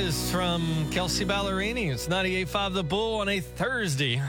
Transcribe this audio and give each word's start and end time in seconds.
is 0.00 0.30
from 0.30 0.88
Kelsea 0.90 1.26
Ballerini. 1.26 1.92
It's 1.92 2.08
98.5 2.08 2.72
The 2.72 2.82
Bull 2.82 3.20
on 3.20 3.28
a 3.28 3.40
Thursday. 3.40 4.22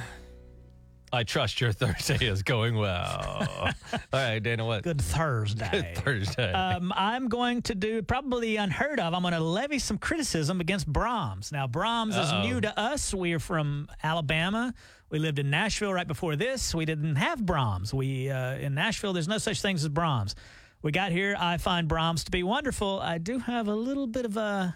I 1.14 1.24
trust 1.24 1.62
your 1.62 1.72
Thursday 1.72 2.26
is 2.26 2.44
going 2.44 2.76
well. 2.76 3.48
All 3.94 4.00
right, 4.12 4.40
Dana, 4.40 4.66
what? 4.66 4.84
Good 4.84 5.02
Thursday. 5.02 5.70
Good 5.72 6.04
Thursday. 6.04 6.52
Um, 6.52 6.92
I'm 6.94 7.30
going 7.30 7.62
to 7.64 7.76
do 7.76 8.02
probably 8.02 8.58
unheard 8.58 9.00
of. 9.00 9.14
I'm 9.14 9.22
going 9.22 9.34
to 9.34 9.40
levy 9.40 9.80
some 9.80 9.98
criticism 9.98 10.60
against 10.60 10.92
Braum's. 10.92 11.54
Now, 11.54 11.68
Braum's 11.68 12.18
Uh-oh. 12.18 12.42
is 12.42 12.46
new 12.50 12.60
to 12.60 12.78
us. 12.78 13.14
We 13.14 13.32
are 13.32 13.40
from 13.40 13.88
Alabama. 14.04 14.74
We 15.10 15.20
lived 15.20 15.40
in 15.40 15.50
Nashville 15.50 15.94
right 15.94 16.08
before 16.08 16.36
this. 16.36 16.76
We 16.76 16.84
didn't 16.84 17.16
have 17.16 17.40
Braum's. 17.40 17.94
We 17.94 18.30
uh, 18.30 18.56
in 18.56 18.74
Nashville, 18.74 19.14
there's 19.14 19.28
no 19.30 19.38
such 19.38 19.62
things 19.62 19.86
as 19.86 19.90
Braum's. 19.90 20.36
We 20.82 20.92
got 20.92 21.14
here. 21.14 21.36
I 21.40 21.58
find 21.58 21.88
Braum's 21.88 22.26
to 22.26 22.32
be 22.32 22.44
wonderful. 22.44 23.00
I 23.00 23.20
do 23.20 23.40
have 23.40 23.68
a 23.70 23.76
little 23.76 24.08
bit 24.08 24.26
of 24.26 24.36
a 24.36 24.76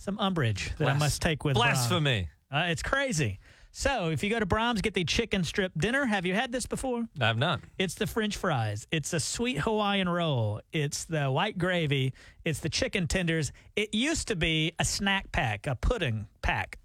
some 0.00 0.18
umbrage 0.18 0.72
that 0.78 0.88
I 0.88 0.94
must 0.94 1.20
take 1.20 1.44
with. 1.44 1.54
Blasphemy. 1.54 2.28
Uh, 2.50 2.64
it's 2.68 2.82
crazy. 2.82 3.38
So, 3.72 4.08
if 4.08 4.24
you 4.24 4.30
go 4.30 4.40
to 4.40 4.46
Braum's, 4.46 4.80
get 4.80 4.94
the 4.94 5.04
chicken 5.04 5.44
strip 5.44 5.72
dinner. 5.78 6.04
Have 6.04 6.26
you 6.26 6.34
had 6.34 6.50
this 6.50 6.66
before? 6.66 7.06
I've 7.20 7.38
not. 7.38 7.60
It's 7.78 7.94
the 7.94 8.06
French 8.06 8.36
fries. 8.36 8.86
It's 8.90 9.12
a 9.12 9.20
sweet 9.20 9.58
Hawaiian 9.58 10.08
roll. 10.08 10.60
It's 10.72 11.04
the 11.04 11.30
white 11.30 11.56
gravy. 11.56 12.12
It's 12.44 12.58
the 12.58 12.68
chicken 12.68 13.06
tenders. 13.06 13.52
It 13.76 13.94
used 13.94 14.26
to 14.28 14.36
be 14.36 14.72
a 14.80 14.84
snack 14.84 15.30
pack, 15.30 15.68
a 15.68 15.76
pudding 15.76 16.26
pack. 16.42 16.78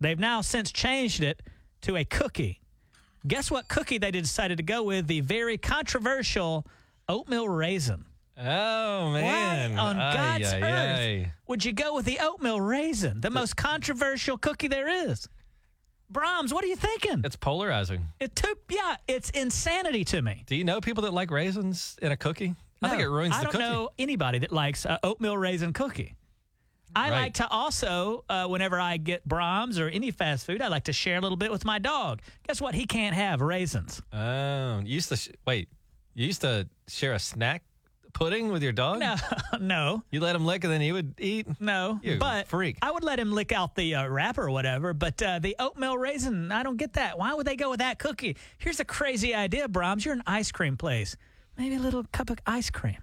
They've 0.00 0.18
now 0.18 0.42
since 0.42 0.70
changed 0.70 1.22
it 1.22 1.42
to 1.82 1.96
a 1.96 2.04
cookie. 2.04 2.60
Guess 3.26 3.50
what 3.50 3.68
cookie 3.68 3.98
they 3.98 4.10
decided 4.10 4.58
to 4.58 4.64
go 4.64 4.82
with? 4.82 5.06
The 5.06 5.20
very 5.20 5.56
controversial 5.56 6.66
oatmeal 7.08 7.48
raisin. 7.48 8.04
Oh, 8.40 9.10
man. 9.12 9.74
Why 9.74 9.78
on 9.80 9.96
God's 9.96 10.52
ay, 10.52 10.60
earth 10.62 10.98
ay. 10.98 11.32
would 11.48 11.64
you 11.64 11.72
go 11.72 11.94
with 11.94 12.04
the 12.04 12.18
oatmeal 12.20 12.60
raisin, 12.60 13.20
the 13.20 13.30
most 13.30 13.56
controversial 13.56 14.38
cookie 14.38 14.68
there 14.68 14.88
is? 15.10 15.28
Braum's, 16.12 16.54
what 16.54 16.64
are 16.64 16.68
you 16.68 16.76
thinking? 16.76 17.22
It's 17.24 17.36
polarizing. 17.36 18.06
It 18.20 18.34
took, 18.36 18.58
yeah, 18.70 18.96
it's 19.08 19.28
insanity 19.30 20.04
to 20.06 20.22
me. 20.22 20.44
Do 20.46 20.56
you 20.56 20.64
know 20.64 20.80
people 20.80 21.02
that 21.02 21.12
like 21.12 21.30
raisins 21.30 21.96
in 22.00 22.12
a 22.12 22.16
cookie? 22.16 22.54
I 22.80 22.88
think 22.88 23.02
it 23.02 23.08
ruins 23.08 23.34
I 23.34 23.38
the 23.38 23.42
don't 23.44 23.52
cookie. 23.52 23.64
know 23.64 23.90
anybody 23.98 24.38
that 24.38 24.52
likes 24.52 24.86
uh, 24.86 24.98
oatmeal 25.02 25.36
raisin 25.36 25.72
cookie. 25.72 26.14
I 26.96 27.10
Right. 27.10 27.20
like 27.22 27.34
to 27.34 27.48
also, 27.48 28.24
uh, 28.30 28.46
whenever 28.46 28.80
I 28.80 28.96
get 28.96 29.28
Braum's 29.28 29.78
or 29.78 29.88
any 29.88 30.10
fast 30.10 30.46
food, 30.46 30.62
I 30.62 30.68
like 30.68 30.84
to 30.84 30.92
share 30.92 31.18
a 31.18 31.20
little 31.20 31.36
bit 31.36 31.50
with 31.50 31.64
my 31.66 31.78
dog. 31.78 32.22
Guess 32.46 32.60
what? 32.62 32.74
He 32.74 32.86
can't 32.86 33.14
have 33.14 33.40
raisins. 33.42 34.00
Oh, 34.12 34.78
you 34.78 34.94
used 34.94 35.10
to, 35.10 35.16
sh- 35.16 35.28
wait, 35.46 35.68
you 36.14 36.24
used 36.26 36.40
to 36.40 36.66
share 36.86 37.12
a 37.12 37.18
snack 37.18 37.62
pudding 38.12 38.48
with 38.50 38.62
your 38.62 38.72
dog? 38.72 38.98
No, 39.00 39.14
no, 39.60 40.02
You 40.10 40.20
let 40.20 40.34
him 40.36 40.44
lick 40.44 40.64
and 40.64 40.72
then 40.72 40.80
he 40.80 40.92
would 40.92 41.14
eat? 41.18 41.46
no. 41.60 42.00
You 42.02 42.18
but 42.18 42.48
freak. 42.48 42.78
I 42.82 42.90
would 42.90 43.04
let 43.04 43.18
him 43.18 43.32
lick 43.32 43.52
out 43.52 43.74
the 43.74 43.94
uh, 43.96 44.06
wrapper 44.08 44.42
or 44.44 44.50
whatever. 44.50 44.92
But 44.94 45.22
uh, 45.22 45.38
the 45.38 45.56
oatmeal 45.58 45.96
raisin, 45.98 46.50
I 46.52 46.62
don't 46.62 46.76
get 46.76 46.94
that. 46.94 47.18
Why 47.18 47.34
would 47.34 47.46
they 47.46 47.56
go 47.56 47.70
with 47.70 47.78
that 47.80 47.98
cookie? 47.98 48.36
Here's 48.58 48.80
a 48.80 48.84
crazy 48.84 49.34
idea, 49.34 49.68
Braum's. 49.68 50.04
You're 50.04 50.14
an 50.14 50.22
ice 50.26 50.50
cream 50.52 50.76
place. 50.76 51.16
Maybe 51.56 51.74
a 51.76 51.80
little 51.80 52.04
cup 52.12 52.30
of 52.30 52.38
ice 52.46 52.70
cream. 52.70 52.98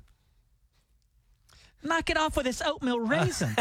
Knock 1.84 2.10
it 2.10 2.18
off 2.18 2.36
with 2.36 2.46
this 2.46 2.62
oatmeal 2.62 3.00
raisin. 3.06 3.56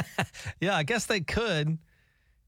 Yeah, 0.61 0.77
I 0.77 0.83
guess 0.83 1.07
they 1.07 1.21
could, 1.21 1.79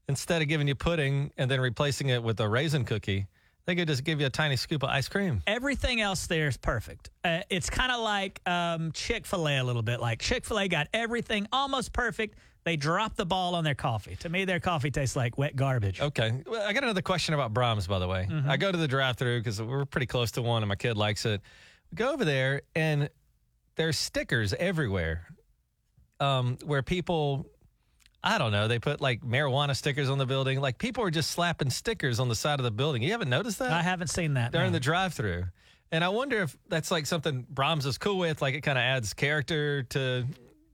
instead 0.09 0.41
of 0.41 0.47
giving 0.47 0.67
you 0.67 0.75
pudding 0.75 1.31
and 1.37 1.51
then 1.51 1.61
replacing 1.61 2.09
it 2.09 2.23
with 2.23 2.39
a 2.39 2.49
raisin 2.49 2.83
cookie, 2.83 3.27
they 3.67 3.75
could 3.75 3.87
just 3.87 4.03
give 4.05 4.19
you 4.19 4.25
a 4.25 4.29
tiny 4.31 4.55
scoop 4.55 4.81
of 4.81 4.89
ice 4.89 5.07
cream. 5.09 5.43
everything 5.45 6.01
else 6.01 6.25
there 6.25 6.47
is 6.47 6.57
perfect. 6.57 7.09
Uh, 7.23 7.41
it's 7.49 7.69
kind 7.69 7.91
of 7.91 7.99
like 7.99 8.41
um, 8.47 8.91
Chick 8.93 9.25
fil 9.25 9.47
A 9.47 9.57
a 9.59 9.63
little 9.63 9.83
bit. 9.83 9.99
Like 9.99 10.19
Chick 10.19 10.45
fil 10.45 10.57
A 10.59 10.67
got 10.67 10.87
everything 10.93 11.47
almost 11.51 11.91
perfect. 11.93 12.35
They 12.63 12.77
dropped 12.77 13.17
the 13.17 13.25
ball 13.25 13.55
on 13.55 13.63
their 13.63 13.75
coffee. 13.75 14.15
To 14.21 14.29
me, 14.29 14.45
their 14.45 14.59
coffee 14.59 14.89
tastes 14.89 15.15
like 15.15 15.37
wet 15.37 15.55
garbage. 15.55 16.01
Okay. 16.01 16.43
Well, 16.45 16.67
I 16.67 16.73
got 16.73 16.83
another 16.83 17.01
question 17.01 17.33
about 17.33 17.53
Braum's, 17.53 17.87
by 17.87 17.99
the 17.99 18.07
way. 18.07 18.27
Mm-hmm. 18.29 18.49
I 18.49 18.57
go 18.57 18.71
to 18.71 18.77
the 18.77 18.87
drive 18.87 19.17
through 19.17 19.39
because 19.39 19.61
we're 19.61 19.85
pretty 19.85 20.07
close 20.07 20.31
to 20.31 20.41
one 20.41 20.63
and 20.63 20.69
my 20.69 20.75
kid 20.75 20.97
likes 20.97 21.25
it. 21.25 21.41
We 21.91 21.95
go 21.95 22.11
over 22.13 22.25
there 22.25 22.61
and 22.75 23.09
there's 23.75 23.97
stickers 23.97 24.53
everywhere 24.53 25.27
um, 26.19 26.57
where 26.65 26.81
people, 26.83 27.45
I 28.27 28.37
don't 28.37 28.51
know, 28.51 28.67
they 28.67 28.77
put 28.77 28.99
like 28.99 29.21
marijuana 29.21 29.73
stickers 29.73 30.09
on 30.09 30.17
the 30.17 30.25
building. 30.25 30.59
Like 30.59 30.77
people 30.77 31.01
are 31.05 31.09
just 31.09 31.31
slapping 31.31 31.69
stickers 31.69 32.19
on 32.19 32.27
the 32.27 32.35
side 32.35 32.59
of 32.59 32.65
the 32.65 32.71
building. 32.71 33.01
You 33.01 33.11
haven't 33.11 33.29
noticed 33.29 33.59
that? 33.59 33.71
I 33.71 33.81
haven't 33.81 34.09
seen 34.09 34.33
that. 34.33 34.51
during 34.51 34.71
no. 34.71 34.73
the 34.73 34.81
drive 34.81 35.13
through. 35.13 35.45
And 35.93 36.03
I 36.03 36.09
wonder 36.09 36.41
if 36.41 36.57
that's 36.67 36.91
like 36.91 37.05
something 37.05 37.47
Braum's 37.53 37.85
is 37.85 37.97
cool 37.97 38.17
with, 38.17 38.41
like 38.41 38.53
it 38.53 38.61
kind 38.61 38.77
of 38.77 38.81
adds 38.81 39.13
character 39.13 39.83
to 39.83 40.25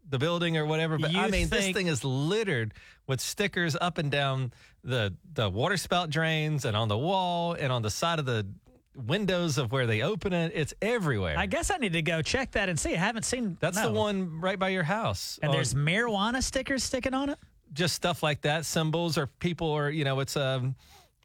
the 0.09 0.17
building 0.17 0.57
or 0.57 0.65
whatever. 0.65 0.97
But 0.97 1.15
I 1.15 1.25
You 1.25 1.31
mean, 1.31 1.49
this 1.49 1.71
thing 1.71 1.85
is 1.85 2.03
littered 2.03 2.73
with 3.05 3.21
stickers 3.21 3.77
up 3.79 3.99
and 3.99 4.09
down 4.09 4.51
the 4.83 5.13
the 5.33 5.47
water 5.47 5.77
spout 5.77 6.09
drains 6.09 6.65
and 6.65 6.75
on 6.75 6.87
the 6.87 6.97
wall 6.97 7.53
and 7.53 7.71
on 7.71 7.83
the 7.83 7.91
side 7.91 8.17
of 8.17 8.25
the 8.25 8.47
windows 8.95 9.57
of 9.57 9.71
where 9.71 9.85
they 9.87 10.01
open 10.01 10.33
it. 10.33 10.51
It's 10.55 10.73
everywhere. 10.81 11.35
I 11.37 11.45
guess 11.45 11.71
I 11.71 11.77
need 11.77 11.93
to 11.93 12.01
go 12.01 12.21
check 12.21 12.51
that 12.51 12.69
and 12.69 12.79
see. 12.79 12.93
I 12.93 12.97
haven't 12.97 13.23
seen. 13.25 13.57
that's 13.59 13.81
the 13.81 13.91
one 13.91 14.39
right 14.41 14.59
by 14.59 14.69
your 14.69 14.83
house. 14.83 15.39
And 15.41 15.49
on 15.49 15.55
there's 15.55 15.73
marijuana 15.73 16.41
stickers 16.43 16.83
sticking 16.83 17.13
on 17.13 17.29
it. 17.29 17.39
just 17.73 17.95
stuff 17.95 18.21
like 18.23 18.41
that, 18.41 18.65
symbols 18.65 19.17
or 19.17 19.27
people 19.27 19.67
or 19.67 19.89
you 19.89 20.03
know, 20.03 20.19
it's 20.19 20.37
um 20.37 20.75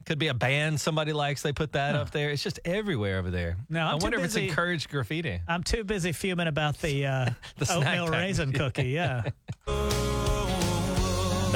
could 0.06 0.18
be 0.18 0.28
a 0.28 0.34
band 0.34 0.80
somebody 0.80 1.12
likes. 1.12 1.42
They 1.42 1.52
put 1.52 1.72
that 1.72 1.94
up 1.94 2.10
there. 2.12 2.30
It's 2.30 2.42
just 2.42 2.58
everywhere 2.64 3.18
over 3.18 3.30
there. 3.30 3.58
No, 3.68 3.80
I'm 3.80 3.88
I 3.88 3.94
wonder 3.96 4.18
if 4.18 4.24
it's 4.24 4.36
encouraged 4.36 4.88
graffiti. 4.88 5.40
I'm 5.46 5.62
too 5.62 5.84
busy 5.84 6.12
fuming 6.12 6.46
about 6.46 6.78
the, 6.80 7.04
uh, 7.04 7.30
The 7.58 7.74
oatmeal 7.74 8.08
raisin 8.08 8.52
cookie. 8.52 8.88
Yeah. 8.88 9.24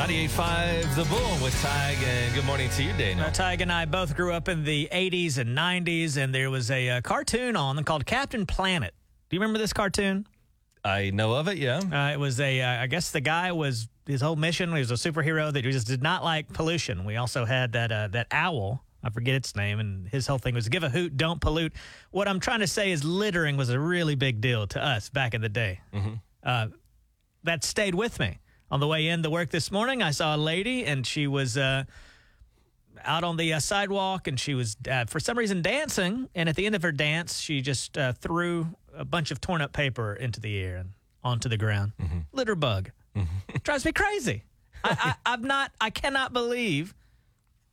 98.5 0.03 0.97
The 0.97 1.05
Bull 1.05 1.45
with 1.45 1.55
Tige, 1.63 2.03
and 2.03 2.35
good 2.35 2.45
morning 2.45 2.69
to 2.71 2.83
you, 2.83 2.93
Daniel. 2.95 3.19
Now, 3.19 3.31
Tige 3.31 3.61
and 3.61 3.71
I 3.71 3.85
both 3.85 4.17
grew 4.17 4.33
up 4.33 4.49
in 4.49 4.65
the 4.65 4.89
80s 4.91 5.39
and 5.39 5.57
90s, 5.57 6.17
and 6.17 6.35
there 6.35 6.51
was 6.51 6.73
a, 6.73 6.89
uh 6.89 7.01
cartoon 7.03 7.55
on 7.55 7.83
called 7.85 8.05
Captain 8.05 8.45
Planet. 8.45 8.95
Do 9.31 9.37
you 9.37 9.41
remember 9.41 9.61
this 9.61 9.73
cartoon? 9.73 10.27
I 10.85 11.11
know 11.11 11.35
of 11.35 11.47
it, 11.47 11.57
yeah. 11.59 11.79
Uh, 11.79 12.13
it 12.13 12.19
was 12.19 12.41
a, 12.41 12.61
uh, 12.61 12.83
I 12.83 12.89
guess 12.89 13.13
the 13.13 13.21
guy 13.21 13.53
was 13.53 13.89
his 14.05 14.21
whole 14.21 14.35
mission. 14.35 14.73
He 14.73 14.81
was 14.81 14.91
a 14.91 14.95
superhero 14.95 15.53
that 15.53 15.63
just 15.63 15.87
did 15.87 16.03
not 16.03 16.25
like 16.25 16.53
pollution. 16.53 17.05
We 17.05 17.15
also 17.15 17.45
had 17.45 17.71
that 17.75 17.93
uh, 17.93 18.09
that 18.09 18.27
owl. 18.33 18.83
I 19.05 19.11
forget 19.11 19.37
its 19.37 19.55
name, 19.55 19.79
and 19.79 20.09
his 20.09 20.27
whole 20.27 20.39
thing 20.39 20.57
was 20.57 20.69
give 20.69 20.83
a 20.83 20.89
hoot, 20.91 21.17
don't 21.17 21.41
pollute. 21.41 21.75
What 22.11 22.27
I'm 22.27 22.41
trying 22.41 22.59
to 22.61 22.67
say 22.67 22.91
is 22.91 23.05
littering 23.05 23.57
was 23.57 23.71
a 23.71 23.79
really 23.79 24.17
big 24.17 24.41
deal 24.41 24.67
to 24.67 24.85
us 24.85 25.11
back 25.11 25.33
in 25.33 25.41
the 25.43 25.49
day. 25.49 25.81
Uh, 26.43 26.67
that 27.45 27.63
stayed 27.63 27.95
with 27.95 28.19
me. 28.19 28.41
On 28.73 28.81
the 28.81 28.87
way 28.87 29.09
in 29.09 29.23
to 29.23 29.29
work 29.29 29.51
this 29.51 29.71
morning, 29.71 30.03
I 30.03 30.13
saw 30.13 30.35
a 30.35 30.39
lady, 30.39 30.87
and 30.87 31.07
she 31.07 31.27
was. 31.27 31.57
Uh, 31.57 31.85
out 33.05 33.25
on 33.25 33.37
the 33.37 33.53
uh, 33.55 33.59
sidewalk 33.59 34.29
and 34.29 34.39
she 34.39 34.55
was 34.55 34.77
uh, 34.89 35.05
for 35.07 35.19
some 35.19 35.37
reason 35.37 35.61
dancing 35.61 36.29
and 36.37 36.49
at 36.49 36.55
the 36.55 36.67
end 36.67 36.77
of 36.77 36.83
her 36.83 36.93
dance 36.93 37.41
she 37.41 37.61
just 37.61 37.99
uh, 37.99 38.13
threw 38.13 38.69
a 38.97 39.05
bunch 39.05 39.33
of 39.33 39.41
torn 39.41 39.61
up 39.61 39.73
paper 39.73 40.15
into 40.15 40.39
the 40.39 40.57
air 40.63 40.77
and 40.77 40.91
onto 41.25 41.49
the 41.49 41.57
ground. 41.57 41.91
Litter 42.33 42.55
bug. 42.55 42.93
Drives 43.65 43.85
me 43.85 43.91
crazy. 43.91 44.45
I, 44.85 44.97
I, 45.27 45.33
i'm 45.33 45.43
not 45.43 45.73
i 45.81 45.91
cannot 45.91 46.33
believe 46.33 46.95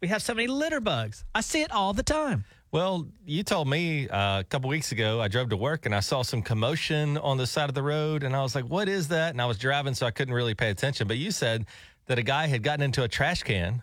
we 0.02 0.08
have 0.08 0.24
so 0.24 0.34
many 0.34 0.48
litter 0.48 0.80
bugs. 0.80 1.24
I 1.36 1.42
see 1.42 1.62
it 1.62 1.72
all 1.72 1.94
the 1.94 2.02
time 2.02 2.44
Well, 2.72 3.08
you 3.26 3.42
told 3.44 3.68
me 3.68 4.08
uh, 4.10 4.42
a 4.42 4.44
couple 4.44 4.70
weeks 4.70 4.92
ago, 4.92 5.20
I 5.22 5.28
drove 5.28 5.50
to 5.50 5.58
work 5.58 5.86
and 5.88 5.96
I 5.96 6.02
saw 6.02 6.22
some 6.22 6.42
commotion 6.44 7.18
on 7.18 7.38
the 7.38 7.48
side 7.48 7.68
of 7.70 7.74
the 7.76 7.82
road. 7.82 8.24
And 8.24 8.36
I 8.36 8.44
was 8.44 8.54
like, 8.54 8.66
what 8.66 8.88
is 8.88 9.08
that? 9.08 9.32
And 9.32 9.42
I 9.42 9.46
was 9.48 9.58
driving, 9.58 9.96
so 9.96 10.06
I 10.06 10.12
couldn't 10.12 10.34
really 10.36 10.54
pay 10.54 10.70
attention. 10.70 11.08
But 11.08 11.18
you 11.18 11.32
said 11.32 11.66
that 12.06 12.20
a 12.20 12.24
guy 12.24 12.46
had 12.48 12.62
gotten 12.62 12.84
into 12.84 13.02
a 13.04 13.08
trash 13.08 13.42
can 13.44 13.82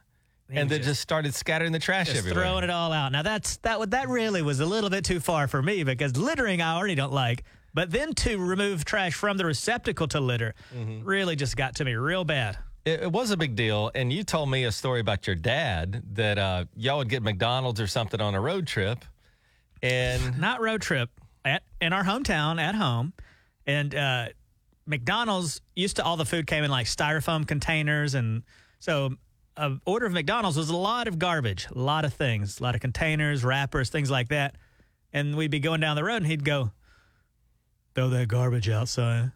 and 0.49 0.71
then 0.71 0.79
just- 0.79 0.89
just 0.91 1.01
started 1.01 1.35
scattering 1.35 1.73
the 1.73 1.79
trash 1.81 2.07
just 2.07 2.19
everywhere. 2.19 2.45
throwing 2.45 2.63
it 2.63 2.71
all 2.71 2.93
out 2.93 3.11
now 3.11 3.21
that's 3.23 3.57
that 3.59 3.91
that 3.91 4.09
really 4.09 4.43
was 4.43 4.61
a 4.61 4.67
little 4.67 4.89
bit 4.91 5.05
too 5.05 5.19
far 5.19 5.49
for 5.49 5.61
me 5.61 5.83
because 5.83 6.17
littering 6.17 6.63
i 6.63 6.77
already 6.77 6.95
don't 6.95 7.13
like 7.13 7.43
but 7.75 7.91
then 7.91 8.15
to 8.15 8.39
remove 8.39 8.85
trash 8.85 9.13
from 9.15 9.37
the 9.39 9.45
receptacle 9.45 10.07
to 10.07 10.21
litter 10.21 10.55
really 11.03 11.35
just 11.35 11.57
got 11.57 11.75
to 11.75 11.85
me 11.85 11.95
real 11.95 12.25
bad 12.25 12.57
It, 12.87 13.03
it 13.03 13.13
was 13.13 13.31
a 13.31 13.37
big 13.37 13.55
deal. 13.55 13.91
And 13.95 14.11
you 14.11 14.23
told 14.23 14.49
me 14.51 14.65
a 14.65 14.73
story 14.73 15.01
about 15.01 15.27
your 15.27 15.37
dad 15.37 16.03
that 16.15 16.39
uh, 16.39 16.65
y'all 16.75 16.99
would 16.99 17.11
get 17.11 17.23
McDonald's 17.23 17.81
or 17.81 17.87
something 17.87 18.23
on 18.23 18.35
a 18.35 18.41
road 18.41 18.67
trip. 18.67 19.05
And 19.83 20.39
not 20.41 20.63
road 20.63 20.81
trip 20.81 21.11
at 21.47 21.63
in 21.81 21.93
our 21.93 22.05
hometown 22.05 22.61
at 22.61 22.75
home 22.75 23.13
and 23.67 23.95
uh 23.95 24.27
mcdonald's 24.87 25.61
used 25.75 25.97
to 25.97 26.05
all 26.05 26.17
the 26.17 26.25
food 26.25 26.47
came 26.47 26.65
in 26.65 26.71
like 26.71 26.87
styrofoam 26.87 27.47
containers 27.47 28.15
and 28.15 28.43
so 28.79 29.11
a 29.57 29.73
order 29.87 30.07
of 30.07 30.13
mcdonald's 30.13 30.57
was 30.57 30.71
a 30.71 30.77
lot 30.77 31.09
of 31.09 31.19
garbage 31.19 31.67
a 31.75 31.79
lot 31.79 32.05
of 32.05 32.13
things 32.13 32.61
a 32.61 32.63
lot 32.63 32.75
of 32.75 32.81
containers 32.81 33.45
wrappers 33.45 33.89
things 33.91 34.11
like 34.11 34.29
that 34.29 34.57
and 35.13 35.37
we'd 35.37 35.51
be 35.51 35.61
going 35.61 35.81
down 35.81 35.97
the 35.97 36.05
road 36.05 36.17
and 36.17 36.27
he'd 36.27 36.45
go 36.45 36.71
throw 37.95 38.09
that 38.09 38.29
garbage 38.29 38.69
outside 38.69 39.31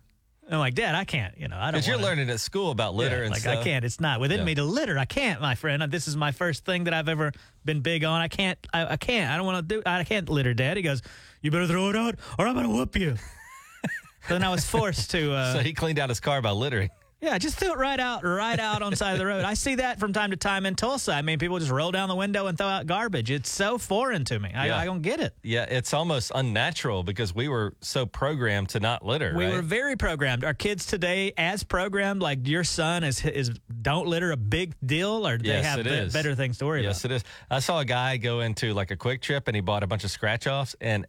and 0.50 0.56
I'm 0.56 0.61
like, 0.61 0.75
Dad, 0.75 0.97
I 0.97 1.05
can't. 1.05 1.38
You 1.38 1.47
know, 1.47 1.56
I 1.56 1.67
don't. 1.67 1.75
because 1.75 1.87
you're 1.87 1.97
wanna- 1.97 2.06
learning 2.08 2.31
at 2.31 2.41
school 2.41 2.73
about 2.73 2.94
litter 2.97 3.19
Yeah, 3.19 3.23
and 3.23 3.31
like 3.31 3.41
stuff. 3.43 3.58
I 3.58 3.62
can't. 3.62 3.85
It's 3.85 4.00
not 4.00 4.19
within 4.19 4.41
Yeah. 4.41 4.44
me 4.47 4.55
to 4.56 4.64
litter. 4.64 4.99
I 4.99 5.05
can't, 5.05 5.41
my 5.41 5.55
friend. 5.55 5.81
This 5.85 6.08
is 6.08 6.17
my 6.17 6.32
first 6.32 6.64
thing 6.64 6.85
that 6.85 6.93
I've 6.94 7.08
ever 7.08 7.31
been 7.64 7.81
big 7.82 8.02
on. 8.05 8.20
I 8.20 8.26
can't. 8.26 8.58
I, 8.75 8.94
I 8.94 8.97
can't. 8.97 9.31
I 9.31 9.37
don't 9.37 9.47
want 9.47 9.69
to 9.69 9.75
do. 9.76 9.82
I 9.87 10.02
can't 10.02 10.29
litter, 10.29 10.52
Dad. 10.52 10.76
He 10.76 10.82
goes, 10.82 11.02
"You 11.41 11.50
better 11.52 11.69
throw 11.69 11.88
it 11.91 11.97
out, 11.97 12.17
or 12.38 12.49
I'm 12.49 12.55
gonna 12.55 12.69
whoop 12.69 12.97
you." 12.97 13.14
so 14.29 14.35
then 14.35 14.43
I 14.43 14.50
was 14.50 14.67
forced 14.69 15.12
to. 15.12 15.32
Uh, 15.32 15.52
So 15.55 15.58
he 15.61 15.73
cleaned 15.73 15.99
out 16.00 16.08
his 16.08 16.19
car 16.20 16.43
by 16.43 16.50
littering. 16.50 16.91
Yeah, 17.22 17.37
just 17.37 17.58
throw 17.58 17.72
it 17.72 17.76
right 17.76 18.00
out, 18.00 18.25
right 18.25 18.58
out 18.58 18.81
on 18.81 18.90
the 18.90 18.96
side 18.96 19.12
of 19.12 19.19
the 19.19 19.26
road. 19.26 19.44
I 19.44 19.52
see 19.52 19.75
that 19.75 20.00
from 20.00 20.14
time 20.14 20.31
to 20.31 20.38
time 20.38 20.64
in 20.64 20.75
Tulsa. 20.75 21.12
I 21.12 21.20
mean, 21.20 21.38
people 21.38 21.58
just 21.58 21.70
roll 21.70 21.90
down 21.93 22.08
the 22.08 22.14
window 22.17 22.46
and 22.46 22.56
throw 22.56 22.67
out 22.67 22.87
garbage. 22.87 23.31
It's 23.31 23.50
so 23.50 23.76
foreign 23.76 24.25
to 24.25 24.38
me. 24.40 24.50
I, 24.55 24.69
Yeah. 24.69 24.78
I 24.78 24.87
don't 24.87 25.02
get 25.02 25.20
it. 25.20 25.34
Yeah, 25.43 25.64
it's 25.64 25.93
almost 25.93 26.32
unnatural 26.34 27.02
because 27.02 27.34
we 27.34 27.46
were 27.49 27.75
so 27.82 28.06
programmed 28.06 28.70
to 28.70 28.81
not 28.81 29.05
litter. 29.05 29.34
We 29.37 29.44
right? 29.44 29.52
were 29.55 29.61
very 29.61 29.96
programmed. 29.96 30.44
Our 30.44 30.55
kids 30.55 30.87
today 30.87 31.34
as 31.37 31.62
programmed? 31.62 32.22
Like 32.22 32.49
your 32.49 32.64
son 32.64 33.05
is 33.05 33.23
is 33.23 33.50
don't 33.82 34.06
litter 34.06 34.32
a 34.32 34.37
big 34.38 34.75
deal, 34.84 35.26
or 35.26 35.37
do 35.37 35.46
they 35.46 35.62
have 35.62 35.84
be- 35.84 36.08
better 36.08 36.34
things 36.34 36.56
to 36.58 36.66
worry 36.66 36.82
Yes, 36.84 37.05
about? 37.05 37.12
it 37.12 37.16
is. 37.16 37.25
I 37.50 37.58
saw 37.58 37.81
a 37.81 37.84
guy 37.84 38.16
go 38.16 38.40
into 38.40 38.73
like 38.73 38.90
a 38.90 38.96
QuikTrip 38.96 39.43
and 39.46 39.55
he 39.55 39.61
bought 39.61 39.82
a 39.82 39.87
bunch 39.87 40.05
of 40.05 40.11
scratch 40.11 40.46
offs. 40.46 40.75
And 40.81 41.06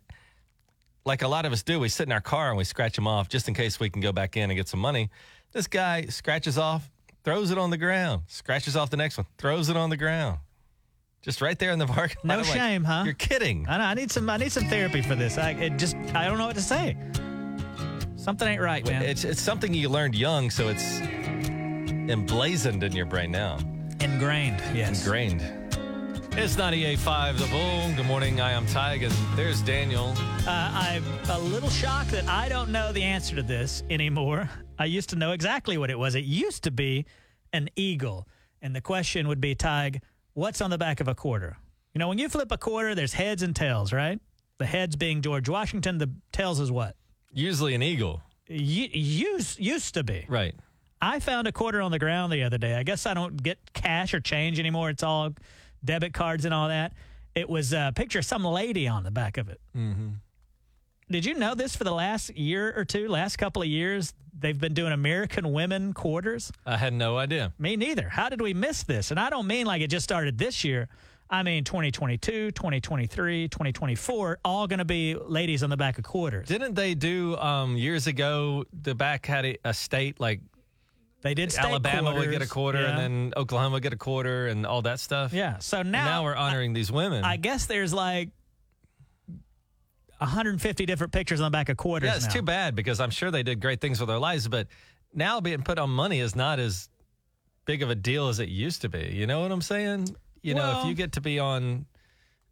like 1.05 1.21
a 1.21 1.27
lot 1.29 1.45
of 1.45 1.53
us 1.53 1.63
do, 1.63 1.79
we 1.79 1.87
sit 1.87 2.05
in 2.05 2.11
our 2.11 2.19
car 2.21 2.49
and 2.49 2.57
we 2.57 2.65
scratch 2.65 2.97
them 2.97 3.07
off 3.07 3.29
just 3.29 3.47
in 3.47 3.53
case 3.53 3.79
we 3.79 3.89
can 3.89 4.01
go 4.01 4.11
back 4.11 4.35
in 4.35 4.49
and 4.51 4.57
get 4.57 4.67
some 4.67 4.81
money. 4.81 5.09
This 5.51 5.67
guy 5.67 6.05
scratches 6.05 6.57
off, 6.57 6.89
throws 7.23 7.51
it 7.51 7.57
on 7.57 7.69
the 7.69 7.77
ground, 7.77 8.23
scratches 8.27 8.75
off 8.75 8.89
the 8.89 8.97
next 8.97 9.17
one, 9.17 9.27
throws 9.37 9.69
it 9.69 9.75
on 9.75 9.89
the 9.89 9.97
ground. 9.97 10.39
Just 11.21 11.41
right 11.41 11.57
there 11.59 11.71
in 11.71 11.79
the 11.79 11.85
park. 11.97 12.15
No 12.23 12.35
I'm 12.35 12.39
like, 12.41 12.49
shame, 12.49 12.83
huh? 12.83 13.03
You're 13.05 13.13
kidding. 13.13 13.67
I, 13.67 13.77
know, 13.77 13.83
I 13.83 13.93
need 13.93 14.11
some. 14.11 14.29
I 14.29 14.37
need 14.37 14.51
some 14.51 14.65
therapy 14.65 15.01
for 15.01 15.15
this. 15.15 15.37
I 15.37 15.51
it 15.51 15.77
just 15.77 15.95
I 16.15 16.25
don't 16.25 16.37
know 16.37 16.47
what 16.47 16.55
to 16.55 16.61
say. 16.61 16.97
Something 18.15 18.47
ain't 18.47 18.61
right, 18.61 18.85
man. 18.85 19.01
It's, 19.01 19.23
it's 19.23 19.41
something 19.41 19.73
you 19.73 19.89
learned 19.89 20.13
young, 20.13 20.51
so 20.51 20.67
it's 20.67 20.99
emblazoned 21.01 22.83
in 22.83 22.91
your 22.91 23.07
brain 23.07 23.31
now. 23.31 23.57
Ingrained. 23.99 24.61
Yes. 24.75 25.03
Ingrained. 25.03 25.41
It's 26.33 26.55
98.5 26.55 27.37
The 27.37 27.47
Bull. 27.47 27.93
Good 27.95 28.05
morning. 28.05 28.39
I 28.39 28.51
am 28.51 28.65
Tige, 28.65 29.03
and 29.03 29.37
there's 29.37 29.61
Daniel. 29.61 30.13
Uh, 30.47 30.71
I'm 30.73 31.03
a 31.29 31.37
little 31.37 31.69
shocked 31.69 32.11
that 32.11 32.25
I 32.27 32.47
don't 32.47 32.69
know 32.71 32.93
the 32.93 33.03
answer 33.03 33.35
to 33.35 33.43
this 33.43 33.83
anymore. 33.89 34.49
I 34.79 34.85
used 34.85 35.09
to 35.09 35.17
know 35.17 35.33
exactly 35.33 35.77
what 35.77 35.89
it 35.91 35.99
was. 35.99 36.15
It 36.15 36.23
used 36.23 36.63
to 36.63 36.71
be 36.71 37.05
an 37.51 37.69
eagle. 37.75 38.27
And 38.61 38.73
the 38.75 38.79
question 38.81 39.27
would 39.27 39.41
be, 39.41 39.55
Tige, 39.55 39.99
what's 40.33 40.61
on 40.61 40.69
the 40.69 40.77
back 40.77 41.01
of 41.01 41.07
a 41.09 41.13
quarter? 41.15 41.57
You 41.93 41.99
know, 41.99 42.07
when 42.07 42.17
you 42.17 42.29
flip 42.29 42.51
a 42.51 42.57
quarter, 42.57 42.95
there's 42.95 43.13
heads 43.13 43.43
and 43.43 43.53
tails, 43.53 43.91
right? 43.91 44.19
The 44.57 44.65
heads 44.65 44.95
being 44.95 45.21
George 45.21 45.49
Washington, 45.49 45.97
the 45.97 46.09
tails 46.31 46.61
is 46.61 46.71
what? 46.71 46.95
Usually 47.33 47.75
an 47.75 47.83
eagle. 47.83 48.21
Y- 48.49 48.89
used, 48.93 49.59
used 49.59 49.93
to 49.95 50.03
be. 50.03 50.25
Right. 50.29 50.55
I 51.01 51.19
found 51.19 51.47
a 51.47 51.51
quarter 51.51 51.81
on 51.81 51.91
the 51.91 51.99
ground 51.99 52.31
the 52.31 52.43
other 52.43 52.57
day. 52.57 52.75
I 52.75 52.83
guess 52.83 53.05
I 53.05 53.13
don't 53.13 53.41
get 53.43 53.73
cash 53.73 54.13
or 54.13 54.21
change 54.21 54.59
anymore. 54.59 54.89
It's 54.89 55.03
all 55.03 55.33
debit 55.83 56.13
cards 56.13 56.45
and 56.45 56.53
all 56.53 56.67
that. 56.67 56.93
It 57.35 57.49
was 57.49 57.73
a 57.73 57.91
picture 57.95 58.19
of 58.19 58.25
some 58.25 58.43
lady 58.43 58.87
on 58.87 59.03
the 59.03 59.11
back 59.11 59.37
of 59.37 59.49
it. 59.49 59.59
Mm-hmm. 59.75 60.09
Did 61.09 61.25
you 61.25 61.33
know 61.33 61.55
this 61.55 61.75
for 61.75 61.83
the 61.83 61.93
last 61.93 62.35
year 62.37 62.73
or 62.75 62.85
two, 62.85 63.07
last 63.09 63.37
couple 63.37 63.61
of 63.61 63.67
years? 63.67 64.13
They've 64.37 64.57
been 64.57 64.73
doing 64.73 64.93
American 64.93 65.51
women 65.51 65.93
quarters. 65.93 66.51
I 66.65 66.77
had 66.77 66.93
no 66.93 67.17
idea. 67.17 67.53
Me 67.59 67.75
neither. 67.75 68.07
How 68.09 68.29
did 68.29 68.41
we 68.41 68.53
miss 68.53 68.83
this? 68.83 69.11
And 69.11 69.19
I 69.19 69.29
don't 69.29 69.45
mean 69.45 69.65
like 69.65 69.81
it 69.81 69.87
just 69.87 70.03
started 70.03 70.37
this 70.37 70.63
year. 70.63 70.87
I 71.29 71.43
mean 71.43 71.63
2022, 71.63 72.51
2023, 72.51 73.47
2024, 73.47 74.39
all 74.43 74.67
going 74.67 74.79
to 74.79 74.85
be 74.85 75.15
ladies 75.15 75.63
on 75.63 75.69
the 75.69 75.77
back 75.77 75.97
of 75.97 76.03
quarters. 76.03 76.47
Didn't 76.47 76.75
they 76.75 76.93
do 76.93 77.37
um, 77.37 77.77
years 77.77 78.07
ago? 78.07 78.65
The 78.81 78.95
back 78.95 79.25
had 79.25 79.45
a, 79.45 79.57
a 79.63 79.73
state 79.73 80.19
like 80.19 80.41
They 81.21 81.33
did 81.35 81.51
state 81.51 81.65
Alabama 81.65 82.13
would 82.15 82.31
get 82.31 82.41
a 82.41 82.47
quarter, 82.47 82.81
Yeah. 82.81 82.89
and 82.89 82.97
then 82.97 83.33
Oklahoma 83.37 83.73
would 83.73 83.83
get 83.83 83.93
a 83.93 83.97
quarter, 83.97 84.47
and 84.47 84.65
all 84.65 84.81
that 84.83 84.99
stuff. 84.99 85.33
yeah. 85.33 85.59
So 85.59 85.79
And 85.81 85.91
now, 85.91 86.05
now 86.05 86.23
we're 86.23 86.35
honoring 86.35 86.73
these 86.73 86.91
women. 86.91 87.23
I 87.23 87.37
guess 87.37 87.67
there's 87.67 87.93
like 87.93 88.29
150 90.19 90.85
different 90.85 91.13
pictures 91.13 91.41
on 91.41 91.51
the 91.51 91.55
back 91.55 91.69
of 91.69 91.77
quarters. 91.77 92.07
yeah, 92.09 92.15
it's 92.15 92.25
now. 92.27 92.31
too 92.33 92.41
bad 92.41 92.75
because 92.75 92.99
I'm 92.99 93.09
sure 93.09 93.31
they 93.31 93.43
did 93.43 93.59
great 93.59 93.81
things 93.81 93.99
with 93.99 94.07
their 94.09 94.19
lives, 94.19 94.47
but 94.47 94.67
now 95.13 95.41
being 95.41 95.63
put 95.63 95.79
on 95.79 95.89
money 95.89 96.19
is 96.19 96.35
not 96.35 96.59
as 96.59 96.89
big 97.65 97.81
of 97.81 97.89
a 97.89 97.95
deal 97.95 98.27
as 98.27 98.39
it 98.39 98.49
used 98.49 98.81
to 98.81 98.89
be. 98.89 99.11
You 99.13 99.25
know 99.27 99.41
what 99.41 99.51
I'm 99.51 99.61
saying? 99.61 100.15
You 100.43 100.55
know, 100.55 100.81
if 100.81 100.87
you 100.87 100.93
get 100.95 101.13
to 101.13 101.21
be 101.21 101.39
on 101.39 101.85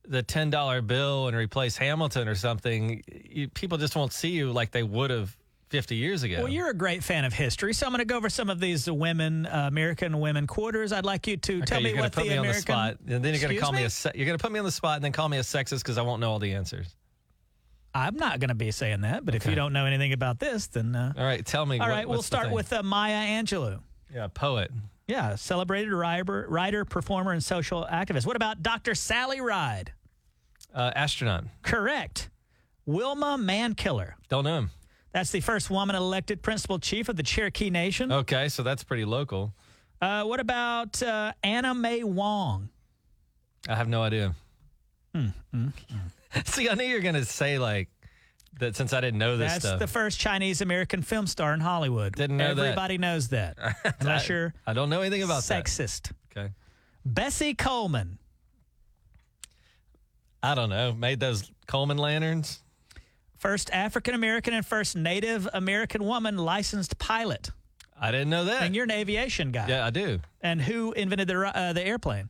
the 0.07 0.24
ten 0.24 0.50
dollar 0.50 0.81
bill 0.81 1.27
and 1.27 1.36
replace 1.38 1.77
Hamilton 1.77 2.27
or 2.27 2.36
something, 2.36 3.04
you, 3.30 3.48
people 3.50 3.77
just 3.77 3.95
won't 3.95 4.13
see 4.13 4.30
you 4.30 4.51
like 4.51 4.72
they 4.72 4.83
would 4.83 5.10
have 5.12 5.36
50 5.69 5.95
years 5.95 6.24
ago. 6.24 6.39
Well, 6.44 6.50
you're 6.51 6.69
a 6.69 6.74
great 6.74 7.04
fan 7.04 7.25
of 7.25 7.33
history, 7.33 7.74
so 7.74 7.86
I'm 7.86 7.92
going 7.92 8.00
to 8.00 8.06
go 8.06 8.18
over 8.18 8.30
some 8.30 8.50
of 8.50 8.60
these 8.60 8.89
women, 8.89 9.45
uh, 9.45 9.66
American 9.68 10.19
women 10.19 10.48
quarters. 10.48 10.92
I'd 10.92 11.06
like 11.06 11.27
you 11.27 11.38
to 11.38 11.57
Okay, 11.57 11.66
tell 11.66 11.81
me 11.81 11.94
what 11.94 12.12
put 12.12 12.24
the 12.24 12.30
me 12.30 12.36
American. 12.38 12.48
on 12.48 12.54
the 12.56 12.62
spot, 12.62 12.98
and 13.07 13.24
then 13.24 13.33
you're 13.33 13.42
gonna 13.42 13.54
Excuse 13.54 13.62
call 13.62 13.71
me, 13.74 13.80
me? 13.80 13.86
a. 13.86 13.89
Se- 13.89 14.12
you're 14.16 14.25
gonna 14.25 14.38
put 14.39 14.51
me 14.51 14.60
on 14.60 14.66
the 14.66 14.71
spot, 14.71 14.95
and 14.95 15.04
then 15.06 15.12
call 15.12 15.30
me 15.30 15.38
a 15.38 15.42
sexist 15.42 15.80
because 15.80 15.98
I 15.98 16.01
won't 16.01 16.21
know 16.21 16.31
all 16.31 16.39
the 16.39 16.54
answers. 16.54 16.95
I'm 17.94 18.16
not 18.18 18.39
going 18.39 18.50
to 18.50 18.56
be 18.56 18.69
saying 18.69 19.01
that, 19.01 19.25
but 19.25 19.33
if 19.33 19.48
you 19.48 19.56
don't 19.56 19.74
know 19.74 19.86
anything 19.88 20.13
about 20.13 20.38
this, 20.39 20.68
then. 20.68 20.95
Uh, 20.95 21.12
All 21.18 21.24
right, 21.24 21.44
tell 21.44 21.66
me. 21.66 21.80
all 21.80 21.88
what- 21.88 21.94
right, 21.94 22.07
we'll 22.07 22.22
start 22.22 22.51
with 22.51 22.72
uh, 22.72 22.83
Maya 22.83 23.42
Angelou. 23.42 23.80
yeah, 24.13 24.27
poet. 24.27 24.69
Yeah, 25.07 25.33
celebrated 25.36 25.92
writer, 25.92 26.45
writer, 26.50 26.86
performer, 26.86 27.31
and 27.31 27.44
social 27.44 27.88
activist. 27.92 28.27
What 28.27 28.36
about 28.36 28.62
Dr. 28.62 28.94
Sally 28.94 29.42
Ride? 29.42 29.92
Uh, 30.74 30.92
astronaut. 30.95 31.45
Correct. 31.63 32.30
Wilma 32.86 33.38
Mankiller. 33.39 34.13
Don't 34.30 34.44
know 34.44 34.57
him. 34.60 34.69
That's 35.11 35.31
the 35.31 35.39
first 35.41 35.69
woman 35.69 35.95
elected 35.95 36.41
principal 36.41 36.79
chief 36.79 37.09
of 37.09 37.15
the 37.15 37.23
Cherokee 37.23 37.69
Nation. 37.69 38.11
Okay, 38.11 38.47
so 38.50 38.61
that's 38.63 38.83
pretty 38.83 39.06
local. 39.06 39.53
Uh, 40.01 40.23
what 40.23 40.39
about 40.39 41.01
uh, 41.01 41.33
Anna 41.44 41.73
May 41.73 42.03
Wong? 42.03 42.69
I 43.67 43.75
have 43.75 43.88
no 43.89 44.01
idea. 44.03 44.33
Hmm, 45.13 45.29
See, 46.45 46.69
I 46.69 46.75
knew 46.75 46.83
you 46.83 46.95
were 46.95 47.01
gonna 47.01 47.25
say 47.25 47.57
like 47.57 47.89
that 48.59 48.75
since 48.75 48.94
I 48.94 49.01
didn't 49.01 49.17
know 49.19 49.38
this 49.38 49.51
That's 49.53 49.65
stuff. 49.65 49.79
the 49.79 49.88
first 49.88 50.19
Chinese 50.19 50.61
American 50.61 51.01
film 51.01 51.25
star 51.27 51.53
in 51.53 51.59
Hollywood. 51.59 52.13
Didn't 52.15 52.38
know 52.38 52.53
that. 52.53 52.62
Everybody 52.62 52.97
knows 53.00 53.29
that. 53.29 53.57
Unless 54.00 54.29
you're 54.29 54.53
I 54.67 54.73
don't 54.73 54.89
know 54.89 55.01
anything 55.01 55.23
about 55.23 55.44
that. 55.44 55.65
sexist. 55.65 56.12
that. 56.33 56.39
Okay. 56.39 56.53
Bessie 57.05 57.55
Coleman. 57.55 58.19
I 60.44 60.55
don't 60.55 60.69
know. 60.69 60.94
Made 60.94 61.19
those 61.19 61.51
Coleman 61.67 61.97
lanterns. 61.97 62.62
First 63.39 63.69
African 63.71 64.13
American 64.13 64.53
and 64.53 64.65
first 64.65 64.95
Native 64.95 65.47
American 65.53 66.03
woman 66.03 66.38
licensed 66.38 66.97
pilot. 67.00 67.51
I 68.00 68.12
didn't 68.12 68.30
know 68.30 68.45
that. 68.45 68.62
And 68.63 68.75
you're 68.75 68.83
an 68.83 68.91
aviation 68.91 69.51
guy. 69.51 69.65
yeah, 69.68 69.86
I 69.86 69.89
do. 69.89 70.19
And 70.41 70.62
who 70.62 70.91
invented 70.91 71.27
the 71.30 71.39
uh, 71.57 71.74
the 71.74 71.86
airplane? 71.86 72.30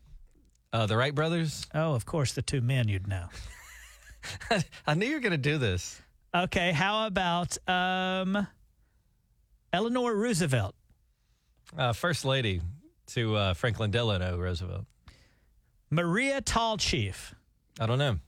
Uh, 0.71 0.85
the 0.85 0.95
Wright 0.95 1.13
brothers. 1.13 1.65
Oh, 1.73 1.93
of 1.93 2.05
course, 2.05 2.33
the 2.33 2.43
two 2.43 2.61
men 2.61 2.87
you'd 2.87 3.07
know. 3.07 3.25
I 4.87 4.93
knew 4.93 5.07
you 5.07 5.15
were 5.15 5.19
gonna 5.19 5.37
do 5.37 5.57
this. 5.57 5.99
Okay, 6.35 6.71
how 6.71 7.07
about 7.07 7.57
um, 7.67 8.45
Eleanor 9.73 10.13
Roosevelt? 10.15 10.75
Uh, 11.75 11.93
First 11.93 12.23
lady 12.23 12.61
to 13.07 13.35
uh, 13.35 13.53
Franklin 13.55 13.89
Delano 13.89 14.37
Roosevelt. 14.37 14.85
Maria 15.89 16.39
Tallchief. 16.41 17.33
I 17.79 17.87
don't 17.87 17.97
know. 17.97 18.19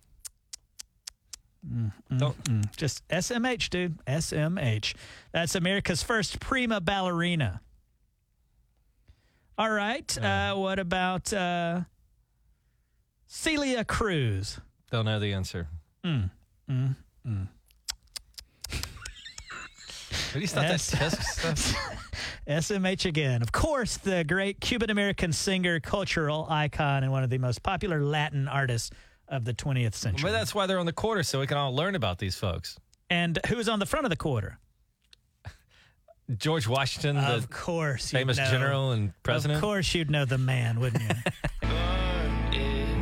Don't. 2.18 2.44
Mm, 2.46 2.76
Just 2.76 3.08
SMH, 3.10 3.70
dude. 3.70 4.04
SMH. 4.06 4.96
That's 5.32 5.56
America's 5.56 6.02
first 6.02 6.40
prima 6.40 6.82
ballerina. 6.82 7.62
All 9.58 9.70
right. 9.70 10.18
Uh, 10.18 10.56
what 10.56 10.80
about 10.80 11.32
uh, 11.32 11.82
Celia 13.28 13.86
Cruz? 13.86 14.60
Don't 14.92 15.06
know 15.06 15.20
the 15.20 15.34
answer. 15.34 15.68
Mm, 16.04 16.32
mm, 16.70 16.96
mm. 17.28 17.48
What 18.70 20.34
do 20.34 20.40
you 20.40 20.48
stop 20.48 20.64
that 20.64 20.80
test 20.80 21.22
stuff? 21.24 21.76
SMH 22.48 23.06
again. 23.06 23.42
Of 23.42 23.52
course, 23.52 23.98
the 23.98 24.24
great 24.24 24.60
Cuban 24.62 24.90
American 24.90 25.32
singer, 25.32 25.80
cultural 25.80 26.48
icon, 26.50 27.04
and 27.04 27.12
one 27.12 27.24
of 27.24 27.30
the 27.30 27.38
most 27.38 27.62
popular 27.64 28.02
Latin 28.04 28.48
artists 28.48 28.90
of 29.32 29.46
the 29.46 29.54
20th 29.54 29.96
century. 29.96 30.30
But 30.30 30.34
that's 30.34 30.54
why 30.54 30.68
they're 30.68 30.78
on 30.80 30.86
the 30.86 30.94
quarter, 30.94 31.24
so 31.24 31.40
we 31.40 31.48
can 31.48 31.58
all 31.58 31.74
learn 31.76 31.96
about 31.96 32.20
these 32.20 32.36
folks. 32.36 32.78
and 33.10 33.40
who's 33.48 33.68
on 33.68 33.80
the 33.80 33.86
front 33.88 34.06
of 34.06 34.10
the 34.12 34.16
quarter? 34.18 34.60
George 36.38 36.68
Washington, 36.68 37.16
the 37.16 37.36
of 37.36 37.50
course. 37.50 38.12
famous 38.12 38.38
know. 38.38 38.52
general 38.52 38.92
and 38.92 39.14
president. 39.24 39.58
Of 39.58 39.62
course, 39.64 39.96
you'd 39.96 40.12
know 40.12 40.26
the 40.26 40.38
man, 40.38 40.80
wouldn't 40.80 41.02
you? 41.04 41.16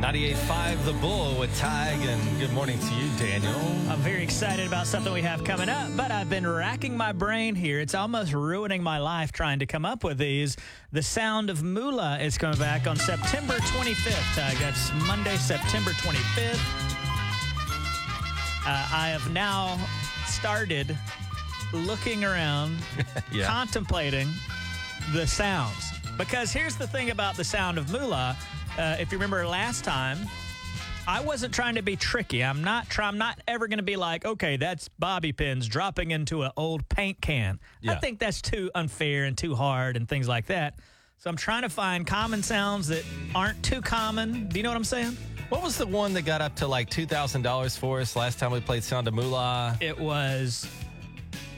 98.5 0.00 0.84
The 0.86 0.92
Bull 0.94 1.38
with 1.38 1.54
Tige, 1.60 2.06
and 2.08 2.40
good 2.40 2.52
morning 2.54 2.78
to 2.78 2.94
you, 2.94 3.10
Daniel. 3.18 3.54
I'm 3.90 3.98
very 3.98 4.22
excited 4.22 4.66
about 4.66 4.86
something 4.86 5.12
we 5.12 5.20
have 5.20 5.44
coming 5.44 5.68
up, 5.68 5.94
but 5.94 6.10
I've 6.10 6.30
been 6.30 6.46
racking 6.46 6.96
my 6.96 7.12
brain 7.12 7.54
here. 7.54 7.80
It's 7.80 7.94
almost 7.94 8.32
ruining 8.32 8.82
my 8.82 8.96
life 8.98 9.30
trying 9.30 9.58
to 9.58 9.66
come 9.66 9.84
up 9.84 10.02
with 10.02 10.16
these. 10.16 10.56
The 10.92 11.02
Sound 11.02 11.50
of 11.50 11.62
Moolah 11.62 12.18
is 12.18 12.38
coming 12.38 12.58
back 12.58 12.86
on 12.86 12.96
September 12.96 13.54
25th. 13.58 14.38
Uh, 14.38 14.58
that's 14.58 14.90
Monday, 15.06 15.36
September 15.36 15.90
25th. 15.90 16.54
Uh, 18.66 18.88
I 18.92 19.08
have 19.10 19.30
now 19.32 19.78
started 20.26 20.96
looking 21.74 22.24
around, 22.24 22.78
Yeah. 23.32 23.44
contemplating 23.46 24.28
the 25.12 25.26
sounds. 25.26 25.90
Because 26.16 26.52
here's 26.52 26.76
the 26.76 26.86
thing 26.86 27.10
about 27.10 27.36
the 27.36 27.44
Sound 27.44 27.76
of 27.76 27.90
Moolah. 27.92 28.36
Uh, 28.78 28.96
if 28.98 29.12
you 29.12 29.18
remember 29.18 29.46
last 29.46 29.84
time, 29.84 30.18
I 31.06 31.20
wasn't 31.20 31.52
trying 31.52 31.74
to 31.74 31.82
be 31.82 31.96
tricky. 31.96 32.42
I'm 32.44 32.62
not 32.62 32.88
try, 32.88 33.08
I'm 33.08 33.18
not 33.18 33.40
ever 33.48 33.68
going 33.68 33.78
to 33.78 33.82
be 33.84 33.96
like, 33.96 34.24
okay, 34.24 34.56
that's 34.56 34.88
bobby 34.88 35.32
pins 35.32 35.66
dropping 35.66 36.12
into 36.12 36.42
an 36.42 36.52
old 36.56 36.88
paint 36.88 37.20
can. 37.20 37.58
I 37.86 37.96
think 37.96 38.18
that's 38.18 38.40
too 38.40 38.70
unfair 38.74 39.24
and 39.24 39.36
too 39.36 39.54
hard 39.54 39.96
and 39.96 40.08
things 40.08 40.28
like 40.28 40.46
that. 40.46 40.78
So 41.18 41.28
I'm 41.28 41.36
trying 41.36 41.62
to 41.62 41.68
find 41.68 42.06
common 42.06 42.42
sounds 42.42 42.88
that 42.88 43.04
aren't 43.34 43.62
too 43.62 43.82
common. 43.82 44.48
Do 44.48 44.58
you 44.58 44.62
know 44.62 44.70
what 44.70 44.76
I'm 44.76 44.84
saying? 44.84 45.16
What 45.50 45.62
was 45.62 45.76
the 45.76 45.86
one 45.86 46.12
that 46.14 46.22
got 46.22 46.40
up 46.40 46.54
to 46.56 46.66
like 46.66 46.88
two 46.88 47.04
thousand 47.06 47.42
dollars 47.42 47.76
for 47.76 48.00
us 48.00 48.14
last 48.16 48.38
time 48.38 48.52
we 48.52 48.60
played 48.60 48.84
Sound 48.84 49.06
of 49.08 49.14
Moolah? 49.14 49.76
It 49.80 49.98
was 49.98 50.66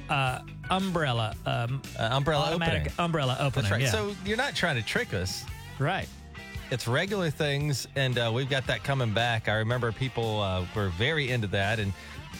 uh, 0.09 0.41
umbrella, 0.71 1.37
um, 1.47 1.81
Uh, 1.99 2.09
umbrella 2.11 2.53
opening. 2.55 2.89
umbrella 2.99 3.37
opening. 3.39 3.71
That's 3.71 3.71
right. 3.71 3.83
Yeah. 3.83 3.91
So 3.91 4.17
you're 4.25 4.37
not 4.39 4.57
trying 4.57 4.77
to 4.77 4.83
trick 4.83 5.13
us. 5.15 5.45
right. 5.79 6.09
It's 6.73 6.89
regular 6.89 7.29
things, 7.29 7.87
and 7.97 8.19
uh, 8.19 8.31
we've 8.35 8.49
got 8.49 8.67
that 8.67 8.83
coming 8.83 9.13
back. 9.13 9.47
I 9.47 9.57
remember 9.57 9.93
people 9.93 10.41
uh, 10.41 10.65
were 10.75 10.89
very 10.89 11.29
into 11.29 11.47
that, 11.49 11.79
and 11.79 11.93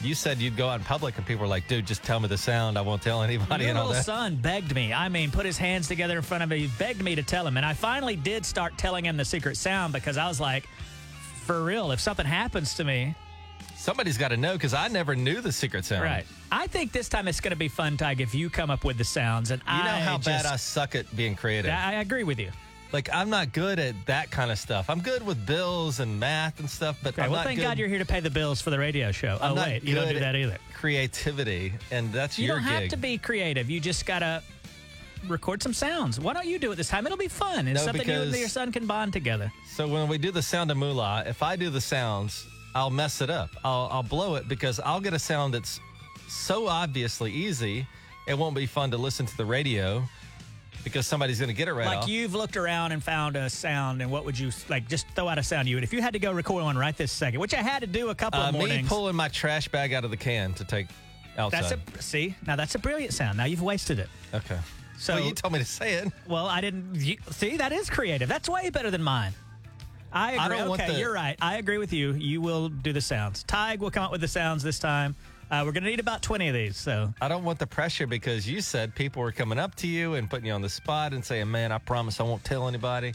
you 0.03 0.15
said 0.15 0.39
you'd 0.39 0.57
go 0.57 0.71
out 0.71 0.81
in 0.81 0.87
public, 0.87 1.19
and 1.19 1.27
people 1.27 1.43
were 1.43 1.49
like, 1.49 1.69
"Dude, 1.69 1.87
just 1.87 2.03
tell 2.03 2.19
me 2.19 2.29
the 2.29 2.39
sound. 2.39 2.79
I 2.79 2.81
won't 2.81 3.03
tell 3.03 3.23
anybody." 3.23 3.65
Your 3.65 3.71
and 3.73 3.79
all 3.79 3.89
little 3.89 3.99
that. 3.99 4.07
son 4.07 4.37
begged 4.37 4.75
me. 4.75 4.91
I 4.91 5.11
mean, 5.11 5.31
put 5.31 5.45
his 5.45 5.59
hands 5.59 5.87
together 5.87 6.17
in 6.17 6.23
front 6.23 6.43
of 6.43 6.49
me, 6.49 6.71
begged 6.79 7.03
me 7.03 7.15
to 7.15 7.23
tell 7.23 7.47
him. 7.47 7.59
And 7.59 7.67
I 7.67 7.75
finally 7.75 8.17
did 8.17 8.47
start 8.47 8.79
telling 8.79 9.05
him 9.05 9.19
the 9.19 9.25
secret 9.27 9.59
sound 9.59 9.93
because 9.93 10.17
I 10.17 10.27
was 10.29 10.41
like, 10.41 10.67
for 11.45 11.63
real, 11.63 11.91
if 11.93 12.01
something 12.01 12.25
happens 12.25 12.73
to 12.77 12.85
me, 12.85 13.15
Somebody's 13.77 14.17
got 14.17 14.29
to 14.29 14.37
know 14.37 14.53
because 14.53 14.73
I 14.75 14.89
never 14.89 15.15
knew 15.15 15.41
the 15.41 15.51
secret 15.51 15.85
sound. 15.85 16.05
right. 16.05 16.25
I 16.53 16.69
think 16.69 16.93
this 16.93 17.09
time 17.09 17.27
it's 17.29 17.41
going 17.41 17.51
to 17.51 17.57
be 17.57 17.67
fun, 17.69 17.97
Tige, 17.99 18.21
if 18.21 18.33
you 18.35 18.49
come 18.49 18.71
up 18.71 18.85
with 18.85 18.97
the 18.97 19.05
sounds. 19.05 19.51
And 19.51 19.61
You 19.63 19.85
know 19.85 19.91
I 19.91 19.99
how 20.01 20.19
bad 20.19 20.47
I 20.47 20.57
suck 20.57 20.95
at 20.95 21.15
being 21.17 21.35
creative. 21.35 21.73
I 21.73 21.95
agree 21.95 22.23
with 22.23 22.39
you. 22.39 22.51
Like 22.93 23.09
I'm 23.13 23.31
not 23.31 23.53
good 23.53 23.79
at 23.79 23.95
that 24.07 24.31
kind 24.31 24.51
of 24.51 24.59
stuff. 24.59 24.89
I'm 24.91 25.01
good 25.01 25.25
with 25.25 25.45
bills 25.47 26.01
and 26.01 26.19
math 26.21 26.61
and 26.61 26.69
stuff, 26.69 26.99
but 27.03 27.15
Okay, 27.15 27.23
I'm 27.23 27.31
well, 27.31 27.43
thank. 27.43 27.61
God 27.61 27.79
you're 27.79 27.89
here 27.89 27.99
to 27.99 28.05
pay 28.07 28.21
the 28.21 28.31
bills 28.31 28.61
for 28.61 28.71
the 28.71 28.79
radio 28.79 29.13
show. 29.13 29.39
I'm 29.41 29.53
oh, 29.53 29.63
wait, 29.63 29.83
you 29.85 29.95
don't 29.95 30.09
do 30.09 30.19
that 30.21 30.37
either. 30.37 30.59
Creativity, 30.75 31.73
and 31.91 32.13
that's 32.13 32.39
You 32.39 32.47
your 32.47 32.57
don't 32.57 32.65
have 32.65 32.81
gig. 32.83 32.91
to 32.91 32.97
be 32.97 33.19
creative. 33.19 33.71
You 33.71 33.81
just 33.81 34.05
got 34.07 34.19
to 34.21 34.43
record 35.29 35.63
some 35.63 35.73
sounds. 35.73 36.19
Why 36.21 36.33
don't 36.33 36.47
you 36.47 36.59
do 36.59 36.73
it 36.73 36.77
this 36.77 36.89
time? 36.89 37.07
It'll 37.07 37.19
be 37.19 37.29
fun. 37.29 37.69
It's 37.69 37.81
No, 37.81 37.87
something 37.87 38.09
you 38.09 38.15
and 38.23 38.35
your 38.37 38.49
son 38.49 38.73
can 38.73 38.87
bond 38.87 39.13
together. 39.13 39.53
So 39.71 39.87
when 39.89 40.09
we 40.09 40.19
do 40.19 40.31
the 40.31 40.43
sound 40.43 40.71
of 40.71 40.77
moolah, 40.77 41.25
if 41.27 41.43
I 41.43 41.57
do 41.57 41.71
the 41.71 41.81
sounds, 41.81 42.47
I'll 42.75 42.91
mess 42.91 43.21
it 43.21 43.31
up. 43.31 43.51
I'll, 43.65 43.89
I'll 43.91 44.03
blow 44.03 44.35
it 44.35 44.49
because 44.49 44.81
I'll 44.81 45.01
get 45.01 45.15
a 45.15 45.19
sound 45.19 45.55
that's 45.55 45.81
so 46.29 46.67
obviously 46.67 47.31
easy, 47.33 47.87
it 48.27 48.37
won't 48.37 48.55
be 48.57 48.67
fun 48.67 48.91
to 48.91 48.97
listen 48.97 49.27
to 49.27 49.37
the 49.37 49.45
radio 49.45 50.03
because 50.85 51.07
somebody's 51.07 51.39
going 51.39 51.49
to 51.49 51.55
get 51.55 51.69
it 51.69 51.73
right 51.73 51.87
like 51.87 51.99
off. 51.99 52.09
you've 52.09 52.35
looked 52.35 52.57
around 52.57 52.93
and 52.93 53.03
found 53.03 53.37
a 53.37 53.49
sound, 53.49 54.03
and 54.03 54.11
what 54.11 54.25
would 54.25 54.39
you 54.39 54.51
like? 54.69 54.89
Just 54.89 55.07
throw 55.15 55.29
out 55.29 55.39
a 55.39 55.43
sound 55.43 55.69
you 55.69 55.77
would. 55.77 55.85
If 55.85 55.93
you 55.93 56.03
had 56.03 56.13
to 56.13 56.19
go 56.19 56.33
record 56.33 56.65
one 56.65 56.77
right 56.77 56.97
this 56.97 57.13
second, 57.13 57.41
which 57.41 57.55
I 57.55 57.63
had 57.63 57.81
to 57.81 57.87
do 57.87 58.11
a 58.11 58.15
couple 58.15 58.41
uh, 58.41 58.49
of 58.49 58.55
me 58.55 58.61
mornings. 58.61 58.89
pulling 58.89 59.17
my 59.17 59.29
trash 59.29 59.69
bag 59.69 59.93
out 59.93 60.05
of 60.05 60.11
the 60.11 60.17
can 60.17 60.55
to 60.55 60.65
take 60.65 60.89
outside. 61.39 61.65
that's 61.65 61.99
a 61.99 62.03
see 62.03 62.35
now 62.47 62.57
that's 62.57 62.75
a 62.75 62.79
brilliant 62.79 63.13
sound. 63.13 63.39
Now 63.39 63.45
you've 63.45 63.63
wasted 63.63 63.99
it. 63.99 64.09
okay. 64.35 64.59
So 64.99 65.15
well, 65.15 65.25
you 65.25 65.35
told 65.35 65.53
me 65.53 65.59
to 65.59 65.65
say 65.65 65.95
it. 65.95 66.13
well, 66.29 66.47
I 66.47 66.61
didn't 66.61 66.95
you, 66.95 67.17
see 67.31 67.57
that 67.57 67.73
is 67.73 67.91
creative. 67.91 68.29
That's 68.29 68.49
way 68.49 68.71
better 68.71 68.91
than 68.91 69.03
mine. 69.03 69.33
I 70.13 70.33
agree. 70.33 70.69
want 70.69 70.81
okay, 70.81 70.93
the- 70.93 70.99
you're 70.99 71.13
right. 71.13 71.37
I 71.41 71.57
agree 71.57 71.79
with 71.79 71.93
you. 71.93 72.13
You 72.13 72.41
will 72.41 72.69
do 72.69 72.93
the 72.93 73.01
sounds. 73.01 73.45
Tige 73.45 73.79
will 73.79 73.91
come 73.91 74.05
up 74.05 74.13
with 74.13 74.21
the 74.21 74.29
sounds 74.29 74.63
this 74.63 74.79
time. 74.79 75.17
Uh, 75.53 75.63
we're 75.67 75.73
gonna 75.73 75.87
need 75.87 76.01
about 76.01 76.23
twenty 76.23 76.49
of 76.49 76.55
these. 76.55 76.79
So 76.79 77.13
I 77.21 77.29
don't 77.29 77.45
want 77.45 77.59
the 77.59 77.67
pressure 77.67 78.07
because 78.07 78.49
you 78.49 78.63
said 78.63 78.95
people 78.95 79.21
were 79.21 79.33
coming 79.33 79.59
up 79.59 79.75
to 79.77 79.87
you 79.87 80.15
and 80.15 80.29
putting 80.31 80.47
you 80.47 80.53
on 80.55 80.63
the 80.63 80.69
spot 80.71 81.13
and 81.13 81.23
saying, 81.23 81.51
"Man, 81.51 81.71
I 81.71 81.77
promise 81.77 82.21
I 82.21 82.23
won't 82.23 82.43
tell 82.43 82.67
anybody." 82.69 83.13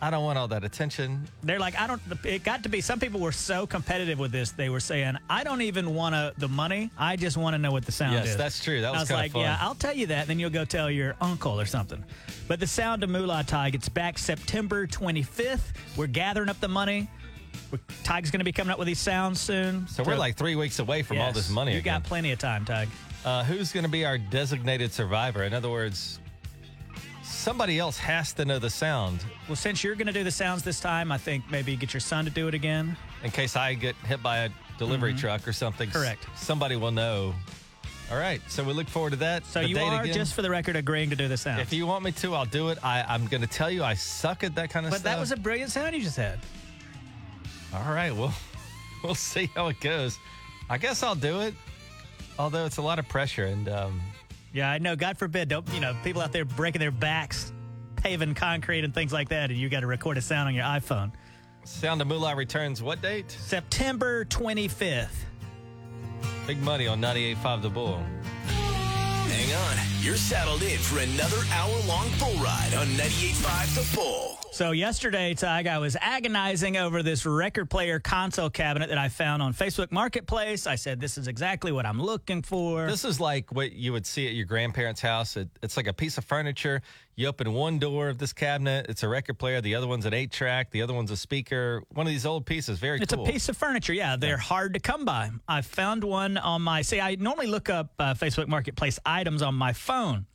I 0.00 0.10
don't 0.10 0.22
want 0.22 0.36
all 0.36 0.48
that 0.48 0.64
attention. 0.64 1.26
they're 1.44 1.58
like, 1.58 1.80
I 1.80 1.86
don't. 1.86 2.00
It 2.24 2.44
got 2.44 2.62
to 2.64 2.68
be. 2.68 2.82
Some 2.82 3.00
people 3.00 3.20
were 3.20 3.32
so 3.32 3.66
competitive 3.66 4.18
with 4.18 4.32
this. 4.32 4.50
They 4.52 4.68
were 4.68 4.80
saying, 4.80 5.16
I 5.30 5.44
don't 5.44 5.62
even 5.62 5.94
want 5.94 6.14
to 6.14 6.34
the 6.36 6.48
money. 6.48 6.90
I 6.98 7.16
just 7.16 7.38
want 7.38 7.54
to 7.54 7.58
know 7.58 7.72
what 7.72 7.86
the 7.86 7.92
sound 7.92 8.14
is. 8.16 8.20
Yes, 8.20 8.28
is. 8.30 8.36
that's 8.36 8.62
true. 8.62 8.82
That 8.82 8.88
I 8.88 8.90
was 8.90 9.00
was 9.00 9.08
kinda 9.08 9.22
like, 9.22 9.32
fun. 9.32 9.42
yeah, 9.42 9.56
I'll 9.60 9.74
tell 9.74 9.94
you 9.94 10.06
that. 10.08 10.26
Then 10.26 10.38
you'll 10.38 10.50
go 10.50 10.66
tell 10.66 10.90
your 10.90 11.16
uncle 11.22 11.58
or 11.58 11.64
something. 11.64 12.04
But 12.48 12.60
the 12.60 12.66
sound 12.66 13.02
of 13.02 13.08
Moolah 13.08 13.44
Tige, 13.46 13.74
it's 13.76 13.88
back 13.88 14.18
September 14.18 14.86
25th. 14.86 15.72
We're 15.96 16.06
gathering 16.06 16.50
up 16.50 16.60
the 16.60 16.68
money. 16.68 17.08
Tige's 18.04 18.30
going 18.30 18.40
to 18.40 18.44
be 18.44 18.52
coming 18.52 18.72
up 18.72 18.78
with 18.78 18.86
these 18.86 18.98
sounds 18.98 19.40
soon. 19.40 19.86
So 19.88 20.02
we're 20.02 20.16
like 20.16 20.36
three 20.36 20.56
weeks 20.56 20.78
away 20.78 21.02
from 21.02 21.18
all 21.18 21.32
this 21.32 21.50
money. 21.50 21.72
You 21.72 21.78
again. 21.78 22.00
got 22.00 22.04
plenty 22.04 22.32
of 22.32 22.38
time, 22.38 22.64
Tige. 22.64 22.88
Uh, 23.24 23.42
who's 23.44 23.72
going 23.72 23.84
to 23.84 23.90
be 23.90 24.04
our 24.04 24.18
designated 24.18 24.92
survivor? 24.92 25.44
In 25.44 25.54
other 25.54 25.70
words, 25.70 26.20
somebody 27.22 27.78
else 27.78 27.96
has 27.98 28.32
to 28.34 28.44
know 28.44 28.58
the 28.58 28.70
sound 28.70 29.24
Well, 29.48 29.56
since 29.56 29.82
you're 29.82 29.94
going 29.94 30.06
to 30.06 30.12
do 30.12 30.24
the 30.24 30.30
sounds 30.30 30.62
this 30.62 30.80
time, 30.80 31.10
I 31.10 31.18
think 31.18 31.44
maybe 31.50 31.74
get 31.76 31.92
your 31.94 32.00
son 32.00 32.24
to 32.26 32.30
do 32.30 32.48
it 32.48 32.54
again. 32.54 32.96
in 33.22 33.30
case 33.30 33.56
I 33.56 33.74
get 33.74 33.96
hit 33.96 34.22
by 34.22 34.38
a 34.38 34.50
delivery 34.78 35.14
truck 35.14 35.46
or 35.48 35.52
something. 35.52 35.88
Mm-hmm. 35.88 35.98
Correct. 35.98 36.26
Somebody 36.36 36.76
will 36.76 36.90
know. 36.90 37.34
All 38.10 38.18
right. 38.18 38.42
So 38.48 38.62
we 38.62 38.74
look 38.74 38.88
forward 38.88 39.10
to 39.10 39.16
that. 39.16 39.46
So 39.46 39.62
The 39.62 39.68
you 39.68 39.78
are, 39.78 40.02
again. 40.02 40.12
just 40.14 40.34
for 40.34 40.42
the 40.42 40.50
record, 40.50 40.76
agreeing 40.76 41.08
to 41.10 41.16
do 41.16 41.26
the 41.28 41.38
sounds. 41.38 41.62
If 41.62 41.72
you 41.72 41.86
want 41.86 42.04
me 42.04 42.12
to, 42.12 42.34
I'll 42.34 42.44
do 42.44 42.68
it. 42.68 42.78
I, 42.84 43.02
I'm 43.02 43.26
going 43.26 43.40
to 43.40 43.46
tell 43.48 43.70
you 43.70 43.82
I 43.82 43.94
suck 43.94 44.44
at 44.44 44.54
that 44.56 44.68
kind 44.68 44.84
of 44.84 44.90
but 44.92 45.00
stuff. 45.00 45.14
that 45.14 45.18
was 45.20 45.32
a 45.32 45.36
brilliant 45.36 45.70
sound 45.70 45.94
you 45.96 46.02
just 46.02 46.16
had. 46.18 46.38
All 47.74 47.92
right. 47.92 48.14
Well, 48.14 48.34
we'll 49.04 49.14
see 49.14 49.50
how 49.54 49.68
it 49.68 49.80
goes. 49.80 50.18
I 50.70 50.78
guess 50.78 51.02
I'll 51.02 51.14
do 51.14 51.40
it. 51.40 51.54
Although 52.38 52.64
it's 52.66 52.78
a 52.78 52.82
lot 52.82 52.98
of 52.98 53.08
pressure 53.08 53.44
and 53.44 53.68
um, 53.68 54.00
Yeah, 54.52 54.70
I 54.70 54.78
know. 54.78 54.96
God 54.96 55.18
forbid, 55.18 55.48
don't 55.48 55.68
you 55.72 55.80
know 55.80 55.94
people 56.02 56.20
out 56.22 56.32
there 56.32 56.44
breaking 56.44 56.80
their 56.80 56.90
backs, 56.90 57.52
paving 57.96 58.34
concrete 58.34 58.84
and 58.84 58.92
things 58.92 59.12
like 59.12 59.28
that, 59.28 59.50
and 59.50 59.58
you 59.58 59.68
got 59.68 59.80
to 59.80 59.86
record 59.86 60.16
a 60.18 60.20
sound 60.22 60.48
on 60.48 60.54
your 60.54 60.64
iPhone. 60.64 61.12
Sound 61.64 62.00
of 62.02 62.08
Moolah 62.08 62.34
returns 62.36 62.82
what 62.82 63.00
date? 63.00 63.30
September 63.30 64.24
25th. 64.26 65.08
Big 66.46 66.60
money 66.60 66.86
on 66.86 67.00
98.5 67.00 67.62
The 67.62 67.70
Bull. 67.70 68.02
Hang 69.28 69.54
on. 69.54 69.76
You're 70.02 70.16
saddled 70.16 70.62
in 70.62 70.78
for 70.78 70.98
another 71.00 71.38
hour 71.52 71.74
long 71.86 72.08
bull 72.18 72.34
ride 72.34 72.74
on 72.74 72.86
98.5 72.88 73.74
The 73.74 73.96
Bull. 73.96 74.38
So 74.52 74.70
yesterday, 74.70 75.34
Tige, 75.34 75.66
I 75.66 75.78
was 75.78 75.96
agonizing 76.00 76.76
over 76.76 77.02
this 77.02 77.26
record 77.26 77.68
player 77.68 77.98
console 77.98 78.50
cabinet 78.50 78.88
that 78.90 78.98
I 78.98 79.08
found 79.08 79.42
on 79.42 79.52
Facebook 79.52 79.90
Marketplace. 79.90 80.68
I 80.68 80.76
said, 80.76 81.00
"This 81.00 81.18
is 81.18 81.26
exactly 81.26 81.72
what 81.72 81.86
I'm 81.86 82.00
looking 82.00 82.42
for." 82.42 82.86
This 82.86 83.04
is 83.04 83.18
like 83.18 83.50
what 83.50 83.72
you 83.72 83.92
would 83.92 84.06
see 84.06 84.28
at 84.28 84.34
your 84.34 84.44
grandparents' 84.44 85.00
house. 85.00 85.36
It, 85.36 85.48
it's 85.60 85.76
like 85.76 85.88
a 85.88 85.92
piece 85.92 86.18
of 86.18 86.24
furniture. 86.24 86.82
You 87.16 87.28
open 87.28 87.52
one 87.52 87.78
door 87.78 88.08
of 88.08 88.18
this 88.18 88.32
cabinet, 88.32 88.86
it's 88.88 89.04
a 89.04 89.08
record 89.08 89.38
player. 89.38 89.60
The 89.60 89.76
other 89.76 89.86
one's 89.86 90.04
an 90.04 90.12
eight 90.12 90.32
track. 90.32 90.70
The 90.72 90.82
other 90.82 90.92
one's 90.92 91.12
a 91.12 91.16
speaker. 91.16 91.82
One 91.90 92.06
of 92.08 92.12
these 92.12 92.26
old 92.26 92.44
pieces. 92.44 92.80
Very 92.80 92.98
It's 93.00 93.14
cool. 93.14 93.24
a 93.24 93.30
piece 93.30 93.48
of 93.48 93.56
furniture. 93.56 93.92
Yeah, 93.92 94.16
they're 94.16 94.36
hard 94.36 94.74
to 94.74 94.80
come 94.80 95.04
by. 95.04 95.30
I 95.46 95.60
found 95.60 96.02
one 96.02 96.36
on 96.36 96.62
my. 96.62 96.82
See, 96.82 97.00
I 97.00 97.14
normally 97.14 97.46
look 97.46 97.70
up 97.70 97.92
uh, 98.00 98.14
Facebook 98.14 98.48
Marketplace 98.48 98.98
items 99.06 99.42
on 99.42 99.54
my 99.54 99.72
phone, 99.72 100.26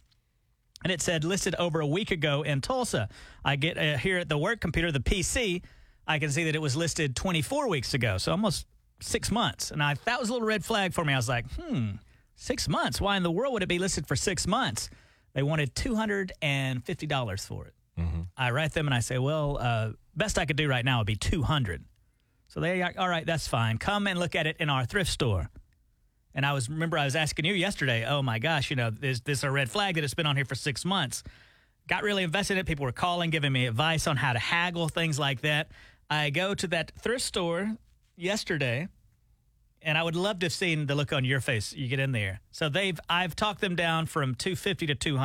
and 0.84 0.92
it 0.94 1.02
said 1.02 1.26
listed 1.26 1.54
over 1.56 1.82
a 1.82 1.88
week 1.88 2.12
ago 2.12 2.44
in 2.44 2.62
Tulsa. 2.62 3.10
I 3.44 3.58
get 3.58 3.78
uh, 3.78 3.98
here 3.98 4.18
at 4.20 4.30
the 4.30 4.38
work 4.38 4.62
computer, 4.62 4.90
the 4.90 5.02
PC. 5.02 5.62
I 6.08 6.18
can 6.18 6.32
see 6.32 6.46
that 6.46 6.56
it 6.56 6.62
was 6.62 6.78
listed 6.78 7.14
24 7.16 7.68
weeks 7.68 7.94
ago, 7.94 8.18
so 8.18 8.32
almost 8.32 8.66
six 9.02 9.30
months. 9.32 9.72
And 9.72 9.84
I 9.84 9.96
that 10.06 10.18
was 10.18 10.30
a 10.30 10.32
little 10.32 10.48
red 10.48 10.64
flag 10.64 10.94
for 10.94 11.04
me. 11.04 11.12
I 11.12 11.18
was 11.18 11.28
like, 11.28 11.46
hmm, 11.60 11.90
six 12.36 12.70
months. 12.70 13.02
Why 13.02 13.18
in 13.18 13.24
the 13.24 13.32
world 13.32 13.52
would 13.54 13.64
it 13.64 13.70
be 13.70 13.80
listed 13.80 14.08
for 14.08 14.16
six 14.16 14.48
months? 14.48 14.90
They 15.34 15.44
wanted 15.44 15.76
two 15.76 15.96
hundred 15.96 16.32
and 16.42 16.84
fifty 16.84 17.06
dollars 17.08 17.46
for 17.46 17.66
it. 17.66 17.74
I 18.38 18.52
write 18.52 18.72
them 18.72 18.88
and 18.88 18.94
I 18.94 19.02
say, 19.02 19.18
well, 19.18 19.58
uh, 19.60 19.90
best 20.16 20.40
I 20.40 20.46
could 20.46 20.56
do 20.56 20.70
right 20.70 20.86
now 20.86 21.00
would 21.00 21.08
be 21.08 21.18
two 21.18 21.44
hundred. 21.44 21.84
So 22.48 22.62
they 22.62 22.82
are, 22.82 22.94
all 22.98 23.10
right, 23.10 23.26
that's 23.26 23.48
fine. 23.48 23.78
Come 23.78 24.08
and 24.08 24.18
look 24.18 24.36
at 24.36 24.48
it 24.48 24.58
in 24.60 24.70
our 24.70 24.86
thrift 24.86 25.12
store. 25.12 25.50
And 26.34 26.46
I 26.46 26.54
was 26.54 26.70
remember 26.70 26.98
I 26.98 27.06
was 27.06 27.16
asking 27.16 27.46
you 27.46 27.54
yesterday, 27.54 28.06
oh 28.08 28.22
my 28.22 28.40
gosh, 28.40 28.70
you 28.70 28.76
know, 28.76 28.92
is 29.02 29.22
this 29.22 29.44
a 29.44 29.52
red 29.52 29.70
flag 29.70 29.96
that 29.96 30.04
it's 30.04 30.14
been 30.14 30.26
on 30.26 30.36
here 30.36 30.46
for 30.46 30.56
six 30.56 30.86
months? 30.86 31.24
Got 31.88 32.04
really 32.04 32.24
invested 32.24 32.54
in 32.54 32.60
it. 32.60 32.66
People 32.66 32.86
were 32.86 32.92
calling, 32.92 33.30
giving 33.32 33.52
me 33.52 33.66
advice 33.66 34.08
on 34.08 34.16
how 34.16 34.34
to 34.34 34.40
haggle, 34.40 34.88
things 34.88 35.20
like 35.20 35.42
that. 35.42 35.72
I 36.10 36.30
go 36.30 36.56
to 36.56 36.68
that 36.68 36.92
thrift 37.00 37.24
store 37.26 37.76
yesterday, 38.16 38.88
and 39.82 39.98
I 39.98 40.04
would 40.04 40.16
love 40.16 40.40
to 40.40 40.46
have 40.46 40.54
seen 40.54 40.86
the 40.88 40.96
look 40.96 41.14
on 41.14 41.24
your 41.26 41.40
face. 41.40 41.74
You 41.74 41.88
get 41.88 42.00
in 42.00 42.12
there. 42.12 42.42
So 42.52 42.70
they've 42.70 43.00
I've 43.10 43.36
talked 43.36 43.62
them 43.62 43.76
down 43.76 44.06
from 44.06 44.36
two 44.36 44.56
fifty 44.56 44.86
to 44.88 44.96
two 44.96 45.18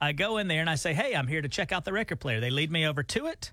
I 0.00 0.12
go 0.12 0.36
in 0.38 0.48
there 0.48 0.60
and 0.60 0.68
I 0.68 0.74
say, 0.74 0.92
hey, 0.92 1.14
I'm 1.14 1.26
here 1.26 1.40
to 1.40 1.48
check 1.48 1.72
out 1.72 1.84
the 1.84 1.92
record 1.92 2.20
player. 2.20 2.40
They 2.40 2.50
lead 2.50 2.70
me 2.70 2.86
over 2.86 3.02
to 3.02 3.26
it. 3.26 3.52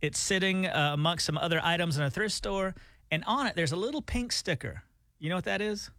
It's 0.00 0.18
sitting 0.18 0.66
uh, 0.66 0.90
amongst 0.94 1.26
some 1.26 1.38
other 1.38 1.60
items 1.62 1.96
in 1.98 2.04
a 2.04 2.10
thrift 2.10 2.34
store, 2.34 2.74
and 3.10 3.24
on 3.26 3.46
it 3.46 3.54
there's 3.56 3.72
a 3.72 3.76
little 3.76 4.02
pink 4.02 4.32
sticker. 4.32 4.82
You 5.18 5.28
know 5.28 5.36
what 5.36 5.44
that 5.44 5.60
is? 5.60 5.90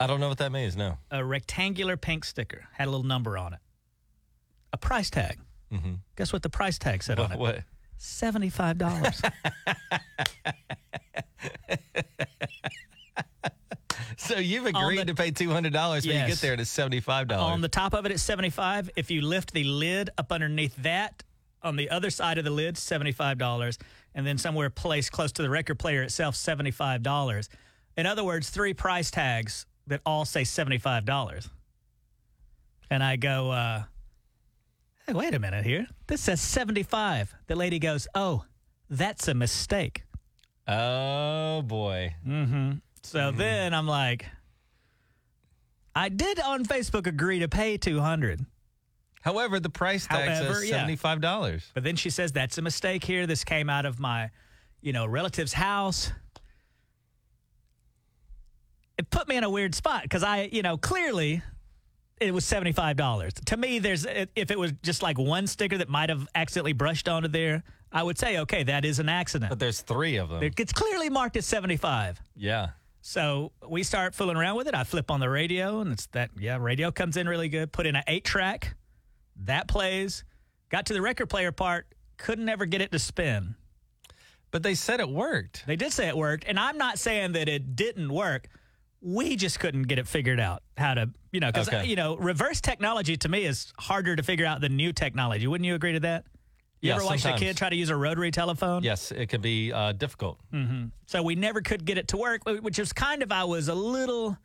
I 0.00 0.06
don't 0.06 0.20
know 0.20 0.28
what 0.28 0.38
that 0.38 0.52
means. 0.52 0.76
No. 0.76 0.98
A 1.10 1.24
rectangular 1.24 1.96
pink 1.96 2.24
sticker 2.24 2.68
had 2.72 2.86
a 2.86 2.90
little 2.90 3.06
number 3.06 3.36
on 3.36 3.52
it. 3.54 3.58
A 4.72 4.76
price 4.78 5.10
tag. 5.10 5.38
Mm-hmm. 5.72 5.94
Guess 6.16 6.32
what 6.32 6.42
the 6.42 6.50
price 6.50 6.78
tag 6.78 7.02
said 7.02 7.18
on 7.18 7.32
it? 7.32 7.38
what? 7.38 7.64
Seventy-five 7.96 8.78
dollars. 8.78 9.20
So 14.16 14.36
you've 14.38 14.66
agreed 14.66 14.98
the- 15.00 15.04
to 15.06 15.14
pay 15.14 15.30
two 15.30 15.50
hundred 15.50 15.72
dollars 15.72 16.06
when 16.06 16.16
you 16.20 16.26
get 16.26 16.38
there, 16.38 16.52
and 16.52 16.60
it's 16.60 16.70
seventy 16.70 17.00
five 17.00 17.28
dollars. 17.28 17.52
on 17.52 17.60
the 17.60 17.68
top 17.68 17.94
of 17.94 18.04
it, 18.04 18.12
it's 18.12 18.22
seventy-five. 18.22 18.90
If 18.96 19.10
you 19.10 19.22
lift 19.22 19.52
the 19.52 19.64
lid 19.64 20.10
up 20.18 20.32
underneath 20.32 20.74
that, 20.82 21.22
On 21.62 21.76
the 21.76 21.90
other 21.90 22.10
side 22.10 22.38
of 22.38 22.44
the 22.44 22.50
lid, 22.52 22.76
$75. 22.76 23.78
And 24.14 24.24
then 24.24 24.38
somewhere 24.38 24.70
placed 24.70 25.10
close 25.10 25.32
to 25.32 25.42
the 25.42 25.50
record 25.50 25.76
player 25.80 26.02
itself, 26.04 26.36
$75. 26.36 27.48
In 27.96 28.06
other 28.06 28.22
words, 28.22 28.48
three 28.50 28.74
price 28.74 29.10
tags 29.10 29.66
that 29.88 30.00
all 30.06 30.24
say 30.24 30.42
$75. 30.42 31.48
And 32.90 33.02
I 33.02 33.16
go, 33.16 33.50
uh, 33.50 33.82
hey, 35.08 35.14
wait 35.14 35.34
a 35.34 35.40
minute 35.40 35.64
here. 35.64 35.88
This 36.06 36.20
says 36.20 36.40
75. 36.40 37.34
The 37.48 37.56
lady 37.56 37.80
goes, 37.80 38.06
oh, 38.14 38.44
that's 38.88 39.26
a 39.26 39.34
mistake. 39.34 40.04
Oh 40.68 41.62
boy. 41.62 42.14
Mm-hmm. 42.26 42.72
So 43.02 43.30
then 43.30 43.72
I'm 43.72 43.86
like, 43.86 44.26
I 45.94 46.10
did 46.10 46.38
on 46.38 46.64
Facebook 46.64 47.06
agree 47.06 47.38
to 47.40 47.48
pay 47.48 47.78
200. 47.78 48.44
However, 49.22 49.58
the 49.58 49.70
price 49.70 50.06
tag 50.06 50.28
However, 50.28 50.54
says 50.54 50.68
seventy-five 50.68 51.20
dollars. 51.20 51.70
But 51.74 51.84
then 51.84 51.96
she 51.96 52.10
says 52.10 52.32
that's 52.32 52.58
a 52.58 52.62
mistake 52.62 53.02
here. 53.02 53.26
This 53.26 53.44
came 53.44 53.68
out 53.68 53.84
of 53.84 53.98
my, 53.98 54.30
you 54.80 54.92
know, 54.92 55.06
relative's 55.06 55.52
house. 55.52 56.12
It 58.96 59.10
put 59.10 59.28
me 59.28 59.36
in 59.36 59.44
a 59.44 59.50
weird 59.50 59.74
spot 59.74 60.02
because 60.02 60.22
I, 60.22 60.48
you 60.52 60.62
know, 60.62 60.76
clearly 60.76 61.42
it 62.20 62.32
was 62.32 62.44
$75. 62.44 63.44
To 63.46 63.56
me, 63.56 63.78
there's 63.78 64.06
if 64.06 64.50
it 64.50 64.58
was 64.58 64.72
just 64.82 65.02
like 65.02 65.18
one 65.18 65.46
sticker 65.46 65.78
that 65.78 65.88
might 65.88 66.08
have 66.08 66.26
accidentally 66.34 66.72
brushed 66.72 67.08
onto 67.08 67.28
there, 67.28 67.64
I 67.92 68.02
would 68.02 68.18
say, 68.18 68.38
okay, 68.40 68.62
that 68.64 68.84
is 68.84 68.98
an 68.98 69.08
accident. 69.08 69.48
But 69.50 69.58
there's 69.58 69.80
three 69.80 70.16
of 70.16 70.28
them. 70.28 70.42
It's 70.42 70.72
clearly 70.72 71.08
marked 71.10 71.36
as 71.36 71.46
75. 71.46 72.20
yeah. 72.36 72.68
So 73.00 73.52
we 73.66 73.84
start 73.84 74.14
fooling 74.14 74.36
around 74.36 74.56
with 74.56 74.66
it. 74.68 74.74
I 74.74 74.84
flip 74.84 75.10
on 75.10 75.18
the 75.20 75.30
radio, 75.30 75.80
and 75.80 75.92
it's 75.92 76.06
that, 76.08 76.30
yeah, 76.38 76.58
radio 76.60 76.90
comes 76.90 77.16
in 77.16 77.26
really 77.26 77.48
good. 77.48 77.72
Put 77.72 77.86
in 77.86 77.96
an 77.96 78.02
eight 78.06 78.24
track, 78.24 78.74
that 79.44 79.66
plays. 79.66 80.24
Got 80.68 80.84
to 80.86 80.92
the 80.92 81.00
record 81.00 81.30
player 81.30 81.50
part, 81.50 81.86
couldn't 82.18 82.48
ever 82.50 82.66
get 82.66 82.82
it 82.82 82.92
to 82.92 82.98
spin. 82.98 83.54
But 84.50 84.62
they 84.62 84.74
said 84.74 85.00
it 85.00 85.08
worked. 85.08 85.64
They 85.66 85.76
did 85.76 85.92
say 85.92 86.08
it 86.08 86.16
worked, 86.18 86.44
and 86.46 86.58
I'm 86.58 86.76
not 86.76 86.98
saying 86.98 87.32
that 87.32 87.48
it 87.48 87.76
didn't 87.76 88.12
work. 88.12 88.48
We 89.00 89.36
just 89.36 89.58
couldn't 89.60 89.84
get 89.84 89.98
it 89.98 90.06
figured 90.08 90.40
out 90.40 90.62
how 90.76 90.92
to, 90.94 91.08
you 91.32 91.40
know, 91.40 91.46
because, 91.50 91.68
Okay. 91.68 91.86
you 91.86 91.96
know, 91.96 92.16
reverse 92.16 92.60
technology 92.60 93.16
to 93.18 93.28
me 93.28 93.44
is 93.44 93.72
harder 93.78 94.16
to 94.16 94.22
figure 94.22 94.44
out 94.44 94.60
than 94.60 94.76
new 94.76 94.92
technology. 94.92 95.46
Wouldn't 95.46 95.66
you 95.66 95.76
agree 95.76 95.92
to 95.92 96.00
that? 96.00 96.24
You 96.80 96.90
Yeah, 96.90 96.96
ever 96.96 97.04
watched 97.04 97.22
sometimes. 97.22 97.42
a 97.42 97.44
kid 97.46 97.56
try 97.56 97.70
to 97.70 97.76
use 97.76 97.90
a 97.90 97.96
rotary 97.96 98.30
telephone? 98.30 98.82
Yes, 98.84 99.10
it 99.10 99.28
can 99.28 99.40
be 99.40 99.72
uh, 99.72 99.92
difficult. 99.92 100.38
So 101.06 101.22
we 101.22 101.34
never 101.34 101.60
could 101.60 101.84
get 101.84 101.98
it 101.98 102.08
to 102.08 102.16
work, 102.16 102.42
which 102.46 102.78
is 102.78 102.92
kind 102.92 103.22
of 103.22 103.32
I 103.32 103.44
was 103.44 103.68
a 103.68 103.74
little 103.74 104.36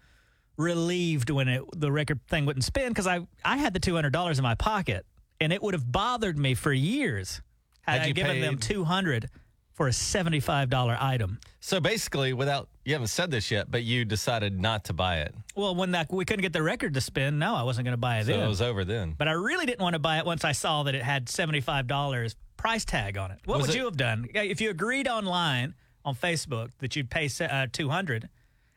relieved 0.57 1.29
when 1.29 1.47
it 1.47 1.63
the 1.75 1.91
record 1.91 2.19
thing 2.27 2.45
wouldn't 2.45 2.63
spin 2.63 2.89
because 2.89 3.07
I 3.07 3.21
I 3.43 3.57
had 3.57 3.73
the 3.73 3.79
two 3.79 3.95
hundred 3.95 4.13
dollars 4.13 4.37
in 4.37 4.43
my 4.43 4.53
pocket 4.55 5.05
and 5.41 5.51
it 5.51 5.61
would 5.63 5.73
have 5.73 5.91
bothered 5.91 6.37
me 6.37 6.53
for 6.53 6.71
years 6.71 7.41
had, 7.81 7.93
Had 7.93 8.01
I 8.01 8.05
you 8.07 8.13
given 8.13 8.39
them 8.41 8.55
paid- 8.57 8.61
two 8.61 8.83
hundred 8.83 9.29
for 9.73 9.87
a 9.87 9.93
seventy 9.93 10.39
five 10.39 10.69
dollar 10.69 10.97
item. 10.99 11.39
So 11.59 11.79
basically, 11.79 12.33
without 12.33 12.69
you 12.85 12.93
haven't 12.93 13.07
said 13.07 13.31
this 13.31 13.49
yet, 13.51 13.71
but 13.71 13.83
you 13.83 14.05
decided 14.05 14.59
not 14.59 14.83
to 14.85 14.93
buy 14.93 15.19
it. 15.21 15.33
Well, 15.55 15.73
when 15.75 15.91
that 15.91 16.11
we 16.11 16.25
couldn't 16.25 16.41
get 16.43 16.53
the 16.53 16.61
record 16.63 16.93
to 16.95 17.01
spin, 17.01 17.39
no, 17.39 17.55
I 17.55 17.63
wasn't 17.63 17.85
going 17.85 17.93
to 17.93 17.97
buy 17.97 18.19
it 18.19 18.25
So 18.25 18.33
then. 18.33 18.41
it 18.41 18.47
was 18.47 18.61
over 18.61 18.83
then. 18.85 19.15
but 19.17 19.27
I 19.27 19.31
really 19.31 19.65
didn't 19.65 19.81
want 19.81 19.93
to 19.93 19.99
buy 19.99 20.17
it 20.19 20.25
once 20.25 20.43
I 20.43 20.51
saw 20.51 20.83
that 20.83 20.95
it 20.95 21.01
had 21.03 21.29
seventy 21.29 21.61
five 21.61 21.87
dollars 21.87 22.35
price 22.57 22.85
tag 22.85 23.17
on 23.17 23.31
it. 23.31 23.39
What 23.45 23.57
Was 23.59 23.67
would 23.67 23.75
it- 23.75 23.79
you 23.79 23.85
have 23.85 23.97
done 23.97 24.27
if 24.33 24.61
you 24.61 24.69
agreed 24.69 25.07
online 25.07 25.73
on 26.05 26.15
Facebook 26.15 26.69
that 26.79 26.95
you'd 26.95 27.09
pay 27.09 27.29
uh, 27.41 27.67
two 27.71 27.89
hundred, 27.89 28.29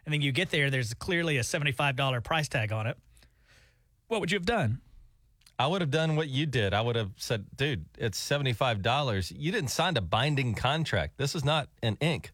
and 0.04 0.12
then 0.14 0.22
you 0.22 0.32
get 0.32 0.50
there, 0.50 0.70
there's 0.70 0.94
clearly 0.94 1.36
a 1.36 1.44
seventy 1.44 1.72
five 1.72 1.96
dollar 1.96 2.20
price 2.20 2.48
tag 2.48 2.72
on 2.72 2.86
it? 2.86 2.96
What 4.08 4.20
would 4.20 4.30
you 4.30 4.38
have 4.38 4.46
done? 4.46 4.80
I 5.58 5.66
would 5.66 5.80
have 5.80 5.90
done 5.90 6.16
what 6.16 6.28
you 6.28 6.46
did. 6.46 6.74
I 6.74 6.82
would 6.82 6.96
have 6.96 7.10
said, 7.16 7.46
dude, 7.56 7.86
it's 7.96 8.20
$75. 8.20 9.32
You 9.36 9.52
didn't 9.52 9.70
sign 9.70 9.96
a 9.96 10.02
binding 10.02 10.54
contract. 10.54 11.16
This 11.16 11.34
is 11.34 11.44
not 11.44 11.68
an 11.82 11.96
ink. 12.00 12.30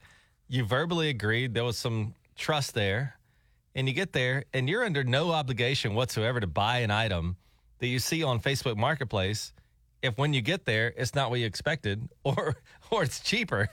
You 0.48 0.64
verbally 0.64 1.08
agreed. 1.08 1.54
There 1.54 1.64
was 1.64 1.78
some 1.78 2.14
trust 2.36 2.74
there. 2.74 3.16
And 3.74 3.88
you 3.88 3.94
get 3.94 4.12
there, 4.12 4.44
and 4.52 4.68
you're 4.68 4.84
under 4.84 5.02
no 5.02 5.30
obligation 5.30 5.94
whatsoever 5.94 6.40
to 6.40 6.46
buy 6.46 6.78
an 6.78 6.90
item 6.90 7.36
that 7.78 7.86
you 7.86 7.98
see 8.00 8.22
on 8.22 8.38
Facebook 8.40 8.76
Marketplace 8.76 9.52
if 10.02 10.18
when 10.18 10.32
you 10.32 10.42
get 10.42 10.64
there, 10.64 10.92
it's 10.96 11.14
not 11.14 11.30
what 11.30 11.40
you 11.40 11.46
expected 11.46 12.08
or, 12.24 12.56
or 12.90 13.04
it's 13.04 13.20
cheaper. 13.20 13.70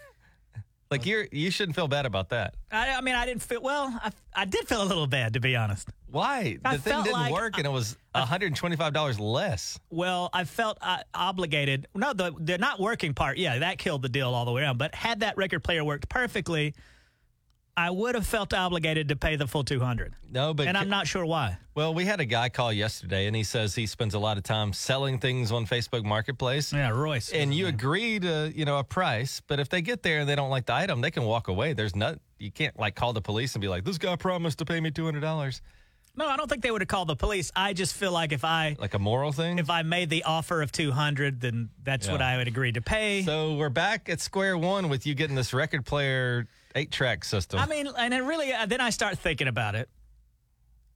Like 0.91 1.05
you're, 1.05 1.27
you 1.31 1.51
shouldn't 1.51 1.75
feel 1.75 1.87
bad 1.87 2.07
about 2.07 2.29
that. 2.29 2.55
I, 2.71 2.93
I 2.93 3.01
mean, 3.01 3.13
I 3.13 3.25
didn't 3.25 3.43
feel 3.43 3.61
well. 3.61 3.95
I, 4.03 4.11
I 4.33 4.45
did 4.45 4.67
feel 4.67 4.81
a 4.81 4.85
little 4.85 5.05
bad, 5.05 5.33
to 5.33 5.39
be 5.39 5.55
honest. 5.55 5.87
Why? 6.09 6.57
I 6.65 6.77
the 6.77 6.81
thing 6.81 6.93
felt 6.93 7.05
didn't 7.05 7.19
like 7.19 7.31
work, 7.31 7.57
and 7.57 7.67
it 7.67 7.71
was 7.71 7.95
$125 8.15 9.19
less. 9.19 9.79
Well, 9.91 10.31
I 10.33 10.45
felt 10.45 10.79
uh, 10.81 10.97
obligated. 11.13 11.87
No, 11.93 12.13
the 12.13 12.33
the 12.39 12.57
not 12.57 12.79
working 12.79 13.13
part, 13.13 13.37
yeah, 13.37 13.59
that 13.59 13.77
killed 13.77 14.01
the 14.01 14.09
deal 14.09 14.33
all 14.33 14.45
the 14.45 14.51
way 14.51 14.63
around. 14.63 14.79
But 14.79 14.95
had 14.95 15.19
that 15.19 15.37
record 15.37 15.63
player 15.63 15.83
worked 15.83 16.09
perfectly, 16.09 16.73
I 17.79 17.89
would 17.91 18.13
have 18.15 18.27
felt 18.27 18.53
obligated 18.53 19.07
to 19.07 19.15
pay 19.15 19.37
the 19.37 19.47
full 19.47 19.63
two 19.63 19.79
hundred. 19.79 20.13
No, 20.29 20.53
but 20.53 20.67
And 20.67 20.77
I'm 20.77 20.89
not 20.89 21.07
sure 21.07 21.25
why. 21.25 21.57
Well, 21.75 21.93
we 21.93 22.03
had 22.03 22.19
a 22.19 22.25
guy 22.25 22.49
call 22.49 22.73
yesterday, 22.73 23.25
and 23.27 23.33
he 23.33 23.43
says 23.43 23.73
he 23.73 23.85
spends 23.85 24.13
a 24.13 24.19
lot 24.19 24.35
of 24.37 24.43
time 24.43 24.73
selling 24.73 25.17
things 25.17 25.49
on 25.53 25.65
Facebook 25.65 26.03
Marketplace. 26.03 26.73
Yeah, 26.73 26.89
Royce. 26.89 27.31
And 27.31 27.53
you 27.53 27.67
agree 27.67 28.19
to, 28.19 28.51
you 28.53 28.65
know, 28.65 28.79
a 28.79 28.83
price, 28.83 29.41
but 29.47 29.61
if 29.61 29.69
they 29.69 29.81
get 29.81 30.03
there 30.03 30.19
and 30.19 30.27
they 30.27 30.35
don't 30.35 30.49
like 30.49 30.65
the 30.65 30.73
item, 30.73 30.99
they 30.99 31.09
can 31.09 31.23
walk 31.23 31.47
away. 31.47 31.71
There's 31.71 31.95
not, 31.95 32.19
you 32.37 32.51
can't 32.51 32.77
like 32.77 32.95
call 32.95 33.13
the 33.13 33.21
police 33.21 33.55
and 33.55 33.61
be 33.61 33.69
like, 33.69 33.85
this 33.85 33.97
guy 33.97 34.17
promised 34.17 34.59
to 34.59 34.65
pay 34.65 34.81
me 34.81 34.91
two 34.91 35.05
hundred 35.05 35.21
dollars, 35.21 35.61
no, 36.17 36.27
I 36.27 36.35
don't 36.35 36.49
think 36.49 36.63
they 36.63 36.71
would 36.71 36.81
have 36.81 36.89
called 36.89 37.07
the 37.07 37.15
police. 37.15 37.49
I 37.55 37.71
just 37.71 37.95
feel 37.95 38.11
like 38.11 38.33
if 38.33 38.43
I 38.43 38.75
like 38.77 38.93
a 38.93 38.99
moral 38.99 39.31
thing. 39.31 39.57
if 39.57 39.69
I 39.69 39.83
made 39.83 40.09
the 40.09 40.23
offer 40.23 40.61
of 40.61 40.69
two 40.73 40.91
hundred, 40.91 41.39
then 41.39 41.69
that's 41.81 42.09
what 42.09 42.21
I 42.21 42.35
would 42.35 42.49
agree 42.49 42.73
to 42.73 42.81
pay. 42.81 43.23
so 43.23 43.53
we're 43.55 43.69
back 43.69 44.09
at 44.09 44.19
square 44.19 44.57
one 44.57 44.89
with 44.89 45.07
you 45.07 45.15
getting 45.15 45.37
this 45.37 45.53
record 45.53 45.85
player 45.85 46.45
eight 46.75 46.91
track 46.91 47.23
system. 47.23 47.59
I 47.59 47.65
mean, 47.65 47.87
and 47.97 48.13
then 48.13 48.25
really, 48.25 48.53
uh, 48.53 48.65
then 48.65 48.81
I 48.81 48.89
start 48.89 49.17
thinking 49.17 49.47
about 49.47 49.75
it. 49.75 49.89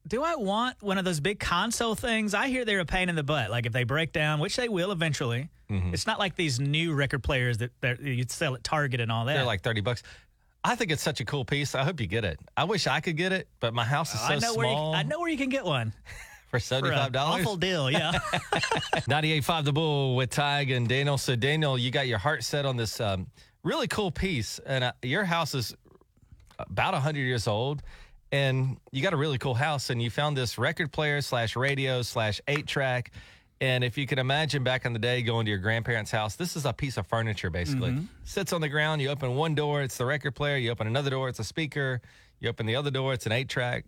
Do 0.05 0.21
I 0.23 0.36
want 0.36 0.81
one 0.81 0.97
of 0.97 1.05
those 1.05 1.21
big 1.21 1.39
console 1.39 1.95
things? 1.95 2.33
I 2.33 2.49
hear 2.49 2.65
they're 2.65 2.81
a 2.81 2.86
pain 2.86 3.07
in 3.07 3.15
the 3.15 3.23
butt. 3.23 3.49
Like 3.49 3.65
if 3.65 3.71
they 3.71 3.86
break 3.86 4.12
down, 4.12 4.39
which 4.39 4.57
they 4.57 4.67
will 4.67 4.91
eventually. 4.91 5.49
Mm-hmm. 5.69 5.93
It's 5.93 6.05
not 6.05 6.19
like 6.19 6.36
these 6.36 6.59
new 6.59 6.93
record 6.93 7.23
players 7.23 7.59
that 7.59 7.71
that 7.81 8.01
you'd 8.01 8.29
sell 8.29 8.53
at 8.53 8.63
Target 8.63 8.99
and 8.99 9.12
all 9.12 9.25
that. 9.25 9.33
They're 9.33 9.45
like 9.45 9.62
thirty 9.62 9.81
bucks. 9.81 10.03
I 10.65 10.75
think 10.75 10.91
it's 10.91 11.01
such 11.01 11.19
a 11.19 11.25
cool 11.25 11.45
piece. 11.45 11.75
I 11.75 11.83
hope 11.83 11.99
you 11.99 12.07
get 12.07 12.23
it. 12.23 12.39
I 12.55 12.63
wish 12.65 12.88
I 12.88 13.01
could 13.01 13.17
get 13.17 13.31
it, 13.33 13.47
but 13.59 13.73
my 13.73 13.83
house 13.83 14.13
is 14.13 14.19
so 14.21 14.25
I 14.27 14.39
know 14.39 14.55
where 14.55 14.67
you, 14.67 14.73
small 14.73 14.95
I 14.95 15.03
know 15.03 15.19
where 15.19 15.29
you 15.29 15.38
can 15.38 15.49
get 15.49 15.65
one 15.65 15.91
for 16.47 16.51
for 16.51 16.59
seventy 16.59 16.93
an 16.93 16.99
five 17.01 17.12
dollars. 17.12 17.41
awful 17.41 17.57
deal. 17.57 17.89
Yeah, 17.89 18.12
98.5 19.07 19.63
The 19.65 19.73
Bull 19.73 20.15
with 20.15 20.29
Tige 20.29 20.75
and 20.75 20.88
Daniel. 20.88 21.17
So, 21.17 21.36
Daniel, 21.36 21.77
you 21.77 21.91
got 21.91 22.07
your 22.07 22.17
heart 22.17 22.43
set 22.43 22.65
on 22.65 22.77
this 22.77 23.01
um, 23.01 23.27
really 23.63 23.88
cool 23.88 24.12
piece, 24.12 24.60
and 24.65 24.84
uh, 24.84 24.91
your 25.02 25.23
house 25.23 25.56
is 25.56 25.76
about 26.60 26.93
100 26.93 27.19
years 27.19 27.47
old, 27.47 27.82
and 28.32 28.78
you 28.91 29.02
got 29.02 29.13
a 29.13 29.17
really 29.17 29.38
cool 29.38 29.54
house, 29.54 29.89
and 29.89 30.02
you 30.02 30.10
found 30.10 30.38
this 30.38 30.58
record 30.58 30.91
player 30.91 31.21
slash 31.21 31.56
radio 31.56 32.02
slash 32.02 32.41
eight 32.47 32.67
track. 32.67 33.12
And 33.62 33.84
if 33.84 33.97
you 33.97 34.06
can 34.06 34.19
imagine 34.19 34.63
back 34.63 34.84
in 34.86 34.91
the 34.91 34.99
day 34.99 35.21
going 35.21 35.45
to 35.45 35.49
your 35.49 35.60
grandparents' 35.60 36.12
house, 36.12 36.36
this 36.36 36.58
is 36.58 36.65
a 36.65 36.73
piece 36.73 36.97
of 36.97 37.08
furniture 37.08 37.49
basically. 37.49 37.91
Sits 38.26 38.52
on 38.52 38.60
the 38.60 38.67
ground. 38.67 39.02
You 39.02 39.10
open 39.10 39.36
one 39.36 39.56
door, 39.56 39.82
it's 39.82 39.97
the 39.97 40.06
record 40.06 40.36
player. 40.36 40.58
You 40.58 40.71
open 40.71 40.86
another 40.86 41.10
door, 41.12 41.30
it's 41.30 41.39
a 41.39 41.43
speaker. 41.45 42.02
You 42.39 42.49
open 42.49 42.65
the 42.65 42.76
other 42.76 42.91
door, 42.91 43.13
it's 43.13 43.26
an 43.26 43.32
eight 43.32 43.47
track. 43.47 43.86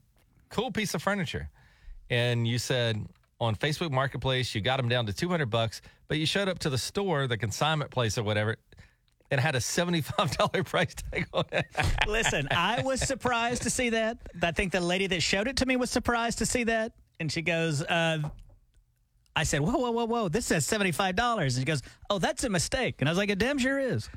Cool 0.49 0.71
piece 0.71 0.93
of 0.93 1.01
furniture 1.03 1.49
and 2.09 2.47
you 2.47 2.57
said 2.57 3.05
on 3.39 3.55
Facebook 3.55 3.91
Marketplace 3.91 4.53
you 4.55 4.61
got 4.61 4.77
them 4.77 4.89
down 4.89 5.05
to 5.07 5.13
200 5.13 5.47
bucks, 5.49 5.81
but 6.07 6.17
you 6.17 6.25
showed 6.25 6.47
up 6.47 6.59
to 6.59 6.69
the 6.69 6.77
store, 6.77 7.27
the 7.27 7.37
consignment 7.37 7.91
place 7.91 8.17
or 8.17 8.23
whatever, 8.23 8.57
and 9.31 9.41
had 9.41 9.55
a 9.55 9.59
$75 9.59 10.65
price 10.65 10.93
tag 11.11 11.27
on 11.33 11.45
it. 11.51 11.65
listen, 12.07 12.47
I 12.51 12.81
was 12.83 13.01
surprised 13.01 13.63
to 13.63 13.69
see 13.69 13.89
that. 13.89 14.17
I 14.41 14.51
think 14.51 14.71
the 14.71 14.81
lady 14.81 15.07
that 15.07 15.21
showed 15.21 15.47
it 15.47 15.57
to 15.57 15.65
me 15.65 15.75
was 15.75 15.89
surprised 15.89 16.37
to 16.39 16.45
see 16.45 16.63
that, 16.65 16.93
and 17.19 17.31
she 17.31 17.41
goes. 17.41 17.81
Uh, 17.81 18.19
I 19.35 19.43
said, 19.43 19.61
"Whoa, 19.61 19.77
whoa, 19.77 19.91
whoa, 19.91 20.05
whoa! 20.05 20.29
This 20.29 20.45
says 20.45 20.65
seventy-five 20.65 21.15
dollars." 21.15 21.57
And 21.57 21.61
she 21.63 21.65
goes, 21.65 21.81
"Oh, 22.09 22.19
that's 22.19 22.43
a 22.43 22.49
mistake." 22.49 22.95
And 22.99 23.09
I 23.09 23.11
was 23.11 23.17
like, 23.17 23.29
"It 23.29 23.37
damn 23.39 23.57
sure 23.57 23.79
is." 23.79 24.09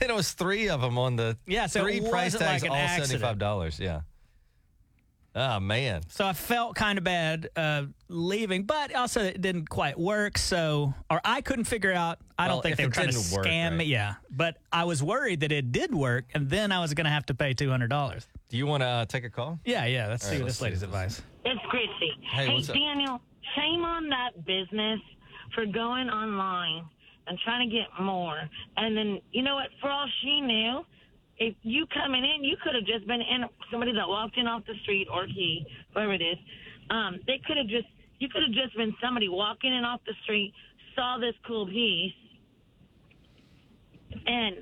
and 0.00 0.10
it 0.10 0.14
was 0.14 0.32
three 0.32 0.68
of 0.68 0.80
them 0.80 0.98
on 0.98 1.16
the 1.16 1.38
Yeah, 1.46 1.66
so 1.66 1.82
three 1.82 2.00
price 2.00 2.36
tags, 2.36 2.62
like 2.62 2.70
all 2.70 2.76
accident. 2.76 3.22
$75. 3.40 3.78
Yeah. 3.78 4.00
Oh, 5.38 5.60
man. 5.60 6.00
So 6.08 6.26
I 6.26 6.32
felt 6.32 6.74
kind 6.76 6.96
of 6.96 7.04
bad 7.04 7.50
uh, 7.56 7.84
leaving, 8.08 8.62
but 8.64 8.94
also 8.94 9.22
it 9.22 9.42
didn't 9.42 9.68
quite 9.68 9.98
work. 9.98 10.38
So, 10.38 10.94
or 11.10 11.20
I 11.26 11.42
couldn't 11.42 11.66
figure 11.66 11.92
out. 11.92 12.18
I 12.38 12.46
Well, 12.46 12.56
don't 12.56 12.62
think 12.62 12.72
if 12.72 12.78
they 12.78 12.84
were 12.84 12.90
it 12.90 12.94
trying 12.94 13.08
to 13.10 13.12
didn't 13.18 13.32
work, 13.36 13.44
scam 13.46 13.72
me. 13.72 13.78
right. 13.78 13.86
Yeah, 13.86 14.14
but 14.30 14.56
I 14.72 14.84
was 14.84 15.02
worried 15.02 15.40
that 15.40 15.52
it 15.52 15.72
did 15.72 15.94
work, 15.94 16.24
and 16.34 16.48
then 16.48 16.72
I 16.72 16.80
was 16.80 16.94
going 16.94 17.04
to 17.04 17.10
have 17.10 17.26
to 17.26 17.34
pay 17.34 17.52
two 17.52 17.68
hundred 17.68 17.88
dollars. 17.90 18.26
Do 18.48 18.56
you 18.56 18.66
want 18.66 18.82
to 18.82 18.86
uh, 18.86 19.04
take 19.04 19.24
a 19.24 19.30
call? 19.30 19.60
Yeah, 19.66 19.84
yeah. 19.84 20.08
Let's 20.08 20.24
All 20.24 20.30
see 20.30 20.36
right, 20.36 20.40
what 20.42 20.46
let's 20.46 20.56
this 20.56 20.62
lady's 20.62 20.78
see. 20.80 20.84
advice. 20.86 21.22
It's 21.44 21.60
Chrissy. 21.68 22.12
Hey, 22.32 22.48
what's 22.54 22.70
up? 22.70 22.74
Daniel, 22.76 23.20
shame 23.56 23.84
on 23.84 24.08
that 24.08 24.44
business 24.46 25.00
for 25.54 25.66
going 25.66 26.08
online 26.08 26.84
and 27.26 27.38
trying 27.44 27.68
to 27.68 27.74
get 27.76 27.88
more. 28.00 28.40
And 28.78 28.96
then, 28.96 29.20
you 29.32 29.42
know 29.42 29.56
what? 29.56 29.68
For 29.80 29.90
all 29.90 30.06
she 30.22 30.40
knew, 30.40 30.84
if 31.38 31.54
you 31.62 31.86
coming 31.92 32.24
in, 32.24 32.44
you 32.44 32.56
could 32.62 32.74
have 32.74 32.84
just 32.84 33.06
been 33.06 33.20
in 33.20 33.44
somebody 33.70 33.92
that 33.92 34.08
walked 34.08 34.38
in 34.38 34.46
off 34.46 34.62
the 34.66 34.74
street 34.82 35.08
or 35.12 35.26
he, 35.26 35.66
whoever 35.92 36.14
it 36.14 36.22
is. 36.22 36.38
Um, 36.90 37.20
they 37.26 37.40
could 37.46 37.56
have 37.56 37.66
just, 37.66 37.86
you 38.18 38.28
could 38.28 38.42
have 38.42 38.52
just 38.52 38.76
been 38.76 38.94
somebody 39.02 39.28
walking 39.28 39.74
in 39.74 39.84
off 39.84 40.00
the 40.06 40.14
street, 40.24 40.54
saw 40.94 41.18
this 41.18 41.34
cool 41.46 41.66
piece, 41.66 42.12
And 44.26 44.56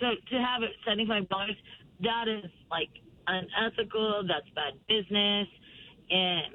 so 0.00 0.06
to 0.30 0.36
have 0.42 0.62
it 0.62 0.70
$75, 0.86 1.28
that 2.02 2.28
is 2.28 2.50
like 2.70 2.90
unethical. 3.26 4.24
That's 4.28 4.48
bad 4.54 4.74
business. 4.88 5.48
And 6.10 6.54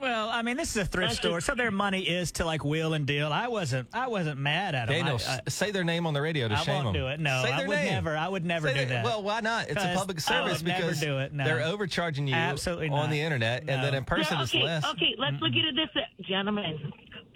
Well, 0.00 0.30
I 0.30 0.40
mean, 0.42 0.56
this 0.56 0.70
is 0.70 0.82
a 0.82 0.84
thrift 0.86 1.16
store, 1.16 1.40
so 1.42 1.54
their 1.54 1.70
money 1.70 2.00
is 2.02 2.32
to 2.32 2.44
like 2.46 2.64
wheel 2.64 2.94
and 2.94 3.06
deal. 3.06 3.32
I 3.32 3.48
wasn't, 3.48 3.88
I 3.92 4.08
wasn't 4.08 4.38
mad 4.40 4.74
at 4.74 4.88
them. 4.88 4.96
Daniel, 4.96 5.20
I, 5.28 5.32
I, 5.32 5.40
s- 5.46 5.54
say 5.54 5.70
their 5.70 5.84
name 5.84 6.06
on 6.06 6.14
the 6.14 6.22
radio 6.22 6.48
to 6.48 6.54
I 6.54 6.58
shame 6.62 6.84
won't 6.84 6.94
them. 6.94 7.02
do 7.02 7.08
it. 7.08 7.20
No, 7.20 7.42
say 7.44 7.52
I 7.52 7.58
their 7.58 7.68
would 7.68 7.76
name. 7.76 7.92
never- 7.92 8.16
I 8.16 8.28
would 8.28 8.44
never 8.46 8.68
Say 8.68 8.78
do 8.84 8.86
that. 8.86 9.04
Well, 9.04 9.22
why 9.22 9.40
not? 9.40 9.68
It's 9.68 9.82
a 9.82 9.92
public 9.94 10.20
service 10.20 10.58
would 10.62 10.68
never 10.68 10.82
because 10.86 11.00
do 11.00 11.18
it, 11.18 11.34
no. 11.34 11.44
they're 11.44 11.62
overcharging 11.62 12.26
you 12.26 12.34
Absolutely 12.34 12.88
on 12.88 12.96
not. 12.96 13.10
the 13.10 13.20
internet, 13.20 13.60
and 13.68 13.82
then 13.82 13.94
in 13.94 14.04
person 14.04 14.36
Yeah, 14.38 14.42
it's 14.42 14.54
okay, 14.54 14.64
less. 14.64 14.84
Okay, 14.86 15.14
let's 15.18 15.36
look 15.42 15.52
at 15.52 15.64
it 15.66 15.74
this 15.76 15.94
way. 15.94 16.06
Gentlemen, 16.26 16.92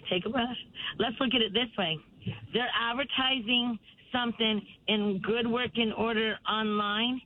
take 0.09 0.25
a 0.25 0.29
breath. 0.29 0.47
Let's 0.97 1.15
look 1.19 1.33
at 1.35 1.41
it 1.41 1.53
this 1.53 1.69
way. 1.77 1.99
They're 2.53 2.69
advertising 2.79 3.77
something 4.11 4.65
in 4.87 5.19
good 5.21 5.45
working 5.45 5.91
order 5.91 6.37
online, 6.49 7.21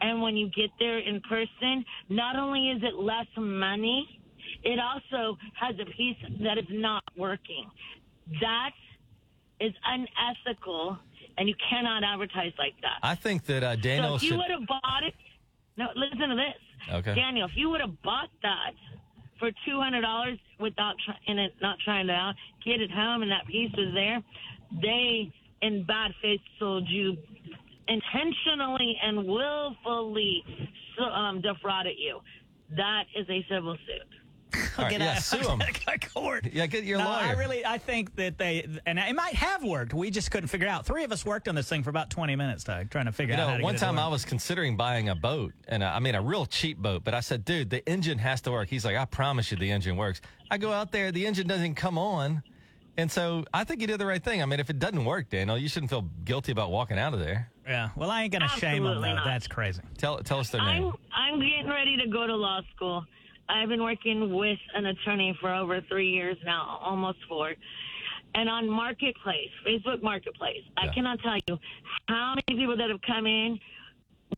and 0.00 0.22
when 0.22 0.36
you 0.36 0.50
get 0.50 0.70
there 0.78 0.98
in 0.98 1.20
person, 1.22 1.84
not 2.10 2.36
only 2.36 2.70
is 2.70 2.82
it 2.82 2.94
less 2.94 3.26
money, 3.36 4.13
it 4.64 4.78
also 4.80 5.36
has 5.54 5.74
a 5.80 5.84
piece 5.96 6.16
that 6.42 6.58
is 6.58 6.64
not 6.70 7.04
working. 7.16 7.70
That 8.40 8.70
is 9.60 9.72
unethical, 9.84 10.98
and 11.38 11.48
you 11.48 11.54
cannot 11.70 12.02
advertise 12.02 12.52
like 12.58 12.74
that. 12.82 12.98
I 13.02 13.14
think 13.14 13.44
that 13.46 13.62
uh, 13.62 13.76
Daniel 13.76 14.10
So 14.10 14.14
if 14.16 14.22
you 14.22 14.28
should. 14.30 14.38
would 14.38 14.50
have 14.50 14.66
bought 14.66 15.02
it, 15.06 15.14
no, 15.76 15.86
listen 15.94 16.28
to 16.30 16.36
this. 16.36 16.94
Okay. 16.94 17.14
Daniel, 17.14 17.46
if 17.46 17.52
you 17.56 17.68
would 17.70 17.80
have 17.80 18.00
bought 18.02 18.30
that 18.42 18.72
for 19.38 19.50
two 19.66 19.80
hundred 19.80 20.02
dollars 20.02 20.38
without 20.58 20.94
try, 21.04 21.14
and 21.26 21.38
it 21.38 21.52
not 21.60 21.76
trying 21.84 22.08
it 22.08 22.12
out, 22.12 22.34
get 22.64 22.80
it 22.80 22.90
home, 22.90 23.22
and 23.22 23.30
that 23.30 23.46
piece 23.46 23.72
was 23.76 23.92
there, 23.94 24.22
they 24.80 25.32
in 25.62 25.84
bad 25.84 26.12
faith 26.22 26.40
sold 26.58 26.88
you 26.88 27.16
intentionally 27.88 28.96
and 29.02 29.26
willfully 29.26 30.42
so, 30.96 31.04
um, 31.04 31.40
defrauded 31.40 31.94
you. 31.98 32.20
That 32.76 33.04
is 33.16 33.28
a 33.28 33.44
civil 33.50 33.76
suit. 33.86 34.23
All 34.76 34.84
right, 34.84 34.90
Get 34.90 35.00
yeah, 35.00 35.12
out- 35.12 35.22
sue 35.22 35.38
them. 35.38 35.60
court. 36.14 36.46
Yeah, 36.52 36.66
get 36.66 36.84
your 36.84 36.98
no, 36.98 37.04
lawyer. 37.04 37.22
I 37.22 37.32
really, 37.32 37.64
I 37.64 37.78
think 37.78 38.14
that 38.16 38.38
they, 38.38 38.66
and 38.86 38.98
it 38.98 39.14
might 39.14 39.34
have 39.34 39.62
worked. 39.62 39.94
We 39.94 40.10
just 40.10 40.30
couldn't 40.30 40.48
figure 40.48 40.68
out. 40.68 40.86
Three 40.86 41.04
of 41.04 41.12
us 41.12 41.24
worked 41.24 41.48
on 41.48 41.54
this 41.54 41.68
thing 41.68 41.82
for 41.82 41.90
about 41.90 42.10
20 42.10 42.36
minutes, 42.36 42.64
Doug, 42.64 42.90
trying 42.90 43.06
to 43.06 43.12
figure 43.12 43.34
You 43.34 43.40
out 43.40 43.46
how 43.48 43.52
know, 43.54 43.58
to 43.58 43.64
one 43.64 43.72
get 43.74 43.76
it 43.76 43.80
to 43.80 43.84
time 43.86 43.98
I 43.98 44.08
was 44.08 44.24
considering 44.24 44.76
buying 44.76 45.08
a 45.08 45.14
boat, 45.14 45.52
and 45.68 45.82
uh, 45.82 45.92
I 45.94 46.00
mean 46.00 46.14
a 46.14 46.22
real 46.22 46.46
cheap 46.46 46.78
boat, 46.78 47.04
but 47.04 47.14
I 47.14 47.20
said, 47.20 47.44
dude, 47.44 47.70
the 47.70 47.86
engine 47.88 48.18
has 48.18 48.40
to 48.42 48.52
work. 48.52 48.68
He's 48.68 48.84
like, 48.84 48.96
I 48.96 49.04
promise 49.04 49.50
you 49.50 49.56
the 49.56 49.70
engine 49.70 49.96
works. 49.96 50.20
I 50.50 50.58
go 50.58 50.72
out 50.72 50.92
there, 50.92 51.12
the 51.12 51.26
engine 51.26 51.46
doesn't 51.46 51.74
come 51.74 51.98
on. 51.98 52.42
And 52.96 53.10
so 53.10 53.44
I 53.52 53.64
think 53.64 53.80
you 53.80 53.88
did 53.88 53.98
the 53.98 54.06
right 54.06 54.22
thing. 54.22 54.40
I 54.40 54.46
mean, 54.46 54.60
if 54.60 54.70
it 54.70 54.78
doesn't 54.78 55.04
work, 55.04 55.28
Daniel, 55.28 55.58
you 55.58 55.68
shouldn't 55.68 55.90
feel 55.90 56.08
guilty 56.24 56.52
about 56.52 56.70
walking 56.70 56.96
out 56.96 57.12
of 57.12 57.18
there. 57.18 57.50
Yeah. 57.66 57.88
Well, 57.96 58.08
I 58.08 58.22
ain't 58.22 58.30
going 58.32 58.42
to 58.42 58.48
shame 58.48 58.84
them, 58.84 58.92
Absolutely 58.92 59.08
though. 59.08 59.14
not. 59.16 59.24
That's 59.24 59.48
crazy. 59.48 59.80
Tell 59.98 60.18
tell 60.18 60.38
us 60.38 60.50
their 60.50 60.60
name. 60.60 60.68
I'm 60.70 60.82
name. 60.82 60.92
I'm 61.12 61.40
getting 61.40 61.68
ready 61.68 61.96
to 61.96 62.06
go 62.06 62.24
to 62.28 62.36
law 62.36 62.60
school. 62.76 63.04
I've 63.48 63.68
been 63.68 63.82
working 63.82 64.34
with 64.34 64.58
an 64.74 64.86
attorney 64.86 65.36
for 65.40 65.52
over 65.54 65.80
three 65.88 66.10
years 66.10 66.36
now, 66.44 66.78
almost 66.82 67.18
four. 67.28 67.54
And 68.34 68.48
on 68.48 68.68
Marketplace, 68.68 69.50
Facebook 69.66 70.02
Marketplace, 70.02 70.62
Yeah. 70.76 70.90
I 70.90 70.94
cannot 70.94 71.20
tell 71.20 71.38
you 71.46 71.58
how 72.08 72.34
many 72.34 72.58
people 72.60 72.76
that 72.76 72.90
have 72.90 73.00
come 73.02 73.26
in 73.26 73.58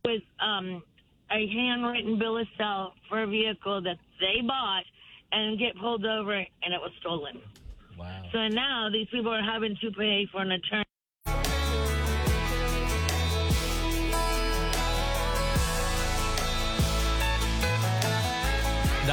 with 0.05 0.21
um, 0.39 0.83
a 1.31 1.47
handwritten 1.47 2.19
bill 2.19 2.37
of 2.37 2.47
sale 2.57 2.93
for 3.09 3.23
a 3.23 3.27
vehicle 3.27 3.81
that 3.81 3.97
they 4.19 4.41
bought 4.45 4.83
and 5.31 5.57
get 5.57 5.75
pulled 5.77 6.05
over 6.05 6.33
and 6.33 6.73
it 6.73 6.79
was 6.79 6.91
stolen. 6.99 7.41
Wow. 7.97 8.23
So 8.31 8.47
now 8.47 8.89
these 8.91 9.07
people 9.11 9.33
are 9.33 9.41
having 9.41 9.75
to 9.81 9.91
pay 9.91 10.27
for 10.31 10.41
an 10.41 10.51
attorney. 10.51 10.83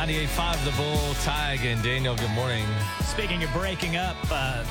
98.5 0.04 0.64
The 0.66 0.70
Bull, 0.72 1.14
Tige, 1.24 1.64
and 1.64 1.82
Daniel, 1.82 2.14
good 2.14 2.30
morning. 2.32 2.66
Speaking 3.04 3.42
of 3.42 3.50
breaking 3.54 3.96
up, 3.96 4.18
uh, 4.30 4.62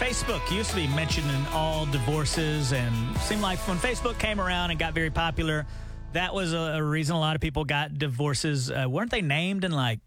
Facebook 0.00 0.50
used 0.50 0.70
to 0.70 0.76
be 0.76 0.88
mentioning 0.88 1.46
all 1.52 1.86
divorces, 1.86 2.72
and 2.72 3.16
seemed 3.18 3.40
like 3.40 3.60
when 3.68 3.76
Facebook 3.76 4.18
came 4.18 4.40
around 4.40 4.70
and 4.70 4.80
got 4.80 4.94
very 4.94 5.10
popular, 5.10 5.64
that 6.12 6.34
was 6.34 6.52
a, 6.52 6.82
reason 6.82 7.14
a 7.14 7.20
lot 7.20 7.36
of 7.36 7.40
people 7.40 7.64
got 7.64 7.96
divorces. 7.96 8.68
Uh, 8.68 8.86
weren't 8.88 9.12
they 9.12 9.22
named 9.22 9.62
in 9.62 9.70
like 9.70 10.00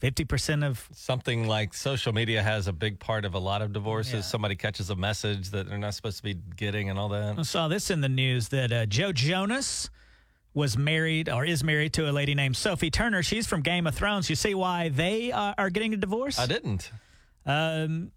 50% 0.00 0.64
of 0.64 0.88
Something 0.92 1.48
like 1.48 1.74
social 1.74 2.12
media 2.12 2.40
has 2.40 2.68
a 2.68 2.72
big 2.72 3.00
part 3.00 3.24
of 3.24 3.34
a 3.34 3.40
lot 3.40 3.62
of 3.62 3.72
divorces. 3.72 4.14
Yeah. 4.14 4.20
Somebody 4.20 4.54
catches 4.54 4.90
a 4.90 4.96
message 4.96 5.50
that 5.50 5.68
they're 5.68 5.76
not 5.76 5.94
supposed 5.94 6.18
to 6.18 6.22
be 6.22 6.34
getting 6.54 6.88
and 6.88 7.00
all 7.00 7.08
that. 7.08 7.36
I 7.36 7.42
saw 7.42 7.66
this 7.66 7.90
in 7.90 8.00
the 8.00 8.08
news 8.08 8.50
that 8.50 8.70
uh, 8.70 8.86
Joe 8.86 9.10
Jonas 9.10 9.90
was 10.54 10.76
married 10.76 11.28
or 11.28 11.44
is 11.44 11.64
married 11.64 11.92
to 11.94 12.10
a 12.10 12.12
lady 12.12 12.34
named 12.34 12.56
Sophie 12.56 12.90
Turner. 12.90 13.22
She's 13.22 13.46
from 13.46 13.62
Game 13.62 13.86
of 13.86 13.94
Thrones. 13.94 14.28
You 14.28 14.36
see 14.36 14.54
why 14.54 14.88
they 14.90 15.32
uh, 15.32 15.54
are 15.56 15.70
getting 15.70 15.94
a 15.94 15.96
divorce? 15.96 16.38
I 16.38 16.46
didn't. 16.46 16.90
Um, 17.46 18.12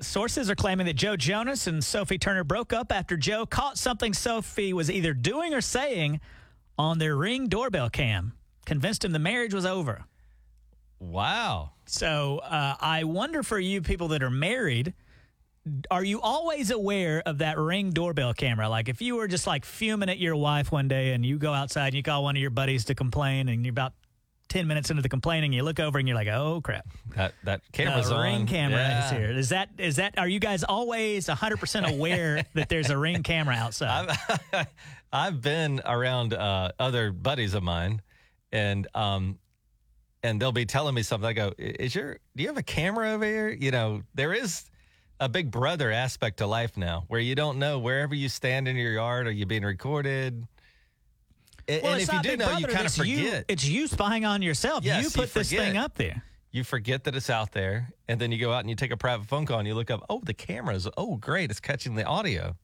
sources 0.00 0.50
are 0.50 0.54
claiming 0.54 0.86
that 0.86 0.94
Joe 0.96 1.16
Jonas 1.16 1.66
and 1.66 1.82
Sophie 1.82 2.18
Turner 2.18 2.44
broke 2.44 2.72
up 2.72 2.92
after 2.92 3.16
Joe 3.16 3.46
caught 3.46 3.78
something 3.78 4.12
Sophie 4.12 4.72
was 4.72 4.90
either 4.90 5.14
doing 5.14 5.54
or 5.54 5.60
saying 5.60 6.20
on 6.78 6.98
their 6.98 7.16
ring 7.16 7.48
doorbell 7.48 7.88
cam, 7.88 8.34
convinced 8.66 9.04
him 9.04 9.12
the 9.12 9.18
marriage 9.18 9.54
was 9.54 9.64
over. 9.64 10.04
Wow. 10.98 11.72
So 11.86 12.38
uh, 12.38 12.76
I 12.80 13.04
wonder 13.04 13.42
for 13.42 13.58
you 13.58 13.82
people 13.82 14.08
that 14.08 14.22
are 14.22 14.30
married, 14.30 14.94
are 15.90 16.04
you 16.04 16.20
always 16.20 16.70
aware 16.70 17.22
of 17.24 17.38
that 17.38 17.58
ring 17.58 17.90
doorbell 17.92 18.34
camera? 18.34 18.68
Like 18.68 18.88
if 18.88 19.00
you 19.00 19.16
were 19.16 19.28
just 19.28 19.46
like 19.46 19.64
fuming 19.64 20.08
at 20.08 20.18
your 20.18 20.36
wife 20.36 20.70
one 20.70 20.88
day 20.88 21.12
and 21.12 21.24
you 21.24 21.38
go 21.38 21.52
outside 21.52 21.88
and 21.88 21.94
you 21.94 22.02
call 22.02 22.22
one 22.22 22.36
of 22.36 22.40
your 22.40 22.50
buddies 22.50 22.84
to 22.86 22.94
complain 22.94 23.48
and 23.48 23.64
you're 23.64 23.70
about 23.70 23.92
10 24.50 24.66
minutes 24.66 24.90
into 24.90 25.00
the 25.02 25.08
complaining, 25.08 25.52
you 25.54 25.62
look 25.62 25.80
over 25.80 25.98
and 25.98 26.06
you're 26.06 26.16
like, 26.16 26.28
oh 26.28 26.60
crap. 26.62 26.86
That 27.16 27.34
that 27.44 27.62
camera's 27.72 28.10
the 28.10 28.18
ring 28.18 28.42
on. 28.42 28.46
camera 28.46 28.76
Yeah. 28.78 29.04
is 29.06 29.10
here. 29.10 29.30
Is 29.30 29.48
that, 29.48 29.70
is 29.78 29.96
that, 29.96 30.18
are 30.18 30.28
you 30.28 30.38
guys 30.38 30.64
always 30.64 31.26
100% 31.28 31.90
aware 31.94 32.44
that 32.54 32.68
there's 32.68 32.90
a 32.90 32.98
ring 32.98 33.22
camera 33.22 33.54
outside? 33.54 34.14
I've, 34.52 34.66
I've 35.12 35.40
been 35.40 35.80
around 35.86 36.34
uh, 36.34 36.72
other 36.78 37.10
buddies 37.12 37.54
of 37.54 37.62
mine, 37.62 38.02
and 38.52 38.86
um, 38.94 39.38
and 40.24 40.40
they'll 40.42 40.52
be 40.52 40.66
telling 40.66 40.94
me 40.94 41.02
something. 41.02 41.28
I 41.28 41.32
go, 41.32 41.52
"Is 41.56 41.94
your 41.94 42.18
do 42.34 42.42
you 42.42 42.48
have 42.48 42.58
a 42.58 42.64
camera 42.64 43.10
over 43.12 43.24
here?" 43.24 43.50
You 43.50 43.70
know, 43.70 44.02
there 44.14 44.32
is 44.32 44.64
a 45.20 45.28
big 45.28 45.50
brother 45.50 45.90
aspect 45.92 46.38
to 46.38 46.46
life 46.46 46.76
now, 46.76 47.04
where 47.08 47.20
you 47.20 47.34
don't 47.34 47.58
know 47.58 47.78
wherever 47.78 48.14
you 48.14 48.28
stand 48.28 48.68
in 48.68 48.76
your 48.76 48.92
yard, 48.92 49.26
are 49.26 49.30
you 49.32 49.46
being 49.46 49.62
recorded? 49.62 50.46
And, 51.66 51.82
well, 51.82 51.92
and 51.92 52.02
if 52.02 52.12
you 52.12 52.20
do 52.22 52.36
know, 52.36 52.44
you 52.58 52.66
Brother, 52.66 52.74
kind 52.74 52.80
of 52.80 52.86
it's 52.86 52.98
you- 52.98 53.16
forget. 53.24 53.44
it's 53.48 53.64
you 53.64 53.86
spying 53.86 54.24
on 54.24 54.42
yourself. 54.42 54.84
Yes, 54.84 54.98
you 54.98 55.04
you 55.04 55.10
put 55.10 55.32
this 55.32 55.50
thing 55.50 55.76
up 55.76 55.94
there. 55.94 56.22
you 56.50 56.62
forget 56.64 57.04
that 57.04 57.14
it's 57.14 57.30
out 57.30 57.52
there, 57.52 57.90
and 58.06 58.20
then 58.20 58.30
you 58.32 58.38
go 58.38 58.52
out 58.52 58.60
and 58.60 58.68
you 58.68 58.76
take 58.76 58.90
a 58.90 58.96
private 58.96 59.26
phone 59.26 59.46
call, 59.46 59.58
and 59.60 59.66
you 59.68 59.74
look 59.74 59.90
up, 59.90 60.04
oh, 60.10 60.20
the 60.24 60.34
cameras. 60.34 60.86
Oh, 60.96 61.16
great, 61.16 61.50
it's 61.50 61.60
catching 61.60 61.94
the 61.94 62.04
audio. 62.04 62.54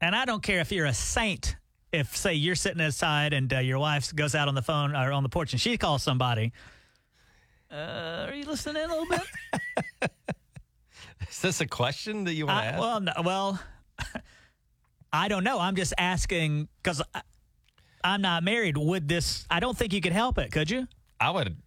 And 0.00 0.14
I 0.16 0.24
don't 0.24 0.42
care 0.42 0.60
if 0.60 0.72
you're 0.72 0.86
a 0.86 0.94
saint. 0.94 1.56
If 1.92 2.16
say 2.16 2.34
you're 2.34 2.54
sitting 2.56 2.80
outside 2.82 3.32
and 3.32 3.50
uh, 3.52 3.58
your 3.60 3.78
wife 3.78 4.14
goes 4.14 4.34
out 4.34 4.48
on 4.48 4.54
the 4.54 4.60
phone 4.62 4.94
or 4.94 5.12
on 5.12 5.22
the 5.22 5.28
porch 5.30 5.52
and 5.52 5.60
she 5.60 5.78
calls 5.78 6.02
somebody. 6.02 6.52
Uh, 7.70 8.26
are 8.28 8.34
you 8.34 8.44
listening 8.44 8.82
in 8.82 8.90
a 8.90 8.94
little 8.94 9.06
bit? 9.06 10.10
Is 11.36 11.42
this 11.42 11.60
a 11.60 11.66
question 11.66 12.24
that 12.24 12.32
you 12.32 12.46
want 12.46 12.60
to 12.60 12.64
uh, 12.64 12.70
ask? 12.70 12.80
well, 12.80 13.00
no, 13.00 13.12
well, 13.22 13.60
I 15.12 15.28
don't 15.28 15.44
know. 15.44 15.58
I'm 15.60 15.76
just 15.76 15.92
asking 15.98 16.66
because 16.82 17.02
I'm 18.02 18.22
not 18.22 18.42
married. 18.42 18.78
Would 18.78 19.06
this? 19.06 19.44
I 19.50 19.60
don't 19.60 19.76
think 19.76 19.92
you 19.92 20.00
could 20.00 20.14
help 20.14 20.38
it. 20.38 20.50
Could 20.50 20.70
you? 20.70 20.88
I 21.20 21.30
would. 21.30 21.58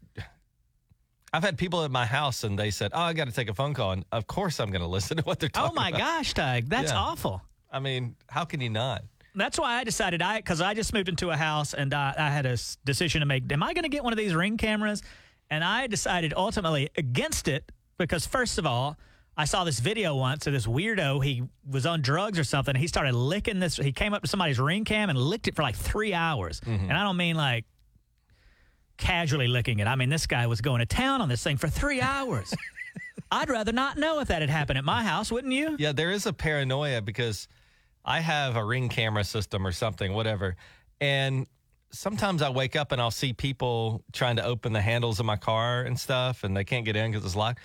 I've 1.31 1.43
had 1.43 1.59
people 1.59 1.83
at 1.83 1.91
my 1.91 2.07
house 2.07 2.43
and 2.43 2.57
they 2.57 2.71
said, 2.71 2.89
"Oh, 2.95 3.01
I 3.01 3.13
got 3.13 3.25
to 3.25 3.31
take 3.31 3.47
a 3.47 3.53
phone 3.53 3.75
call," 3.75 3.91
and 3.91 4.05
of 4.11 4.25
course 4.25 4.59
I'm 4.59 4.71
going 4.71 4.81
to 4.87 4.87
listen 4.87 5.17
to 5.17 5.23
what 5.23 5.39
they're 5.39 5.51
oh 5.53 5.59
talking. 5.59 5.77
Oh 5.77 5.79
my 5.79 5.89
about. 5.89 5.99
gosh, 5.99 6.33
Tige, 6.33 6.67
that's 6.67 6.91
Yeah. 6.91 6.97
awful. 6.97 7.43
I 7.71 7.79
mean, 7.79 8.15
how 8.27 8.45
can 8.45 8.61
you 8.61 8.71
not? 8.71 9.03
That's 9.35 9.59
why 9.59 9.75
I 9.75 9.83
decided 9.83 10.23
I 10.23 10.37
because 10.39 10.61
I 10.61 10.73
just 10.73 10.95
moved 10.95 11.09
into 11.09 11.29
a 11.29 11.37
house 11.37 11.75
and 11.75 11.93
I, 11.93 12.15
I 12.17 12.31
had 12.31 12.47
a 12.47 12.57
decision 12.85 13.19
to 13.19 13.27
make. 13.27 13.51
Am 13.53 13.61
I 13.61 13.75
going 13.75 13.83
to 13.83 13.89
get 13.89 14.03
one 14.03 14.13
of 14.13 14.17
these 14.17 14.33
ring 14.33 14.57
cameras? 14.57 15.03
And 15.51 15.63
I 15.63 15.85
decided 15.85 16.33
ultimately 16.35 16.89
against 16.97 17.47
it 17.47 17.71
because 17.99 18.25
first 18.25 18.57
of 18.57 18.65
all, 18.65 18.97
I 19.39 19.45
saw 19.45 19.63
this 19.63 19.79
video 19.79 20.17
once 20.17 20.47
of 20.47 20.53
this 20.53 20.67
weirdo. 20.67 21.23
He 21.23 21.43
was 21.65 21.85
on 21.85 22.01
drugs 22.01 22.37
or 22.37 22.43
something. 22.43 22.75
He 22.75 22.87
started 22.87 23.15
licking 23.15 23.61
this. 23.61 23.77
He 23.77 23.93
came 23.93 24.13
up 24.13 24.21
to 24.21 24.27
somebody's 24.27 24.59
ring 24.59 24.83
cam 24.83 25.09
and 25.09 25.17
licked 25.17 25.47
it 25.47 25.55
for 25.55 25.61
like 25.61 25.77
three 25.77 26.13
hours. 26.13 26.59
Mm-hmm. 26.59 26.89
And 26.89 26.91
I 26.91 27.03
don't 27.03 27.15
mean 27.15 27.37
like 27.37 27.63
casually 28.97 29.47
licking 29.47 29.79
it. 29.79 29.87
I 29.87 29.95
mean 29.95 30.09
this 30.09 30.27
guy 30.27 30.47
was 30.47 30.59
going 30.59 30.79
to 30.79 30.85
town 30.85 31.21
on 31.21 31.29
this 31.29 31.41
thing 31.41 31.55
for 31.55 31.69
three 31.69 32.01
hours. 32.01 32.53
I'd 33.31 33.49
rather 33.49 33.71
not 33.71 33.97
know 33.97 34.19
if 34.19 34.27
that 34.27 34.41
had 34.41 34.49
happened 34.49 34.77
at 34.77 34.83
my 34.83 35.05
house, 35.05 35.31
wouldn't 35.31 35.53
you? 35.53 35.77
Yeah, 35.79 35.93
there 35.93 36.11
is 36.11 36.25
a 36.25 36.33
paranoia 36.33 37.01
because 37.01 37.47
I 38.03 38.19
have 38.19 38.57
a 38.57 38.65
ring 38.65 38.89
camera 38.89 39.23
system 39.23 39.65
or 39.65 39.71
something, 39.71 40.11
whatever, 40.11 40.57
and 40.99 41.47
sometimes 41.91 42.41
I 42.41 42.49
wake 42.49 42.75
up 42.75 42.91
and 42.91 43.01
I'll 43.01 43.09
see 43.09 43.31
people 43.31 44.03
trying 44.11 44.35
to 44.35 44.43
open 44.43 44.73
the 44.73 44.81
handles 44.81 45.21
of 45.21 45.25
my 45.25 45.37
car 45.37 45.83
and 45.83 45.97
stuff, 45.97 46.43
and 46.43 46.57
they 46.57 46.65
can't 46.65 46.83
get 46.83 46.97
in 46.97 47.11
because 47.11 47.23
it's 47.23 47.37
locked. 47.37 47.59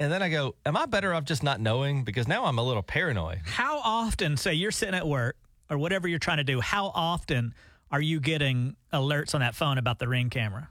And 0.00 0.10
then 0.10 0.22
I 0.22 0.30
go, 0.30 0.54
am 0.64 0.78
I 0.78 0.86
better 0.86 1.12
off 1.12 1.24
just 1.24 1.42
not 1.42 1.60
knowing? 1.60 2.04
Because 2.04 2.26
now 2.26 2.46
I'm 2.46 2.58
a 2.58 2.62
little 2.62 2.82
paranoid. 2.82 3.40
How 3.44 3.80
often, 3.80 4.38
say 4.38 4.54
you're 4.54 4.70
sitting 4.70 4.94
at 4.94 5.06
work 5.06 5.36
or 5.68 5.76
whatever 5.76 6.08
you're 6.08 6.18
trying 6.18 6.38
to 6.38 6.44
do, 6.44 6.58
how 6.60 6.86
often 6.94 7.54
are 7.90 8.00
you 8.00 8.18
getting 8.18 8.76
alerts 8.94 9.34
on 9.34 9.42
that 9.42 9.54
phone 9.54 9.76
about 9.76 9.98
the 9.98 10.08
ring 10.08 10.30
camera? 10.30 10.70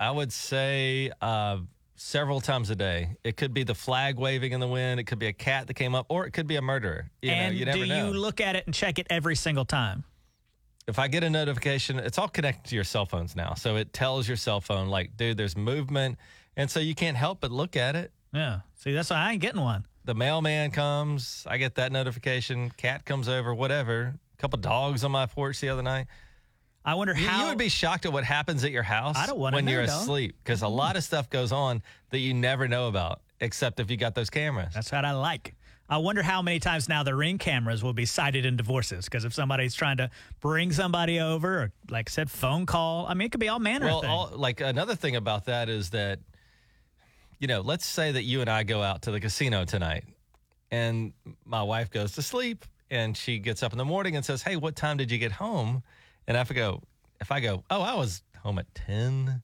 I 0.00 0.10
would 0.10 0.32
say 0.32 1.12
uh, 1.22 1.58
several 1.94 2.40
times 2.40 2.70
a 2.70 2.76
day. 2.76 3.16
It 3.22 3.36
could 3.36 3.54
be 3.54 3.62
the 3.62 3.74
flag 3.74 4.18
waving 4.18 4.50
in 4.50 4.58
the 4.58 4.66
wind. 4.66 4.98
It 4.98 5.04
could 5.04 5.20
be 5.20 5.28
a 5.28 5.32
cat 5.32 5.68
that 5.68 5.74
came 5.74 5.94
up, 5.94 6.06
or 6.08 6.26
it 6.26 6.32
could 6.32 6.48
be 6.48 6.56
a 6.56 6.62
murderer. 6.62 7.08
You 7.22 7.30
and 7.30 7.54
know, 7.54 7.58
you 7.58 7.64
never 7.66 7.78
do 7.78 7.86
know. 7.86 8.06
you 8.08 8.12
look 8.12 8.40
at 8.40 8.56
it 8.56 8.66
and 8.66 8.74
check 8.74 8.98
it 8.98 9.06
every 9.10 9.36
single 9.36 9.64
time? 9.64 10.02
if 10.86 10.98
I 10.98 11.08
get 11.08 11.24
a 11.24 11.30
notification, 11.30 11.98
it's 11.98 12.18
all 12.18 12.28
connected 12.28 12.68
to 12.70 12.74
your 12.74 12.84
cell 12.84 13.06
phones 13.06 13.34
now. 13.34 13.54
So 13.54 13.76
it 13.76 13.92
tells 13.92 14.28
your 14.28 14.36
cell 14.36 14.60
phone, 14.60 14.88
like, 14.88 15.16
dude, 15.16 15.36
there's 15.36 15.56
movement. 15.56 16.16
And 16.56 16.70
so 16.70 16.80
you 16.80 16.94
can't 16.94 17.16
help 17.16 17.40
but 17.40 17.50
look 17.52 17.76
at 17.76 17.96
it. 17.96 18.12
Yeah. 18.32 18.60
See, 18.76 18.92
that's 18.92 19.10
why 19.10 19.16
I 19.16 19.32
ain't 19.32 19.42
getting 19.42 19.60
one. 19.60 19.86
The 20.04 20.14
mailman 20.14 20.70
comes, 20.70 21.44
I 21.48 21.58
get 21.58 21.74
that 21.76 21.90
notification. 21.92 22.70
Cat 22.76 23.04
comes 23.04 23.28
over, 23.28 23.54
whatever. 23.54 24.14
A 24.34 24.36
couple 24.40 24.58
dogs 24.58 25.02
on 25.04 25.10
my 25.10 25.26
porch 25.26 25.60
the 25.60 25.68
other 25.68 25.82
night. 25.82 26.06
I 26.84 26.94
wonder 26.94 27.14
You, 27.16 27.26
how 27.26 27.42
you 27.42 27.48
would 27.48 27.58
be 27.58 27.68
shocked 27.68 28.06
at 28.06 28.12
what 28.12 28.22
happens 28.22 28.62
at 28.62 28.70
your 28.70 28.84
house 28.84 29.16
I 29.18 29.26
don't 29.26 29.38
wanna 29.38 29.56
when 29.56 29.64
know, 29.64 29.72
you're 29.72 29.80
asleep 29.82 30.36
because 30.44 30.62
a 30.62 30.68
lot 30.68 30.96
of 30.96 31.02
stuff 31.02 31.28
goes 31.28 31.50
on 31.50 31.82
that 32.10 32.18
you 32.20 32.32
never 32.32 32.68
know 32.68 32.86
about, 32.86 33.20
except 33.40 33.80
if 33.80 33.90
you 33.90 33.96
got 33.96 34.14
those 34.14 34.30
cameras. 34.30 34.72
That's 34.72 34.92
what 34.92 35.04
I 35.04 35.12
like. 35.12 35.56
I 35.88 35.98
wonder 35.98 36.22
how 36.22 36.42
many 36.42 36.60
times 36.60 36.88
now 36.88 37.02
the 37.02 37.14
ring 37.14 37.38
cameras 37.38 37.82
will 37.82 37.92
be 37.92 38.06
cited 38.06 38.44
in 38.46 38.56
divorces 38.56 39.04
because 39.06 39.24
if 39.24 39.34
somebody's 39.34 39.74
trying 39.74 39.96
to 39.96 40.10
bring 40.40 40.70
somebody 40.72 41.18
over 41.20 41.62
or, 41.62 41.72
like 41.90 42.08
I 42.08 42.12
said, 42.12 42.30
phone 42.30 42.66
call, 42.66 43.06
I 43.08 43.14
mean, 43.14 43.26
it 43.26 43.32
could 43.32 43.40
be 43.40 43.48
all 43.48 43.58
manner 43.58 43.86
Well, 43.86 43.96
of 43.98 44.02
things. 44.02 44.10
all, 44.12 44.30
like 44.38 44.60
another 44.60 44.94
thing 44.94 45.16
about 45.16 45.46
that 45.46 45.68
is 45.68 45.90
that, 45.90 46.20
you 47.38 47.46
know, 47.46 47.60
let's 47.60 47.86
say 47.86 48.12
that 48.12 48.22
you 48.22 48.40
and 48.40 48.50
I 48.50 48.62
go 48.62 48.82
out 48.82 49.02
to 49.02 49.10
the 49.10 49.20
casino 49.20 49.64
tonight 49.64 50.04
and 50.70 51.12
my 51.44 51.62
wife 51.62 51.90
goes 51.90 52.12
to 52.12 52.22
sleep 52.22 52.64
and 52.90 53.16
she 53.16 53.38
gets 53.38 53.62
up 53.62 53.72
in 53.72 53.78
the 53.78 53.84
morning 53.84 54.16
and 54.16 54.24
says, 54.24 54.42
Hey, 54.42 54.56
what 54.56 54.76
time 54.76 54.96
did 54.96 55.10
you 55.10 55.18
get 55.18 55.32
home? 55.32 55.82
And 56.26 56.36
I 56.36 56.44
go, 56.44 56.82
if 57.20 57.30
I 57.30 57.40
go, 57.40 57.64
Oh, 57.70 57.82
I 57.82 57.94
was 57.94 58.22
home 58.42 58.58
at 58.58 58.72
10, 58.74 59.42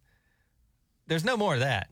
there's 1.06 1.24
no 1.24 1.36
more 1.36 1.54
of 1.54 1.60
that. 1.60 1.88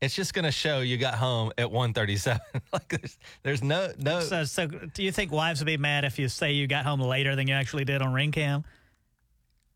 It's 0.00 0.14
just 0.14 0.34
going 0.34 0.44
to 0.44 0.50
show 0.50 0.80
you 0.80 0.98
got 0.98 1.14
home 1.14 1.52
at 1.56 1.70
137. 1.70 2.40
like 2.72 2.88
there's, 2.88 3.18
there's 3.42 3.62
no, 3.62 3.90
no. 3.98 4.20
so, 4.20 4.44
so 4.44 4.66
do 4.66 5.02
you 5.02 5.12
think 5.12 5.32
wives 5.32 5.60
would 5.60 5.66
be 5.66 5.78
mad 5.78 6.04
if 6.04 6.18
you 6.18 6.28
say 6.28 6.52
you 6.52 6.66
got 6.66 6.84
home 6.84 7.00
later 7.00 7.36
than 7.36 7.46
you 7.48 7.54
actually 7.54 7.84
did 7.84 8.02
on 8.02 8.12
ring 8.12 8.32
cam? 8.32 8.64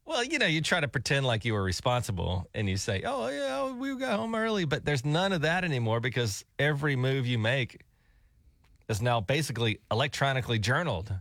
Well, 0.08 0.24
you 0.24 0.38
know, 0.38 0.46
you 0.46 0.62
try 0.62 0.80
to 0.80 0.88
pretend 0.88 1.26
like 1.26 1.44
you 1.44 1.52
were 1.52 1.62
responsible 1.62 2.48
and 2.54 2.66
you 2.66 2.78
say, 2.78 3.02
oh, 3.04 3.28
yeah, 3.28 3.70
we 3.74 3.94
got 3.94 4.18
home 4.18 4.34
early. 4.34 4.64
But 4.64 4.82
there's 4.82 5.04
none 5.04 5.34
of 5.34 5.42
that 5.42 5.64
anymore 5.64 6.00
because 6.00 6.46
every 6.58 6.96
move 6.96 7.26
you 7.26 7.38
make 7.38 7.82
is 8.88 9.02
now 9.02 9.20
basically 9.20 9.80
electronically 9.90 10.58
journaled. 10.58 11.12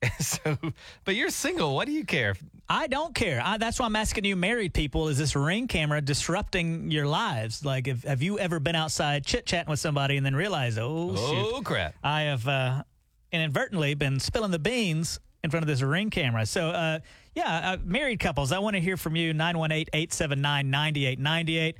so, 0.20 0.56
but 1.04 1.16
you're 1.16 1.30
single. 1.30 1.74
What 1.74 1.86
do 1.86 1.92
you 1.92 2.04
care? 2.04 2.36
I 2.68 2.86
don't 2.86 3.16
care. 3.16 3.42
I, 3.44 3.58
that's 3.58 3.80
why 3.80 3.86
I'm 3.86 3.96
asking 3.96 4.26
you, 4.26 4.36
married 4.36 4.72
people, 4.72 5.08
is 5.08 5.18
this 5.18 5.34
ring 5.34 5.66
camera 5.66 6.00
disrupting 6.00 6.92
your 6.92 7.08
lives? 7.08 7.64
Like, 7.64 7.88
if, 7.88 8.04
have 8.04 8.22
you 8.22 8.38
ever 8.38 8.60
been 8.60 8.76
outside 8.76 9.26
chit 9.26 9.44
chatting 9.44 9.70
with 9.70 9.80
somebody 9.80 10.16
and 10.16 10.24
then 10.24 10.36
realize, 10.36 10.78
oh, 10.78 11.16
shoot, 11.16 11.52
Oh, 11.56 11.62
crap. 11.64 11.96
I 12.04 12.22
have 12.22 12.46
uh, 12.46 12.84
inadvertently 13.32 13.94
been 13.94 14.20
spilling 14.20 14.52
the 14.52 14.60
beans 14.60 15.18
in 15.42 15.50
front 15.50 15.62
of 15.62 15.68
this 15.68 15.82
ring 15.82 16.10
camera. 16.10 16.46
So, 16.46 16.68
uh, 16.70 16.98
yeah, 17.34 17.72
uh, 17.72 17.76
married 17.84 18.20
couples, 18.20 18.52
I 18.52 18.58
want 18.58 18.76
to 18.76 18.80
hear 18.80 18.96
from 18.96 19.16
you 19.16 19.32
918 19.32 19.86
879 19.92 20.70
9898. 20.70 21.76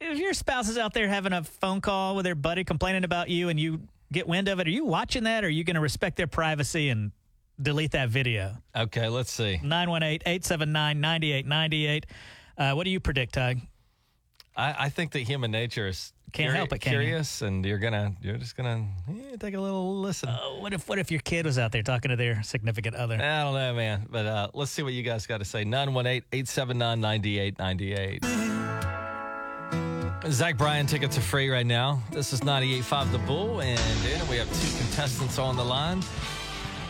If 0.00 0.18
your 0.18 0.34
spouse 0.34 0.68
is 0.68 0.78
out 0.78 0.92
there 0.94 1.08
having 1.08 1.32
a 1.32 1.42
phone 1.44 1.80
call 1.80 2.16
with 2.16 2.24
their 2.24 2.34
buddy 2.34 2.64
complaining 2.64 3.04
about 3.04 3.28
you 3.28 3.48
and 3.48 3.58
you 3.58 3.80
get 4.12 4.26
wind 4.28 4.48
of 4.48 4.60
it, 4.60 4.66
are 4.66 4.70
you 4.70 4.84
watching 4.84 5.24
that 5.24 5.44
or 5.44 5.48
are 5.48 5.50
you 5.50 5.64
going 5.64 5.74
to 5.76 5.80
respect 5.80 6.16
their 6.16 6.26
privacy 6.26 6.88
and 6.88 7.12
delete 7.60 7.92
that 7.92 8.08
video? 8.08 8.56
Okay, 8.76 9.08
let's 9.08 9.30
see. 9.32 9.60
918 9.62 10.20
879 10.26 11.00
9898. 11.00 12.06
Uh, 12.56 12.72
What 12.74 12.84
do 12.84 12.90
you 12.90 13.00
predict, 13.00 13.34
Tige? 13.34 13.62
I, 14.56 14.74
I 14.86 14.88
think 14.88 15.12
that 15.12 15.20
human 15.20 15.50
nature 15.50 15.88
is 15.88 16.12
Can't 16.32 16.52
curi- 16.52 16.56
help 16.56 16.72
it, 16.72 16.78
can 16.80 16.92
you? 16.92 16.98
curious, 17.00 17.42
and 17.42 17.64
you're 17.66 17.78
gonna, 17.78 18.14
you're 18.22 18.36
just 18.36 18.56
gonna 18.56 18.86
eh, 19.08 19.36
take 19.38 19.54
a 19.54 19.60
little 19.60 20.00
listen. 20.00 20.28
Oh, 20.30 20.58
what 20.60 20.72
if 20.72 20.88
what 20.88 20.98
if 20.98 21.10
your 21.10 21.20
kid 21.20 21.44
was 21.44 21.58
out 21.58 21.72
there 21.72 21.82
talking 21.82 22.10
to 22.10 22.16
their 22.16 22.42
significant 22.44 22.94
other? 22.94 23.16
I 23.16 23.42
don't 23.42 23.54
know, 23.54 23.74
man. 23.74 24.06
But 24.08 24.26
uh, 24.26 24.48
let's 24.54 24.70
see 24.70 24.82
what 24.82 24.92
you 24.92 25.02
guys 25.02 25.26
got 25.26 25.38
to 25.38 25.44
say. 25.44 25.64
918 25.64 26.22
879 26.32 27.00
9898. 27.00 28.24
Zach 30.32 30.56
Bryan 30.56 30.86
tickets 30.86 31.18
are 31.18 31.22
free 31.22 31.50
right 31.50 31.66
now. 31.66 32.02
This 32.10 32.32
is 32.32 32.40
98.5 32.40 33.12
The 33.12 33.18
Bull, 33.18 33.60
and 33.60 33.78
we 34.30 34.36
have 34.36 34.48
two 34.58 34.78
contestants 34.78 35.38
on 35.38 35.56
the 35.56 35.64
line. 35.64 36.02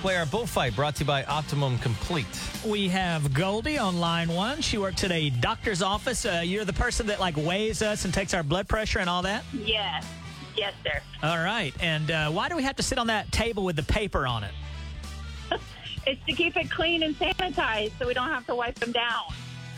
Play 0.04 0.18
our 0.18 0.26
bullfight 0.26 0.76
brought 0.76 0.96
to 0.96 1.00
you 1.00 1.06
by 1.06 1.24
Optimum 1.24 1.78
Complete. 1.78 2.26
We 2.62 2.88
have 2.90 3.32
Goldie 3.32 3.78
on 3.78 3.98
line 4.00 4.28
one. 4.28 4.60
She 4.60 4.76
worked 4.76 5.02
at 5.02 5.10
a 5.10 5.30
doctor's 5.30 5.80
office. 5.80 6.26
Uh, 6.26 6.42
you're 6.44 6.66
the 6.66 6.74
person 6.74 7.06
that 7.06 7.20
like 7.20 7.38
weighs 7.38 7.80
us 7.80 8.04
and 8.04 8.12
takes 8.12 8.34
our 8.34 8.42
blood 8.42 8.68
pressure 8.68 8.98
and 8.98 9.08
all 9.08 9.22
that. 9.22 9.44
Yes. 9.54 10.06
Yes, 10.58 10.74
sir. 10.84 11.00
All 11.22 11.38
right. 11.38 11.72
And 11.80 12.10
uh, 12.10 12.30
why 12.32 12.50
do 12.50 12.56
we 12.56 12.62
have 12.64 12.76
to 12.76 12.82
sit 12.82 12.98
on 12.98 13.06
that 13.06 13.32
table 13.32 13.64
with 13.64 13.76
the 13.76 13.82
paper 13.82 14.26
on 14.26 14.44
it? 14.44 14.52
It's 16.06 16.22
to 16.26 16.34
keep 16.34 16.58
it 16.58 16.70
clean 16.70 17.02
and 17.02 17.18
sanitized 17.18 17.92
so 17.98 18.06
we 18.06 18.12
don't 18.12 18.28
have 18.28 18.46
to 18.48 18.54
wipe 18.54 18.74
them 18.74 18.92
down. 18.92 19.22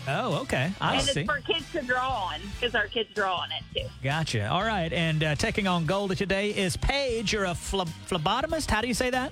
Oh, 0.09 0.41
okay. 0.41 0.73
I 0.81 0.97
and 0.97 1.05
see. 1.05 1.21
it's 1.21 1.31
for 1.31 1.41
kids 1.41 1.71
to 1.71 1.83
draw 1.83 2.11
on 2.33 2.41
because 2.59 2.75
our 2.75 2.89
kids 2.89 3.11
draw 3.15 3.37
on 3.37 3.51
it 3.53 3.63
too. 3.73 3.87
Gotcha. 4.03 4.49
All 4.49 4.65
right. 4.65 4.93
And 4.93 5.23
uh, 5.23 5.35
taking 5.37 5.69
on 5.69 5.87
Goldie 5.87 6.17
today 6.17 6.51
is 6.51 6.77
Paige. 6.77 7.33
You're 7.33 7.45
a 7.45 7.51
phleb- 7.51 7.93
phlebotomist. 8.09 8.69
How 8.69 8.81
do 8.81 8.89
you 8.89 8.95
say 8.95 9.11
that? 9.11 9.31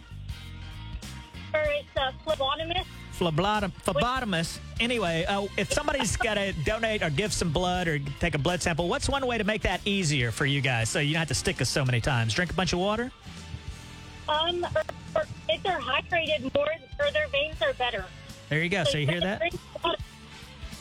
Or 1.55 1.61
it's 1.67 1.89
a 1.97 2.13
phlebotomist. 2.27 2.85
Phlebotom- 3.19 3.73
phlebotomist. 3.85 4.59
Anyway, 4.81 5.25
uh, 5.27 5.47
if 5.57 5.73
somebody's 5.73 6.17
got 6.29 6.35
to 6.35 6.53
donate 6.65 7.03
or 7.03 7.11
give 7.11 7.33
some 7.33 7.51
blood 7.53 7.87
or 7.87 8.01
take 8.19 8.35
a 8.35 8.39
blood 8.39 8.61
sample, 8.61 8.89
what's 8.89 9.09
one 9.09 9.25
way 9.27 9.39
to 9.39 9.45
make 9.45 9.63
that 9.63 9.81
easier 9.85 10.31
for 10.33 10.47
you 10.47 10.61
guys 10.61 10.89
so 10.89 10.99
you 10.99 11.13
don't 11.13 11.21
have 11.21 11.29
to 11.29 11.35
stick 11.35 11.61
us 11.63 11.69
so 11.69 11.85
many 11.85 12.01
times? 12.01 12.35
Drink 12.35 12.51
a 12.51 12.55
bunch 12.55 12.73
of 12.73 12.81
water? 12.81 13.13
Um, 14.29 14.67
or, 14.75 14.83
or 15.17 15.25
if 15.49 15.63
they're 15.63 15.79
hydrated 15.79 16.53
more, 16.55 16.67
or 16.99 17.11
their 17.13 17.29
veins 17.29 17.61
are 17.63 17.73
better. 17.75 18.05
There 18.49 18.63
you 18.63 18.69
go. 18.69 18.83
So 18.85 18.99
you 18.99 19.07
hear 19.07 19.21
that? 19.21 19.39
drink 19.39 19.55
a 19.85 19.89
lot- 19.89 20.01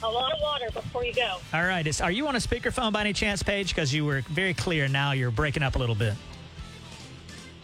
A 0.01 0.09
lot 0.09 0.33
of 0.33 0.39
water 0.41 0.69
before 0.73 1.05
you 1.05 1.13
go. 1.13 1.38
All 1.53 1.63
right. 1.63 1.86
Is, 1.86 2.01
are 2.01 2.12
you 2.12 2.27
on 2.27 2.36
a 2.36 2.39
speakerphone 2.39 2.91
by 2.91 3.01
any 3.01 3.13
chance, 3.13 3.41
Paige? 3.43 3.69
Because 3.75 3.93
you 3.93 4.03
were 4.05 4.21
very 4.21 4.53
clear. 4.53 4.88
Now 4.89 5.12
you're 5.13 5.31
breaking 5.31 5.63
up 5.63 5.75
a 5.75 5.79
little 5.79 5.95
bit. 5.95 6.13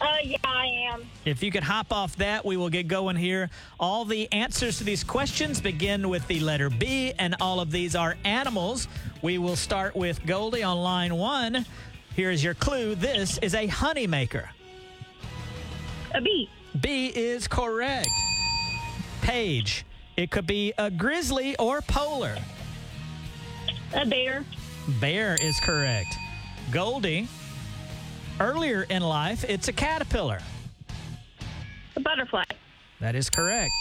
Uh, 0.01 0.15
yeah, 0.23 0.37
I 0.45 0.65
am. 0.91 1.05
If 1.25 1.43
you 1.43 1.51
could 1.51 1.63
hop 1.63 1.91
off 1.91 2.15
that, 2.17 2.45
we 2.45 2.55
will 2.57 2.69
get 2.69 2.87
going 2.87 3.15
here. 3.15 3.49
All 3.79 4.05
the 4.05 4.31
answers 4.31 4.77
to 4.77 4.83
these 4.83 5.03
questions 5.03 5.59
begin 5.59 6.09
with 6.09 6.25
the 6.27 6.39
letter 6.39 6.69
B, 6.69 7.13
and 7.19 7.35
all 7.41 7.59
of 7.59 7.71
these 7.71 7.95
are 7.95 8.15
animals. 8.23 8.87
We 9.21 9.37
will 9.37 9.57
start 9.57 9.95
with 9.95 10.25
Goldie 10.25 10.63
on 10.63 10.77
line 10.77 11.15
one. 11.15 11.65
Here 12.15 12.31
is 12.31 12.43
your 12.43 12.53
clue 12.53 12.95
this 12.95 13.37
is 13.39 13.53
a 13.53 13.67
honeymaker. 13.67 14.49
A 16.13 16.21
bee. 16.21 16.49
B 16.79 17.07
is 17.07 17.47
correct. 17.47 18.09
Paige, 19.21 19.85
it 20.17 20.31
could 20.31 20.47
be 20.47 20.73
a 20.77 20.89
grizzly 20.89 21.55
or 21.57 21.81
polar. 21.81 22.37
A 23.93 24.05
bear. 24.05 24.45
Bear 24.99 25.35
is 25.41 25.59
correct. 25.59 26.15
Goldie, 26.71 27.27
earlier 28.39 28.85
in 28.89 29.01
life, 29.01 29.43
it's 29.47 29.67
a 29.67 29.73
caterpillar. 29.73 30.39
A 31.95 31.99
butterfly. 31.99 32.43
That 32.99 33.15
is 33.15 33.29
correct. 33.29 33.73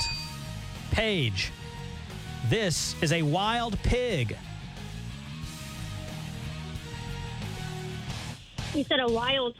Paige, 0.90 1.52
this 2.48 2.94
is 3.02 3.12
a 3.12 3.22
wild 3.22 3.78
pig. 3.82 4.36
You 8.74 8.84
said 8.84 9.00
a 9.00 9.08
wild. 9.08 9.56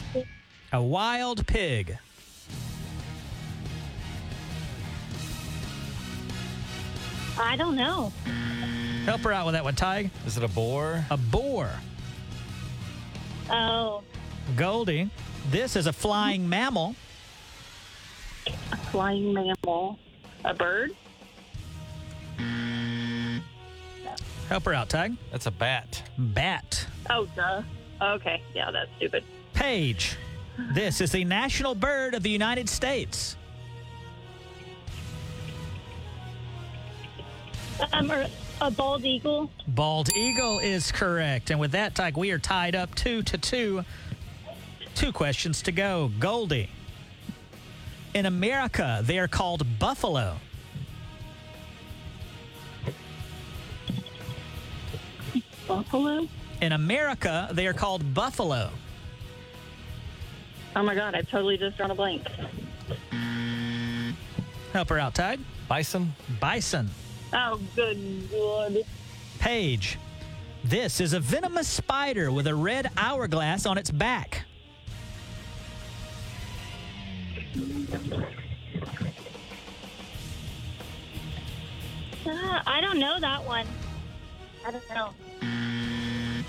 A 0.72 0.82
wild 0.82 1.46
pig. 1.46 1.96
I 7.40 7.56
don't 7.56 7.76
know. 7.76 8.12
Help 9.04 9.22
her 9.22 9.32
out 9.32 9.46
with 9.46 9.54
that 9.54 9.64
one, 9.64 9.74
Tige. 9.74 10.10
Is 10.26 10.36
it 10.36 10.42
a 10.42 10.48
boar? 10.48 11.04
A 11.10 11.16
boar. 11.16 11.70
Oh, 13.50 14.02
Goldie, 14.56 15.10
this 15.50 15.76
is 15.76 15.86
a 15.86 15.92
flying 15.92 16.48
mammal. 16.48 16.94
a 18.72 18.76
flying 18.90 19.32
mammal. 19.32 19.98
A 20.44 20.54
bird. 20.54 20.92
Help 24.48 24.64
her 24.64 24.72
out, 24.72 24.88
Tige. 24.88 25.16
That's 25.30 25.46
a 25.46 25.50
bat. 25.50 26.02
Bat. 26.16 26.86
Oh, 27.10 27.26
duh. 27.36 27.62
Okay, 28.00 28.42
yeah, 28.54 28.70
that's 28.70 28.88
stupid. 28.96 29.24
Paige, 29.52 30.16
this 30.72 31.00
is 31.00 31.12
the 31.12 31.24
national 31.24 31.74
bird 31.74 32.14
of 32.14 32.22
the 32.22 32.30
United 32.30 32.68
States. 32.68 33.36
Um, 37.92 38.10
or 38.10 38.26
A 38.60 38.70
bald 38.70 39.04
eagle. 39.04 39.50
Bald 39.68 40.08
eagle 40.16 40.58
is 40.60 40.90
correct. 40.90 41.50
And 41.50 41.60
with 41.60 41.72
that, 41.72 41.94
Tige, 41.94 42.16
we 42.16 42.30
are 42.30 42.38
tied 42.38 42.74
up 42.74 42.94
two 42.94 43.22
to 43.24 43.36
two. 43.38 43.84
Two 44.98 45.12
questions 45.12 45.62
to 45.62 45.70
go. 45.70 46.10
Goldie. 46.18 46.68
In 48.14 48.26
America, 48.26 49.00
they 49.04 49.20
are 49.20 49.28
called 49.28 49.64
buffalo. 49.78 50.34
Buffalo. 55.68 56.26
In 56.60 56.72
America, 56.72 57.48
they 57.52 57.68
are 57.68 57.72
called 57.72 58.12
buffalo. 58.12 58.70
Oh 60.74 60.82
my 60.82 60.96
God, 60.96 61.14
I've 61.14 61.30
totally 61.30 61.56
just 61.56 61.76
drawn 61.76 61.92
a 61.92 61.94
blank. 61.94 62.26
Help 64.72 64.88
her 64.88 64.98
out, 64.98 65.14
Tige. 65.14 65.38
Bison? 65.68 66.12
Bison. 66.40 66.90
Oh, 67.32 67.60
good 67.76 68.28
good. 68.30 68.84
Paige. 69.38 69.96
This 70.64 71.00
is 71.00 71.12
a 71.12 71.20
venomous 71.20 71.68
spider 71.68 72.32
with 72.32 72.48
a 72.48 72.54
red 72.56 72.90
hourglass 72.96 73.64
on 73.64 73.78
its 73.78 73.92
back. 73.92 74.47
Uh, 82.26 82.62
I 82.66 82.80
don't 82.80 82.98
know 82.98 83.18
that 83.20 83.44
one. 83.44 83.66
I 84.66 84.70
don't 84.70 84.88
know. 84.90 85.10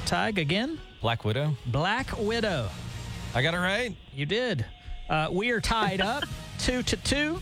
Tige 0.05 0.37
again. 0.37 0.79
Black 1.01 1.23
Widow? 1.23 1.55
Black 1.67 2.17
Widow. 2.17 2.69
I 3.33 3.41
got 3.41 3.53
it 3.53 3.57
right? 3.57 3.95
You 4.13 4.25
did. 4.25 4.65
Uh, 5.09 5.29
we 5.31 5.51
are 5.51 5.61
tied 5.61 6.01
up 6.01 6.23
two 6.59 6.83
to 6.83 6.97
two. 6.97 7.41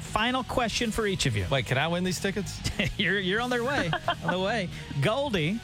Final 0.00 0.44
question 0.44 0.90
for 0.90 1.06
each 1.06 1.26
of 1.26 1.36
you. 1.36 1.46
Wait, 1.50 1.66
can 1.66 1.78
I 1.78 1.88
win 1.88 2.04
these 2.04 2.20
tickets? 2.20 2.60
you're 2.98 3.18
you're 3.18 3.40
on 3.40 3.50
their 3.50 3.64
way. 3.64 3.90
on 4.24 4.30
the 4.30 4.38
way. 4.38 4.68
Goldie. 5.00 5.58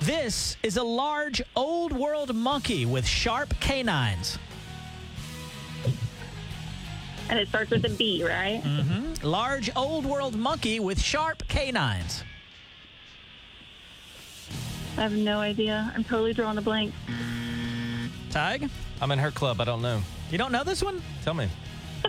This 0.00 0.56
is 0.62 0.76
a 0.76 0.82
large 0.82 1.42
old 1.56 1.92
world 1.92 2.34
monkey 2.34 2.84
with 2.84 3.06
sharp 3.06 3.58
canines. 3.60 4.38
And 7.28 7.38
it 7.38 7.48
starts 7.48 7.70
with 7.70 7.84
a 7.84 7.90
B, 7.90 8.24
right? 8.24 8.62
Mm-hmm. 8.64 9.26
Large 9.26 9.70
old 9.76 10.06
world 10.06 10.34
monkey 10.34 10.80
with 10.80 11.00
sharp 11.00 11.46
canines. 11.48 12.24
I 14.96 15.02
have 15.02 15.12
no 15.12 15.38
idea. 15.38 15.92
I'm 15.94 16.04
totally 16.04 16.32
drawing 16.32 16.58
a 16.58 16.62
blank. 16.62 16.92
Tag? 18.30 18.68
I'm 19.00 19.12
in 19.12 19.18
her 19.18 19.30
club. 19.30 19.60
I 19.60 19.64
don't 19.64 19.82
know. 19.82 20.00
you 20.30 20.38
don't 20.38 20.52
know 20.52 20.64
this 20.64 20.82
one? 20.82 21.02
Tell 21.22 21.34
me. 21.34 21.48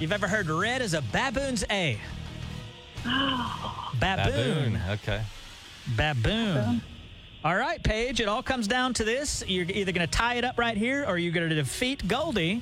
You've 0.00 0.12
ever 0.12 0.28
heard 0.28 0.48
red 0.50 0.82
as 0.82 0.92
a 0.92 1.00
baboon's 1.00 1.64
A? 1.70 1.98
Baboon. 3.04 3.98
Baboon. 4.00 4.80
Okay. 4.90 5.22
Baboon. 5.96 6.82
All 7.44 7.56
right, 7.56 7.82
Paige, 7.82 8.20
it 8.20 8.28
all 8.28 8.42
comes 8.42 8.66
down 8.66 8.92
to 8.94 9.04
this. 9.04 9.44
You're 9.46 9.66
either 9.66 9.92
going 9.92 10.06
to 10.06 10.10
tie 10.10 10.34
it 10.34 10.44
up 10.44 10.58
right 10.58 10.76
here 10.76 11.04
or 11.06 11.16
you're 11.16 11.32
going 11.32 11.48
to 11.48 11.54
defeat 11.54 12.06
Goldie. 12.08 12.60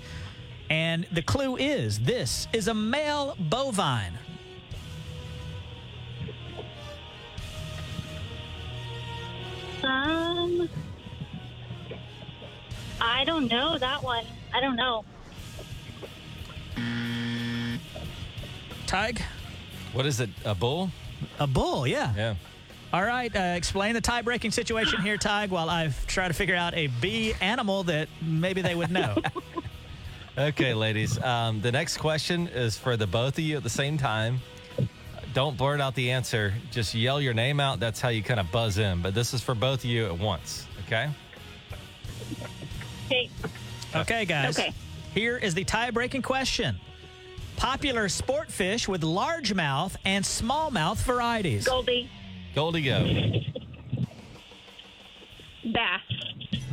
And 0.71 1.07
the 1.13 1.23
clue 1.23 1.57
is 1.57 2.01
this 2.01 2.49
is 2.53 2.69
a 2.69 2.75
male 2.75 3.37
bovine. 3.39 4.19
Um, 9.83 10.69
I 13.01 13.25
don't 13.25 13.49
know 13.51 13.77
that 13.77 14.03
one. 14.03 14.25
I 14.55 14.61
don't 14.61 14.77
know. 14.77 15.05
Tige? 18.87 19.21
What 19.93 20.07
is 20.07 20.21
it? 20.21 20.31
A 20.45 20.55
bull? 20.55 20.91
A 21.39 21.47
bull, 21.47 21.87
yeah. 21.87 22.13
Yeah. 22.17 22.35
All 22.93 23.03
right, 23.05 23.35
uh, 23.35 23.55
explain 23.57 23.95
the 23.95 24.01
tie 24.01 24.23
breaking 24.23 24.53
situation 24.53 25.03
here, 25.03 25.17
Tige, 25.17 25.51
while 25.51 25.69
I 25.69 25.91
try 26.07 26.29
to 26.29 26.35
figure 26.35 26.55
out 26.55 26.75
a 26.75 26.87
bee 27.01 27.35
animal 27.41 27.83
that 27.85 28.09
maybe 28.23 28.63
they 28.63 28.75
would 28.75 28.91
know. 28.91 29.17
Okay, 30.37 30.75
ladies. 30.75 31.23
Um, 31.23 31.61
the 31.61 31.71
next 31.71 31.99
question 31.99 32.49
is 32.49 32.77
for 32.77 32.97
the 32.97 33.07
both 33.07 33.39
of 33.39 33.45
you 33.45 33.57
at 33.57 33.63
the 33.63 33.71
same 33.71 33.97
time. 33.97 34.41
Don't 35.33 35.57
blurt 35.57 35.81
out 35.81 35.95
the 35.95 36.11
answer. 36.11 36.55
Just 36.71 36.95
yell 36.95 37.21
your 37.21 37.35
name 37.35 37.61
out. 37.61 37.81
That's 37.81 38.01
how 38.01 38.09
you 38.09 38.23
kind 38.23 38.41
of 38.41 38.51
buzz 38.51 38.79
in. 38.79 39.01
But 39.01 39.15
this 39.15 39.33
is 39.35 39.41
for 39.41 39.55
both 39.55 39.81
of 39.81 39.85
you 39.87 40.07
at 40.07 40.19
once. 40.19 40.67
Okay? 40.87 41.09
Okay. 43.07 43.31
okay, 43.95 44.25
guys. 44.25 44.59
Okay. 44.59 44.73
Here 45.15 45.37
is 45.37 45.55
the 45.55 45.65
tie 45.65 45.91
breaking 45.91 46.23
question 46.23 46.81
Popular 47.57 48.09
sport 48.09 48.51
fish 48.51 48.89
with 48.89 49.03
largemouth 49.03 49.95
and 50.05 50.25
smallmouth 50.25 50.97
varieties. 50.99 51.65
Goldie. 51.67 52.11
Goldie 52.55 52.83
go. 52.83 53.05
Bass. 55.73 56.01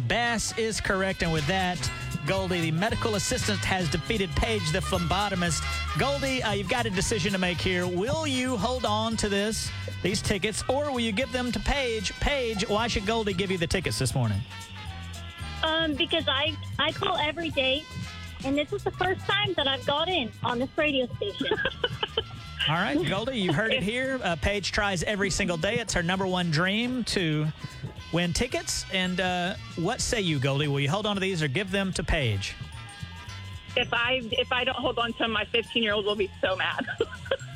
Bass 0.08 0.58
is 0.58 0.82
correct, 0.82 1.24
and 1.24 1.32
with 1.32 1.46
that, 1.48 1.78
Goldie, 2.32 2.62
the 2.62 2.72
medical 2.72 3.16
assistant, 3.16 3.60
has 3.66 3.90
defeated 3.90 4.30
Paige, 4.38 4.72
the 4.72 4.80
phlebotomist. 4.80 5.62
Goldie, 6.00 6.42
uh, 6.42 6.54
you've 6.54 6.70
got 6.70 6.86
a 6.86 6.90
decision 6.90 7.34
to 7.34 7.38
make 7.38 7.60
here. 7.60 7.86
Will 7.86 8.26
you 8.26 8.56
hold 8.56 8.86
on 8.86 9.18
to 9.18 9.28
this, 9.28 9.70
these 10.02 10.22
tickets, 10.22 10.64
or 10.70 10.92
will 10.92 11.02
you 11.02 11.12
give 11.12 11.30
them 11.34 11.52
to 11.52 11.60
Paige? 11.60 12.14
Paige, 12.22 12.70
why 12.70 12.88
should 12.88 13.06
Goldie 13.06 13.34
give 13.34 13.52
you 13.52 13.58
the 13.58 13.68
tickets 13.68 14.00
this 14.00 14.16
morning? 14.16 14.40
Um, 15.62 15.94
because 15.96 16.24
I 16.30 16.56
I 16.80 16.94
call 16.94 17.18
every 17.18 17.50
day, 17.50 17.84
and 18.46 18.58
this 18.58 18.72
is 18.72 18.82
the 18.86 18.92
first 18.92 19.20
time 19.28 19.54
that 19.58 19.68
I've 19.68 19.86
got 19.86 20.08
in 20.08 20.32
on 20.42 20.60
this 20.60 20.70
radio 20.78 21.08
station. 21.18 21.48
All 22.70 22.76
right, 22.76 23.06
Goldie, 23.10 23.40
you 23.40 23.52
heard 23.52 23.74
it 23.74 23.84
here. 23.84 24.22
Uh, 24.24 24.38
Paige 24.38 24.72
tries 24.72 25.04
every 25.04 25.32
single 25.32 25.58
day. 25.58 25.80
It's 25.80 25.94
her 25.96 26.04
number 26.04 26.26
one 26.26 26.50
dream 26.50 27.04
to 27.06 27.48
win 28.12 28.34
tickets. 28.34 28.86
And 28.94 29.20
uh, 29.20 29.56
what 29.76 30.02
say 30.02 30.22
you, 30.22 30.40
Goldie? 30.40 30.68
Will 30.68 30.80
you 30.80 30.90
hold 30.90 31.06
on 31.06 31.16
to 31.16 31.20
these 31.20 31.42
or 31.42 31.48
give 31.48 31.72
them 31.72 31.94
to 31.94 32.04
Paige? 32.04 32.56
if 33.76 33.94
I 33.94 34.22
if 34.32 34.52
I 34.52 34.64
don't 34.64 34.78
hold 34.78 35.00
on 35.00 35.14
to 35.14 35.24
him, 35.26 35.32
my 35.32 35.46
15 35.46 35.84
year 35.84 35.94
old 35.94 36.06
will 36.06 36.16
be 36.16 36.30
so 36.42 36.56
mad. 36.56 36.86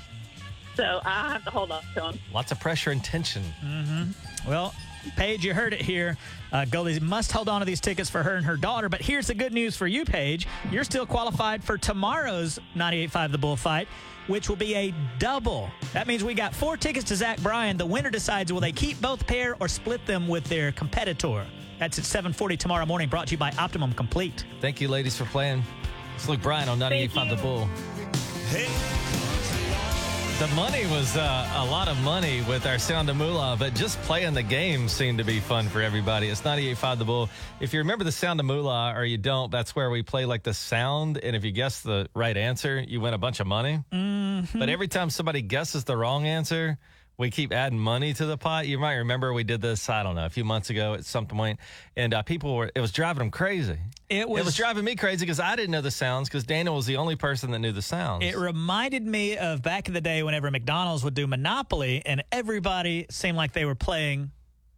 so 0.75 1.01
I 1.03 1.31
have 1.31 1.43
to 1.45 1.51
hold 1.51 1.71
on 1.71 1.81
to 1.93 2.01
them. 2.01 2.19
Lots 2.33 2.51
of 2.51 2.59
pressure 2.59 2.91
and 2.91 3.03
tension. 3.03 3.43
Well, 4.47 4.73
Paige, 5.15 5.45
you 5.45 5.53
heard 5.53 5.73
it 5.73 5.81
here. 5.81 6.17
Uh, 6.51 6.65
Goldie 6.65 6.99
must 6.99 7.31
hold 7.31 7.49
on 7.49 7.59
to 7.59 7.65
these 7.65 7.81
tickets 7.81 8.09
for 8.09 8.23
her 8.23 8.35
and 8.35 8.45
her 8.45 8.57
daughter. 8.57 8.89
But 8.89 9.01
here's 9.01 9.27
the 9.27 9.33
good 9.33 9.53
news 9.53 9.75
for 9.75 9.87
you, 9.87 10.05
Paige. 10.05 10.47
You're 10.71 10.83
still 10.83 11.05
qualified 11.05 11.63
for 11.63 11.77
tomorrow's 11.77 12.59
98.5 12.75 13.31
The 13.31 13.37
Bullfight, 13.37 13.87
which 14.27 14.49
will 14.49 14.55
be 14.55 14.75
a 14.75 14.93
double. 15.19 15.69
That 15.93 16.07
means 16.07 16.23
we 16.23 16.33
got 16.33 16.53
four 16.53 16.77
tickets 16.77 17.05
to 17.05 17.15
Zach 17.15 17.41
Bryan. 17.41 17.77
The 17.77 17.85
winner 17.85 18.09
decides 18.09 18.51
will 18.51 18.61
they 18.61 18.71
keep 18.71 18.99
both 19.01 19.25
pair 19.27 19.55
or 19.59 19.67
split 19.67 20.05
them 20.05 20.27
with 20.27 20.43
their 20.45 20.71
competitor. 20.71 21.45
That's 21.79 21.99
at 21.99 22.05
7:40 22.05 22.57
tomorrow 22.57 22.85
morning. 22.85 23.09
Brought 23.09 23.27
to 23.27 23.31
you 23.31 23.37
by 23.37 23.51
Optimum 23.57 23.93
Complete. 23.93 24.45
Thank 24.61 24.79
you, 24.79 24.87
ladies, 24.87 25.17
for 25.17 25.25
playing. 25.25 25.63
It's 26.15 26.29
Luke 26.29 26.41
Bryan 26.41 26.69
on 26.69 26.79
98.5 26.79 27.29
The 27.29 27.35
Bull. 27.35 27.69
The 30.39 30.47
money 30.49 30.85
was 30.87 31.15
uh, 31.15 31.49
a 31.55 31.65
lot 31.65 31.87
of 31.87 31.97
money 32.03 32.41
with 32.41 32.65
our 32.65 32.77
Sound 32.77 33.09
of 33.09 33.15
Moolah, 33.15 33.55
but 33.57 33.73
just 33.73 33.97
playing 34.01 34.33
the 34.33 34.43
game 34.43 34.89
seemed 34.89 35.17
to 35.19 35.23
be 35.23 35.39
fun 35.39 35.69
for 35.69 35.81
everybody. 35.81 36.27
It's 36.27 36.41
98.5 36.41 36.97
The 36.97 37.05
Bull. 37.05 37.29
If 37.61 37.73
you 37.73 37.79
remember 37.79 38.03
the 38.03 38.11
Sound 38.11 38.41
of 38.41 38.45
Moolah 38.45 38.93
or 38.97 39.05
you 39.05 39.17
don't, 39.17 39.49
that's 39.49 39.77
where 39.77 39.89
we 39.89 40.03
play 40.03 40.25
like 40.25 40.43
the 40.43 40.53
sound. 40.53 41.17
And 41.19 41.37
if 41.37 41.45
you 41.45 41.51
guess 41.51 41.81
the 41.83 42.09
right 42.13 42.35
answer, 42.35 42.83
you 42.85 42.99
win 42.99 43.13
a 43.13 43.17
bunch 43.17 43.39
of 43.39 43.47
money. 43.47 43.81
But 43.91 44.67
every 44.67 44.89
time 44.89 45.09
somebody 45.09 45.41
guesses 45.41 45.85
the 45.85 45.95
wrong 45.95 46.25
answer, 46.27 46.77
we 47.17 47.31
keep 47.31 47.53
adding 47.53 47.79
money 47.79 48.13
to 48.13 48.25
the 48.25 48.37
pot. 48.37 48.67
You 48.67 48.77
might 48.77 48.95
remember 48.95 49.31
we 49.31 49.45
did 49.45 49.61
this, 49.61 49.87
I 49.89 50.03
don't 50.03 50.15
know, 50.15 50.25
a 50.25 50.29
few 50.29 50.43
months 50.43 50.69
ago 50.69 50.95
at 50.95 51.05
some 51.05 51.27
point. 51.27 51.61
And 51.95 52.13
uh, 52.13 52.23
people 52.23 52.57
were, 52.57 52.69
it 52.75 52.81
was 52.81 52.91
driving 52.91 53.19
them 53.19 53.31
crazy. 53.31 53.77
It 54.09 54.29
was, 54.29 54.41
It 54.41 54.45
was 54.45 54.55
driving 54.55 54.85
me 54.85 54.95
crazy 54.95 55.25
because 55.25 55.39
I 55.39 55.55
didn't 55.55 55.71
know 55.71 55.81
the 55.81 55.89
sounds 55.89 56.29
because 56.29 56.43
Daniel 56.43 56.75
was 56.75 56.85
the 56.85 56.97
only 56.97 57.15
person 57.15 57.49
that 57.51 57.59
knew 57.59 57.71
the 57.71 57.81
sounds. 57.81 58.23
It 58.23 58.37
reminded 58.37 59.05
me 59.05 59.35
of 59.37 59.63
back 59.63 59.87
in 59.87 59.95
the 59.95 60.01
day 60.01 60.21
whenever 60.21 60.51
McDonald's 60.51 61.03
would 61.03 61.15
do 61.15 61.25
Monopoly 61.25 62.03
and 62.05 62.23
everybody 62.31 63.07
seemed 63.09 63.35
like 63.35 63.53
they 63.53 63.65
were 63.65 63.73
playing 63.75 64.31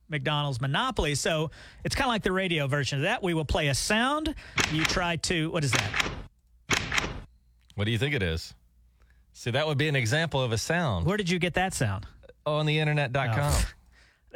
McDonald's 0.07 0.61
Monopoly. 0.61 1.15
So 1.15 1.51
it's 1.83 1.93
kind 1.93 2.07
of 2.07 2.13
like 2.13 2.23
the 2.23 2.31
radio 2.31 2.67
version 2.67 2.99
of 2.99 3.03
that. 3.03 3.21
We 3.21 3.33
will 3.33 3.45
play 3.45 3.67
a 3.67 3.75
sound. 3.75 4.33
You 4.71 4.85
try 4.85 5.17
to, 5.17 5.51
what 5.51 5.63
is 5.65 5.71
that? 5.73 6.11
what 7.75 7.83
do 7.83 7.91
you 7.91 7.97
think 7.97 8.15
it 8.15 8.23
is? 8.23 8.53
See, 9.33 9.51
that 9.51 9.67
would 9.67 9.77
be 9.77 9.87
an 9.87 9.95
example 9.95 10.41
of 10.41 10.51
a 10.51 10.57
sound 10.57 11.05
Where 11.05 11.17
did 11.17 11.29
you 11.29 11.37
get 11.37 11.53
that 11.55 11.73
sound? 11.73 12.05
on 12.45 12.65
the 12.65 12.79
internet.com. 12.79 13.37
Oh. 13.37 13.65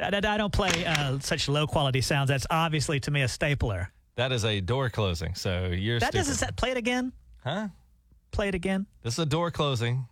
I, 0.00 0.10
don't 0.36 0.52
play 0.52 0.84
uh, 0.84 1.18
such 1.20 1.48
low 1.48 1.66
quality 1.66 2.02
sounds. 2.02 2.28
That's 2.28 2.46
obviously 2.50 3.00
to 3.00 3.10
me 3.10 3.22
a 3.22 3.28
stapler. 3.28 3.90
That 4.16 4.32
is 4.32 4.44
a 4.44 4.60
door 4.60 4.90
closing. 4.90 5.34
So 5.34 5.68
you're 5.68 5.98
That 5.98 6.12
stupid. 6.12 6.26
doesn't 6.26 6.56
play 6.56 6.70
it 6.72 6.76
again. 6.76 7.12
Huh? 7.42 7.68
Play 8.30 8.48
it 8.48 8.54
again. 8.54 8.86
This 9.02 9.14
is 9.14 9.18
a 9.18 9.26
door 9.26 9.50
closing. 9.50 10.06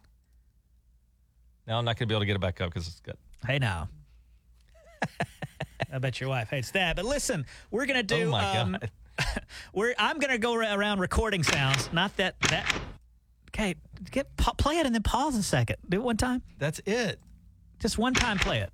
Now 1.66 1.78
I'm 1.78 1.84
not 1.84 1.96
going 1.98 2.06
to 2.08 2.12
be 2.12 2.14
able 2.14 2.22
to 2.22 2.26
get 2.26 2.36
it 2.36 2.40
back 2.40 2.60
up 2.60 2.70
because 2.72 2.88
it's 2.88 3.00
got. 3.00 3.16
Hey 3.46 3.58
now. 3.58 3.88
I 5.92 5.98
bet 5.98 6.20
your 6.20 6.28
wife 6.28 6.50
hates 6.50 6.70
that. 6.72 6.96
But 6.96 7.04
listen, 7.04 7.46
we're 7.70 7.86
gonna 7.86 8.02
do. 8.02 8.24
oh 8.28 8.30
my 8.30 8.58
um, 8.58 8.72
God. 8.72 8.90
We're 9.74 9.94
I'm 9.98 10.18
gonna 10.18 10.38
go 10.38 10.54
around 10.54 11.00
recording 11.00 11.42
sounds. 11.42 11.92
Not 11.92 12.16
that 12.16 12.38
that. 12.48 12.72
Okay, 13.48 13.74
Get 14.10 14.36
pa- 14.36 14.52
play 14.52 14.78
it 14.78 14.86
and 14.86 14.94
then 14.94 15.02
pause 15.02 15.36
a 15.36 15.42
second. 15.42 15.76
Do 15.88 15.98
it 15.98 16.02
one 16.04 16.16
time. 16.16 16.42
That's 16.58 16.80
it. 16.86 17.18
Just 17.80 17.98
one 17.98 18.14
time 18.14 18.38
play 18.38 18.60
it. 18.60 18.70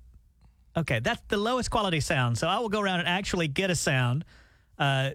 Okay, 0.77 0.99
that's 0.99 1.21
the 1.27 1.37
lowest 1.37 1.71
quality 1.71 1.99
sound. 1.99 2.37
So 2.37 2.47
I 2.47 2.59
will 2.59 2.69
go 2.69 2.79
around 2.79 2.99
and 2.99 3.07
actually 3.09 3.47
get 3.47 3.71
a 3.71 3.75
sound. 3.75 4.23
Uh, 4.77 5.11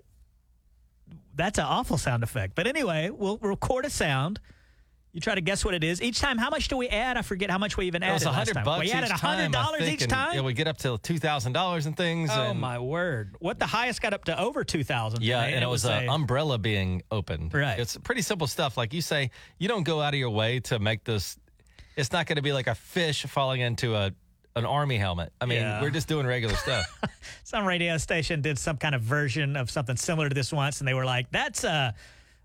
that's 1.35 1.59
an 1.59 1.65
awful 1.65 1.99
sound 1.99 2.23
effect. 2.23 2.55
But 2.55 2.67
anyway, 2.67 3.11
we'll 3.11 3.39
record 3.39 3.85
a 3.85 3.91
sound. 3.91 4.41
You 5.13 5.21
try 5.21 5.35
to 5.35 5.43
guess 5.43 5.63
what 5.63 5.75
it 5.75 5.85
is. 5.85 6.01
Each 6.01 6.21
time, 6.21 6.39
how 6.39 6.49
much 6.49 6.69
do 6.69 6.77
we 6.79 6.89
add? 6.89 7.19
I 7.19 7.23
forget 7.23 7.51
how 7.51 7.59
much 7.59 7.77
we 7.77 7.87
even 7.87 8.03
It 8.03 8.07
added. 8.07 8.15
was 8.15 8.23
a 8.23 8.27
last 8.29 8.37
hundred 8.37 8.55
time. 8.55 8.65
bucks 8.65 8.81
We 8.87 8.93
added 8.93 9.11
a 9.11 9.15
hundred 9.15 9.53
dollars 9.53 9.83
each 9.83 10.07
time. 10.07 10.35
Yeah, 10.35 10.41
we 10.41 10.55
get 10.55 10.67
up 10.69 10.79
to 10.79 10.97
two 11.03 11.19
thousand 11.19 11.53
dollars 11.53 11.85
and 11.85 11.95
things. 11.95 12.31
oh 12.33 12.51
and, 12.51 12.59
my 12.59 12.79
word! 12.79 13.37
What 13.39 13.59
the 13.59 13.67
highest 13.67 14.01
got 14.01 14.15
up 14.15 14.25
to 14.25 14.41
over 14.41 14.65
two 14.65 14.85
thousand? 14.85 15.23
Yeah, 15.23 15.43
and 15.43 15.63
it 15.63 15.67
was 15.67 15.85
an 15.85 16.09
umbrella 16.09 16.57
being 16.57 17.03
opened. 17.11 17.53
Right. 17.53 17.79
It's 17.79 17.99
pretty 17.99 18.23
simple 18.23 18.47
stuff. 18.47 18.79
Like 18.79 18.95
you 18.95 19.03
say, 19.03 19.31
you 19.59 19.69
don't 19.69 19.83
go 19.83 20.01
out 20.01 20.15
of 20.15 20.19
your 20.19 20.31
way 20.31 20.61
to 20.61 20.79
make 20.79 21.05
this. 21.05 21.37
It's 21.95 22.11
not 22.11 22.27
going 22.27 22.37
to 22.37 22.43
be 22.43 22.55
like 22.55 22.67
a 22.67 22.75
fish 22.75 23.25
falling 23.25 23.61
into 23.61 23.95
a 23.95 24.13
an 24.57 24.67
army 24.67 24.97
helmet. 24.99 25.33
I 25.41 25.47
mean, 25.47 25.61
Yeah. 25.63 25.81
we're 25.81 25.91
just 25.91 26.09
doing 26.09 26.27
regular 26.27 26.55
stuff. 26.57 26.85
some 27.45 27.65
radio 27.65 27.97
station 27.99 28.41
did 28.43 28.59
some 28.59 28.77
kind 28.77 28.95
of 28.95 29.03
version 29.03 29.57
of 29.57 29.71
something 29.71 29.97
similar 29.97 30.29
to 30.29 30.35
this 30.35 30.53
once, 30.53 30.81
and 30.81 30.89
they 30.89 30.95
were 30.95 31.05
like, 31.07 31.31
"That's 31.31 31.65
uh, 31.65 31.93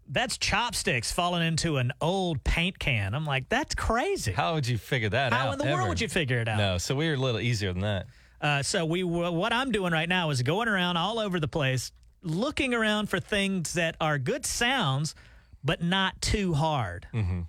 that's 0.09 0.37
chopsticks 0.37 1.11
falling 1.11 1.45
into 1.45 1.77
an 1.77 1.91
old 2.01 2.43
paint 2.43 2.79
can." 2.79 3.13
I'm 3.13 3.25
like, 3.25 3.49
"That's 3.49 3.75
crazy." 3.75 4.31
How 4.31 4.53
would 4.53 4.67
you 4.67 4.77
figure 4.77 5.09
that 5.09 5.33
out? 5.33 5.39
How 5.39 5.51
in 5.51 5.57
the 5.59 5.65
ever? 5.65 5.75
world 5.77 5.89
would 5.89 6.01
you 6.01 6.07
figure 6.07 6.39
it 6.39 6.47
out? 6.47 6.57
No, 6.57 6.77
so 6.77 6.95
we 6.95 7.07
were 7.09 7.15
a 7.15 7.17
little 7.17 7.41
easier 7.41 7.73
than 7.73 7.81
that. 7.81 8.05
Uh, 8.39 8.61
so 8.63 8.85
we 8.85 9.03
were- 9.03 9.31
what 9.31 9.51
I'm 9.51 9.71
doing 9.71 9.91
right 9.91 10.07
now 10.07 10.29
is 10.29 10.41
going 10.43 10.67
around 10.67 10.95
all 10.95 11.19
over 11.19 11.39
the 11.39 11.47
place, 11.47 11.91
looking 12.21 12.73
around 12.73 13.09
for 13.09 13.19
things 13.19 13.73
that 13.73 13.95
are 13.99 14.17
good 14.19 14.45
sounds, 14.45 15.15
but 15.63 15.81
not 15.83 16.21
too 16.21 16.53
hard. 16.53 17.07
Mm-hmm. 17.13 17.41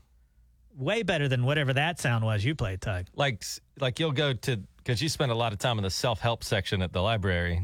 Way 0.78 1.02
better 1.02 1.26
than 1.28 1.44
whatever 1.44 1.72
that 1.74 1.98
sound 1.98 2.24
was 2.24 2.44
you 2.44 2.54
played, 2.54 2.80
Tug. 2.80 3.06
Like, 3.14 3.44
like 3.80 3.98
you'll 3.98 4.12
go 4.12 4.32
to 4.32 4.56
because 4.76 5.02
you 5.02 5.08
spend 5.08 5.32
a 5.32 5.34
lot 5.34 5.52
of 5.52 5.58
time 5.58 5.76
in 5.76 5.82
the 5.82 5.90
self 5.90 6.20
help 6.20 6.44
section 6.44 6.80
at 6.82 6.92
the 6.92 7.02
library. 7.02 7.60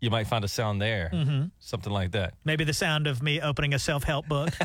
You 0.00 0.10
might 0.10 0.26
find 0.26 0.44
a 0.44 0.48
sound 0.48 0.82
there, 0.82 1.10
Mm-hmm. 1.14 1.44
something 1.60 1.92
like 1.92 2.10
that. 2.12 2.34
Maybe 2.44 2.64
the 2.64 2.74
sound 2.74 3.06
of 3.06 3.22
me 3.22 3.40
opening 3.40 3.72
a 3.74 3.78
self 3.78 4.02
help 4.04 4.26
book. 4.28 4.50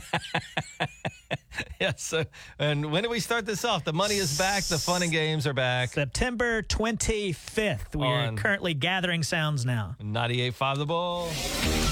Yeah. 1.82 1.94
So, 1.98 2.24
and 2.58 2.92
when 2.92 3.04
do 3.04 3.10
we 3.10 3.20
start 3.20 3.46
this 3.46 3.64
off? 3.66 3.84
The 3.84 3.92
money 3.94 4.16
is 4.16 4.38
back. 4.38 4.64
The 4.64 4.78
fun 4.78 5.04
and 5.04 5.12
games 5.12 5.46
are 5.48 5.54
back. 5.54 5.90
September 5.90 6.62
25th. 6.62 7.96
We 7.96 8.06
are 8.06 8.32
currently 8.34 8.74
gathering 8.74 9.24
sounds 9.24 9.66
now. 9.66 9.96
98.5 10.02 10.78
the 10.78 10.86
Bull. 10.86 11.28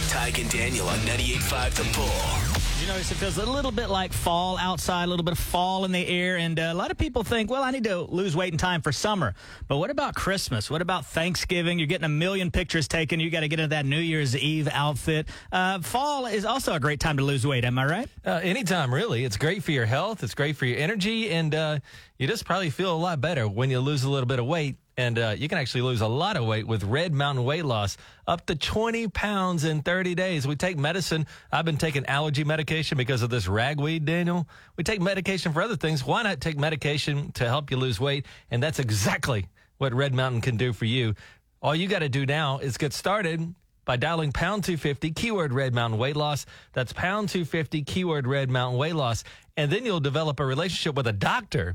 Tige 0.09 0.41
and 0.41 0.49
Daniel 0.49 0.87
on 0.87 0.97
98.5 0.99 1.73
The 1.75 1.97
Bull. 1.97 2.66
You 2.79 2.85
notice 2.85 3.11
it 3.11 3.15
feels 3.15 3.37
a 3.37 3.45
little 3.45 3.71
bit 3.71 3.89
like 3.89 4.13
fall 4.13 4.55
outside, 4.57 5.05
a 5.05 5.07
little 5.07 5.25
bit 5.25 5.31
of 5.31 5.39
fall 5.39 5.83
in 5.83 5.91
the 5.91 6.07
air, 6.07 6.37
and 6.37 6.59
uh, 6.59 6.69
a 6.71 6.73
lot 6.75 6.91
of 6.91 6.97
people 6.97 7.23
think, 7.23 7.49
well, 7.49 7.63
I 7.63 7.71
need 7.71 7.85
to 7.85 8.01
lose 8.01 8.35
weight 8.35 8.53
in 8.53 8.57
time 8.59 8.81
for 8.81 8.91
summer. 8.91 9.33
But 9.67 9.77
what 9.77 9.89
about 9.89 10.13
Christmas? 10.13 10.69
What 10.69 10.83
about 10.83 11.05
Thanksgiving? 11.07 11.79
You're 11.79 11.87
getting 11.87 12.05
a 12.05 12.09
million 12.09 12.51
pictures 12.51 12.87
taken. 12.87 13.19
You 13.19 13.31
got 13.31 13.39
to 13.39 13.47
get 13.47 13.59
into 13.59 13.69
that 13.69 13.87
New 13.87 13.99
Year's 13.99 14.37
Eve 14.37 14.69
outfit. 14.71 15.27
Uh, 15.51 15.79
fall 15.81 16.27
is 16.27 16.45
also 16.45 16.73
a 16.73 16.79
great 16.79 16.99
time 16.99 17.17
to 17.17 17.23
lose 17.23 17.47
weight. 17.47 17.65
Am 17.65 17.79
I 17.79 17.85
right? 17.85 18.09
Uh, 18.23 18.39
anytime, 18.43 18.93
really. 18.93 19.25
It's 19.25 19.37
great 19.37 19.63
for 19.63 19.71
your 19.71 19.87
health. 19.87 20.23
It's 20.23 20.35
great 20.35 20.55
for 20.55 20.65
your 20.65 20.77
energy, 20.77 21.31
and 21.31 21.55
uh, 21.55 21.79
you 22.19 22.27
just 22.27 22.45
probably 22.45 22.69
feel 22.69 22.95
a 22.95 22.97
lot 22.97 23.19
better 23.19 23.47
when 23.47 23.71
you 23.71 23.79
lose 23.79 24.03
a 24.03 24.09
little 24.09 24.27
bit 24.27 24.37
of 24.37 24.45
weight. 24.45 24.75
And 24.99 25.19
uh, 25.19 25.35
you 25.37 25.47
can 25.47 25.59
actually 25.59 25.81
lose 25.81 26.01
a 26.01 26.07
lot 26.07 26.37
of 26.37 26.45
weight 26.45 26.65
with 26.65 26.83
Red 26.83 27.13
Mountain 27.13 27.45
Weight 27.45 27.63
Loss, 27.63 27.97
up 28.25 28.47
to 28.47 28.55
20 28.55 29.07
pounds 29.09 29.63
in 29.63 29.83
30 29.83 30.15
days. 30.15 30.47
We 30.47 30.55
take 30.55 30.75
medicine. 30.75 31.27
I've 31.51 31.65
been 31.65 31.77
taking 31.77 32.03
allergy 32.07 32.43
medication 32.43 32.97
because 32.97 33.21
of 33.21 33.29
this 33.29 33.47
ragweed, 33.47 34.05
Daniel. 34.05 34.47
We 34.75 34.83
take 34.83 34.99
medication 34.99 35.53
for 35.53 35.61
other 35.61 35.75
things. 35.75 36.03
Why 36.03 36.23
not 36.23 36.41
take 36.41 36.57
medication 36.57 37.31
to 37.33 37.45
help 37.45 37.69
you 37.69 37.77
lose 37.77 37.99
weight? 37.99 38.25
And 38.49 38.61
that's 38.61 38.79
exactly 38.79 39.45
what 39.77 39.93
Red 39.93 40.15
Mountain 40.15 40.41
can 40.41 40.57
do 40.57 40.73
for 40.73 40.85
you. 40.85 41.13
All 41.61 41.75
you 41.75 41.87
got 41.87 41.99
to 41.99 42.09
do 42.09 42.25
now 42.25 42.57
is 42.57 42.77
get 42.77 42.91
started 42.91 43.53
by 43.85 43.97
dialing 43.97 44.31
pound 44.31 44.63
250 44.63 45.11
keyword 45.11 45.53
red 45.53 45.73
mountain 45.73 45.97
weight 45.97 46.17
loss 46.17 46.45
that's 46.73 46.91
pound 46.91 47.29
250 47.29 47.83
keyword 47.83 48.27
red 48.27 48.49
mountain 48.49 48.77
weight 48.77 48.95
loss 48.95 49.23
and 49.55 49.71
then 49.71 49.85
you'll 49.85 50.01
develop 50.01 50.41
a 50.41 50.45
relationship 50.45 50.93
with 50.93 51.07
a 51.07 51.13
doctor 51.13 51.73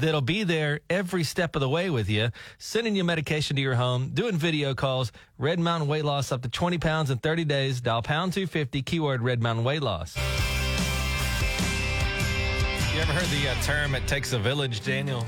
that'll 0.00 0.20
be 0.20 0.42
there 0.44 0.80
every 0.90 1.24
step 1.24 1.54
of 1.56 1.60
the 1.60 1.68
way 1.68 1.90
with 1.90 2.08
you 2.08 2.30
sending 2.58 2.94
you 2.96 3.04
medication 3.04 3.56
to 3.56 3.62
your 3.62 3.74
home 3.74 4.10
doing 4.14 4.36
video 4.36 4.74
calls 4.74 5.12
red 5.38 5.58
mountain 5.58 5.88
weight 5.88 6.04
loss 6.04 6.32
up 6.32 6.42
to 6.42 6.48
20 6.48 6.78
pounds 6.78 7.10
in 7.10 7.18
30 7.18 7.44
days 7.44 7.80
dial 7.80 8.02
pound 8.02 8.32
250 8.32 8.82
keyword 8.82 9.22
red 9.22 9.42
mountain 9.42 9.64
weight 9.64 9.82
loss 9.82 10.16
you 12.94 13.00
ever 13.00 13.12
heard 13.12 13.28
the 13.28 13.48
uh, 13.48 13.54
term 13.62 13.94
it 13.94 14.06
takes 14.06 14.32
a 14.32 14.38
village 14.38 14.84
daniel 14.84 15.24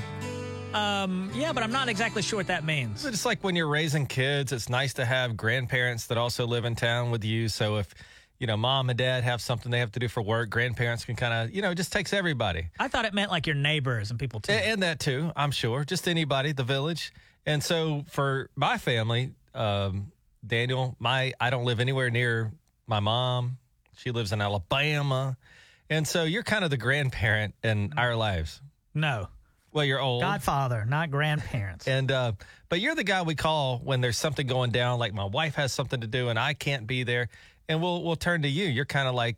Um, 0.73 1.31
yeah, 1.33 1.53
but 1.53 1.63
I'm 1.63 1.71
not 1.71 1.87
exactly 1.89 2.21
sure 2.21 2.37
what 2.37 2.47
that 2.47 2.63
means. 2.65 3.05
It's 3.05 3.25
like 3.25 3.41
when 3.43 3.55
you're 3.55 3.69
raising 3.69 4.05
kids, 4.05 4.51
it's 4.51 4.69
nice 4.69 4.93
to 4.95 5.05
have 5.05 5.35
grandparents 5.35 6.05
that 6.07 6.17
also 6.17 6.45
live 6.45 6.65
in 6.65 6.75
town 6.75 7.09
with 7.09 7.23
you. 7.23 7.47
So 7.47 7.77
if, 7.77 7.95
you 8.39 8.47
know, 8.47 8.55
mom 8.57 8.89
and 8.89 8.97
dad 8.97 9.23
have 9.23 9.41
something 9.41 9.71
they 9.71 9.79
have 9.79 9.91
to 9.93 9.99
do 9.99 10.07
for 10.07 10.21
work, 10.21 10.49
grandparents 10.49 11.05
can 11.05 11.15
kind 11.15 11.33
of, 11.33 11.55
you 11.55 11.61
know, 11.61 11.71
it 11.71 11.75
just 11.75 11.91
takes 11.91 12.13
everybody. 12.13 12.67
I 12.79 12.87
thought 12.87 13.05
it 13.05 13.13
meant 13.13 13.31
like 13.31 13.47
your 13.47 13.55
neighbors 13.55 14.11
and 14.11 14.19
people 14.19 14.39
too. 14.39 14.51
A- 14.51 14.55
And 14.71 14.83
that 14.83 14.99
too, 14.99 15.31
I'm 15.35 15.51
sure. 15.51 15.83
Just 15.83 16.07
anybody, 16.07 16.51
the 16.51 16.63
village. 16.63 17.11
And 17.45 17.63
so 17.63 18.03
for 18.09 18.49
my 18.55 18.77
family, 18.77 19.31
um, 19.55 20.11
Daniel, 20.45 20.95
my 20.99 21.33
I 21.39 21.49
don't 21.49 21.65
live 21.65 21.79
anywhere 21.79 22.09
near 22.09 22.51
my 22.85 22.99
mom. 22.99 23.57
She 23.97 24.11
lives 24.11 24.31
in 24.31 24.41
Alabama. 24.41 25.35
And 25.89 26.07
so 26.07 26.23
you're 26.23 26.43
kind 26.43 26.63
of 26.63 26.69
the 26.69 26.77
grandparent 26.77 27.55
in 27.63 27.93
our 27.97 28.15
lives. 28.15 28.61
no, 28.93 29.29
Well, 29.71 29.85
you're 29.85 29.99
old. 30.01 30.21
godfather, 30.21 30.85
not 30.85 31.09
grandparents. 31.11 31.87
And 31.97 32.11
uh, 32.11 32.33
but 32.69 32.81
you're 32.81 32.95
the 32.95 33.03
guy 33.03 33.21
we 33.23 33.35
call 33.35 33.79
when 33.79 34.01
there's 34.01 34.17
something 34.17 34.45
going 34.45 34.71
down, 34.71 34.99
like 34.99 35.13
my 35.13 35.23
wife 35.25 35.55
has 35.55 35.71
something 35.71 36.01
to 36.01 36.07
do 36.07 36.29
and 36.29 36.37
I 36.37 36.53
can't 36.53 36.85
be 36.85 37.03
there, 37.03 37.29
and 37.69 37.81
we'll 37.81 38.03
we'll 38.03 38.15
turn 38.15 38.41
to 38.43 38.47
you. 38.47 38.65
You're 38.65 38.85
kind 38.85 39.07
of 39.07 39.15
like 39.15 39.37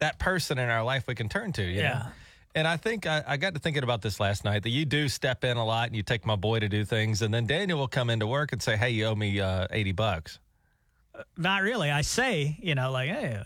that 0.00 0.18
person 0.18 0.58
in 0.58 0.68
our 0.68 0.82
life 0.84 1.04
we 1.06 1.14
can 1.14 1.28
turn 1.28 1.52
to. 1.52 1.62
you 1.62 1.76
know? 1.76 1.88
Yeah. 1.88 2.06
And 2.56 2.68
I 2.68 2.76
think 2.76 3.06
I, 3.06 3.22
I 3.26 3.36
got 3.36 3.54
to 3.54 3.60
thinking 3.60 3.82
about 3.82 4.00
this 4.00 4.20
last 4.20 4.44
night 4.44 4.62
that 4.62 4.70
you 4.70 4.84
do 4.84 5.08
step 5.08 5.42
in 5.42 5.56
a 5.56 5.64
lot 5.64 5.88
and 5.88 5.96
you 5.96 6.02
take 6.04 6.24
my 6.24 6.36
boy 6.36 6.60
to 6.60 6.68
do 6.68 6.84
things, 6.84 7.22
and 7.22 7.34
then 7.34 7.46
Daniel 7.46 7.78
will 7.78 7.88
come 7.88 8.10
into 8.10 8.26
work 8.26 8.52
and 8.52 8.62
say, 8.62 8.76
"Hey, 8.76 8.90
you 8.90 9.06
owe 9.06 9.14
me 9.14 9.40
uh, 9.40 9.66
eighty 9.70 9.92
bucks." 9.92 10.38
Not 11.36 11.62
really. 11.62 11.90
I 11.90 12.02
say, 12.02 12.56
you 12.60 12.74
know, 12.74 12.90
like, 12.90 13.08
hey, 13.08 13.40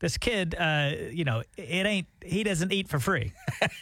this 0.00 0.18
kid, 0.18 0.56
uh, 0.58 0.90
you 1.12 1.22
know, 1.24 1.44
it 1.56 1.86
ain't, 1.86 2.08
he 2.24 2.42
doesn't 2.42 2.72
eat 2.72 2.88
for 2.88 2.98
free. 2.98 3.32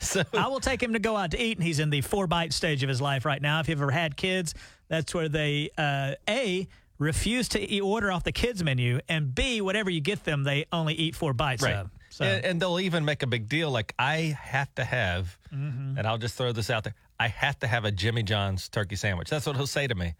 So 0.00 0.24
I 0.34 0.48
will 0.48 0.58
take 0.58 0.82
him 0.82 0.94
to 0.94 0.98
go 0.98 1.16
out 1.16 1.30
to 1.30 1.40
eat, 1.40 1.58
and 1.58 1.64
he's 1.64 1.78
in 1.78 1.90
the 1.90 2.00
four 2.00 2.26
bite 2.26 2.52
stage 2.52 2.82
of 2.82 2.88
his 2.88 3.00
life 3.00 3.24
right 3.24 3.40
now. 3.40 3.60
If 3.60 3.68
you've 3.68 3.80
ever 3.80 3.92
had 3.92 4.16
kids, 4.16 4.52
that's 4.88 5.14
where 5.14 5.28
they, 5.28 5.70
uh, 5.78 6.14
A, 6.28 6.66
refuse 6.98 7.48
to 7.50 7.60
eat, 7.60 7.80
order 7.80 8.10
off 8.10 8.24
the 8.24 8.32
kids' 8.32 8.62
menu, 8.62 9.00
and 9.08 9.34
B, 9.34 9.60
whatever 9.60 9.90
you 9.90 10.00
get 10.00 10.24
them, 10.24 10.44
they 10.44 10.66
only 10.72 10.94
eat 10.94 11.14
four 11.14 11.32
bites 11.32 11.62
Right. 11.62 11.74
of. 11.76 11.90
So, 12.10 12.24
And, 12.24 12.44
and 12.44 12.62
they'll 12.62 12.80
even 12.80 13.04
make 13.04 13.22
a 13.22 13.26
big 13.26 13.48
deal 13.48 13.70
like, 13.70 13.94
I 13.98 14.36
have 14.40 14.74
to 14.76 14.84
have, 14.84 15.36
Mm-hmm. 15.54 15.98
and 15.98 16.06
I'll 16.06 16.18
just 16.18 16.36
throw 16.36 16.52
this 16.52 16.70
out 16.70 16.84
there, 16.84 16.94
I 17.20 17.28
have 17.28 17.58
to 17.60 17.66
have 17.66 17.84
a 17.84 17.90
Jimmy 17.92 18.22
John's 18.22 18.68
turkey 18.68 18.96
sandwich. 18.96 19.28
That's 19.30 19.46
what 19.46 19.56
he'll 19.56 19.66
say 19.66 19.86
to 19.86 19.94
me. 19.94 20.14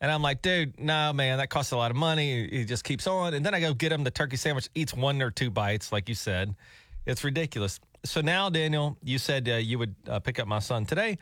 And 0.00 0.10
I'm 0.10 0.20
like, 0.22 0.42
dude, 0.42 0.80
no, 0.80 1.12
man, 1.12 1.38
that 1.38 1.48
costs 1.50 1.70
a 1.72 1.76
lot 1.76 1.90
of 1.92 1.96
money. 1.96 2.48
He 2.50 2.64
just 2.64 2.82
keeps 2.82 3.06
on. 3.06 3.34
And 3.34 3.46
then 3.46 3.54
I 3.54 3.60
go 3.60 3.72
get 3.72 3.92
him 3.92 4.02
the 4.02 4.10
turkey 4.10 4.36
sandwich, 4.36 4.68
eats 4.74 4.92
one 4.92 5.22
or 5.22 5.30
two 5.30 5.48
bites, 5.50 5.92
like 5.92 6.08
you 6.08 6.14
said. 6.16 6.54
It's 7.06 7.22
ridiculous. 7.22 7.78
So 8.04 8.20
now, 8.20 8.50
Daniel, 8.50 8.96
you 9.04 9.18
said 9.18 9.48
uh, 9.48 9.52
you 9.54 9.78
would 9.78 9.94
uh, 10.08 10.18
pick 10.18 10.40
up 10.40 10.48
my 10.48 10.58
son 10.58 10.86
today 10.86 11.18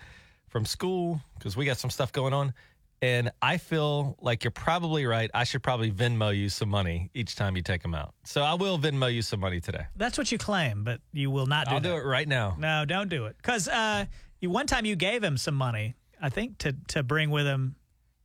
from 0.49 0.65
school 0.65 1.21
because 1.39 1.57
we 1.57 1.67
got 1.67 1.77
some 1.77 1.91
stuff 1.91 2.11
going 2.11 2.33
on. 2.33 2.55
And 3.03 3.31
I 3.41 3.57
feel 3.57 4.17
like 4.21 4.45
you're 4.45 4.51
probably 4.51 5.07
right. 5.07 5.31
I 5.33 5.45
should 5.45 5.63
probably 5.63 5.91
Venmo 5.91 6.37
you 6.37 6.51
some 6.51 6.69
money 6.69 7.11
each 7.15 7.35
time 7.35 7.57
you 7.57 7.63
take 7.63 7.83
him 7.83 7.95
out. 7.95 8.13
So 8.25 8.43
I 8.43 8.55
will 8.55 8.79
Venmo 8.79 9.13
you 9.13 9.23
some 9.23 9.41
money 9.41 9.59
today. 9.61 9.87
that's 9.97 10.19
what 10.19 10.31
you 10.31 10.37
claim, 10.37 10.85
but 10.85 11.01
you 11.13 11.31
will 11.31 11.47
not 11.47 11.67
do 11.69 11.75
I'll 11.77 11.81
that. 11.81 11.89
do 11.89 11.97
it 11.97 12.05
right 12.05 12.29
now. 12.29 12.57
No, 12.59 12.85
don't 12.85 13.09
do 13.09 13.25
it. 13.25 13.37
Because 13.39 13.69
uh, 13.69 14.05
you 14.41 14.51
one 14.51 14.67
time 14.67 14.85
you 14.85 14.97
gave 14.97 15.25
him 15.25 15.39
some 15.39 15.55
money, 15.55 15.95
I 16.21 16.29
think, 16.29 16.59
to 16.59 16.75
to 16.89 17.03
bring 17.03 17.31
with 17.31 17.47
him 17.47 17.77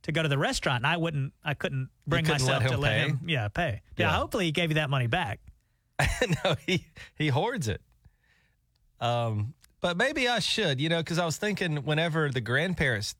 to 0.02 0.12
go 0.12 0.22
to 0.22 0.28
the 0.28 0.38
restaurant. 0.38 0.84
And 0.84 0.86
I 0.86 0.98
wouldn't, 0.98 1.32
I 1.42 1.54
couldn't 1.54 1.88
bring 2.06 2.24
couldn't 2.26 2.42
myself 2.42 2.62
let 2.64 2.70
to 2.72 2.76
let 2.78 2.92
pay? 2.92 2.98
him, 3.08 3.20
yeah, 3.26 3.48
pay. 3.48 3.80
Yeah, 3.96 4.08
Yeah. 4.10 4.12
hopefully 4.18 4.44
he 4.44 4.52
gave 4.52 4.70
you 4.70 4.74
that 4.74 4.90
money 4.90 5.06
back. 5.06 5.40
no, 6.44 6.54
he 6.66 6.84
he 7.16 7.28
hoards 7.28 7.66
it. 7.68 7.80
Um, 9.00 9.54
but 9.80 9.96
maybe 9.96 10.28
I 10.28 10.38
should, 10.40 10.80
you 10.80 10.88
know, 10.90 10.98
because 10.98 11.18
I 11.18 11.24
was 11.24 11.36
thinking 11.38 11.76
whenever 11.78 12.28
the 12.30 12.40
grandparents 12.40 13.14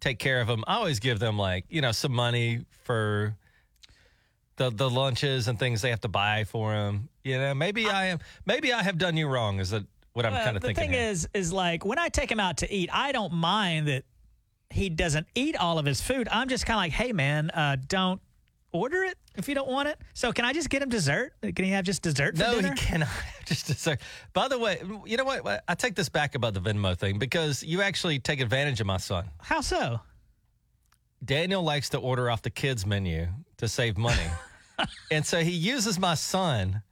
take 0.00 0.18
care 0.18 0.40
of 0.40 0.46
them, 0.48 0.64
I 0.66 0.76
always 0.76 0.98
give 0.98 1.18
them 1.18 1.38
like 1.38 1.64
you 1.68 1.80
know 1.80 1.92
some 1.92 2.12
money 2.12 2.64
for 2.84 3.36
the 4.56 4.70
the 4.70 4.90
lunches 4.90 5.48
and 5.48 5.58
things 5.58 5.82
they 5.82 5.90
have 5.90 6.00
to 6.02 6.08
buy 6.08 6.44
for 6.44 6.72
them. 6.72 7.08
You 7.24 7.38
know, 7.38 7.54
maybe 7.54 7.88
I 7.88 8.06
am 8.06 8.18
maybe 8.46 8.72
I 8.72 8.82
have 8.82 8.98
done 8.98 9.16
you 9.16 9.28
wrong. 9.28 9.60
Is 9.60 9.70
that 9.70 9.84
what 10.12 10.26
I'm 10.26 10.32
kind 10.32 10.56
of 10.56 10.62
the 10.62 10.68
thinking? 10.68 10.90
The 10.90 10.96
thing 10.96 11.00
here. 11.00 11.10
is, 11.10 11.28
is 11.34 11.52
like 11.52 11.84
when 11.84 11.98
I 11.98 12.08
take 12.08 12.30
him 12.30 12.40
out 12.40 12.58
to 12.58 12.72
eat, 12.72 12.90
I 12.92 13.12
don't 13.12 13.32
mind 13.32 13.88
that 13.88 14.04
he 14.70 14.88
doesn't 14.88 15.26
eat 15.34 15.56
all 15.56 15.78
of 15.78 15.86
his 15.86 16.00
food. 16.00 16.28
I'm 16.30 16.48
just 16.48 16.66
kind 16.66 16.76
of 16.76 16.82
like, 16.82 16.92
hey 16.92 17.12
man, 17.12 17.50
uh, 17.50 17.76
don't 17.88 18.20
order 18.72 19.02
it 19.02 19.16
if 19.36 19.48
you 19.48 19.54
don't 19.54 19.68
want 19.68 19.88
it. 19.88 19.98
So 20.14 20.32
can 20.32 20.44
I 20.44 20.52
just 20.52 20.70
get 20.70 20.82
him 20.82 20.88
dessert? 20.88 21.32
Can 21.42 21.64
he 21.64 21.70
have 21.70 21.84
just 21.84 22.02
dessert 22.02 22.36
for 22.36 22.42
No, 22.42 22.54
dinner? 22.56 22.68
he 22.70 22.74
cannot. 22.76 23.08
Just 23.46 23.68
a 23.70 23.74
sec. 23.74 24.00
By 24.32 24.46
the 24.46 24.58
way, 24.58 24.80
you 25.04 25.16
know 25.16 25.24
what? 25.24 25.64
I 25.66 25.74
take 25.74 25.96
this 25.96 26.08
back 26.08 26.36
about 26.36 26.54
the 26.54 26.60
Venmo 26.60 26.96
thing 26.96 27.18
because 27.18 27.64
you 27.64 27.82
actually 27.82 28.20
take 28.20 28.40
advantage 28.40 28.80
of 28.80 28.86
my 28.86 28.96
son. 28.98 29.28
How 29.40 29.60
so? 29.60 29.98
Daniel 31.24 31.62
likes 31.62 31.88
to 31.90 31.98
order 31.98 32.30
off 32.30 32.42
the 32.42 32.50
kids' 32.50 32.86
menu 32.86 33.26
to 33.58 33.68
save 33.68 33.98
money. 33.98 34.26
and 35.10 35.26
so 35.26 35.40
he 35.40 35.50
uses 35.50 35.98
my 35.98 36.14
son 36.14 36.82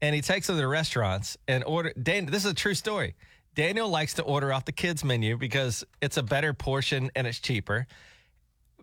and 0.00 0.14
he 0.14 0.20
takes 0.22 0.48
him 0.48 0.54
to 0.56 0.60
the 0.60 0.66
restaurants 0.66 1.36
and 1.46 1.62
order. 1.64 1.92
Dan, 2.00 2.26
this 2.26 2.44
is 2.44 2.52
a 2.52 2.54
true 2.54 2.74
story. 2.74 3.14
Daniel 3.54 3.88
likes 3.88 4.14
to 4.14 4.22
order 4.22 4.52
off 4.52 4.64
the 4.64 4.72
kids' 4.72 5.04
menu 5.04 5.36
because 5.36 5.84
it's 6.00 6.16
a 6.16 6.22
better 6.22 6.54
portion 6.54 7.10
and 7.14 7.26
it's 7.26 7.38
cheaper. 7.40 7.86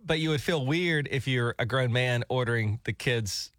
But 0.06 0.20
you 0.20 0.30
would 0.30 0.40
feel 0.40 0.64
weird 0.64 1.08
if 1.10 1.26
you're 1.26 1.54
a 1.58 1.66
grown 1.66 1.92
man 1.92 2.22
ordering 2.28 2.78
the 2.84 2.92
kids' 2.92 3.50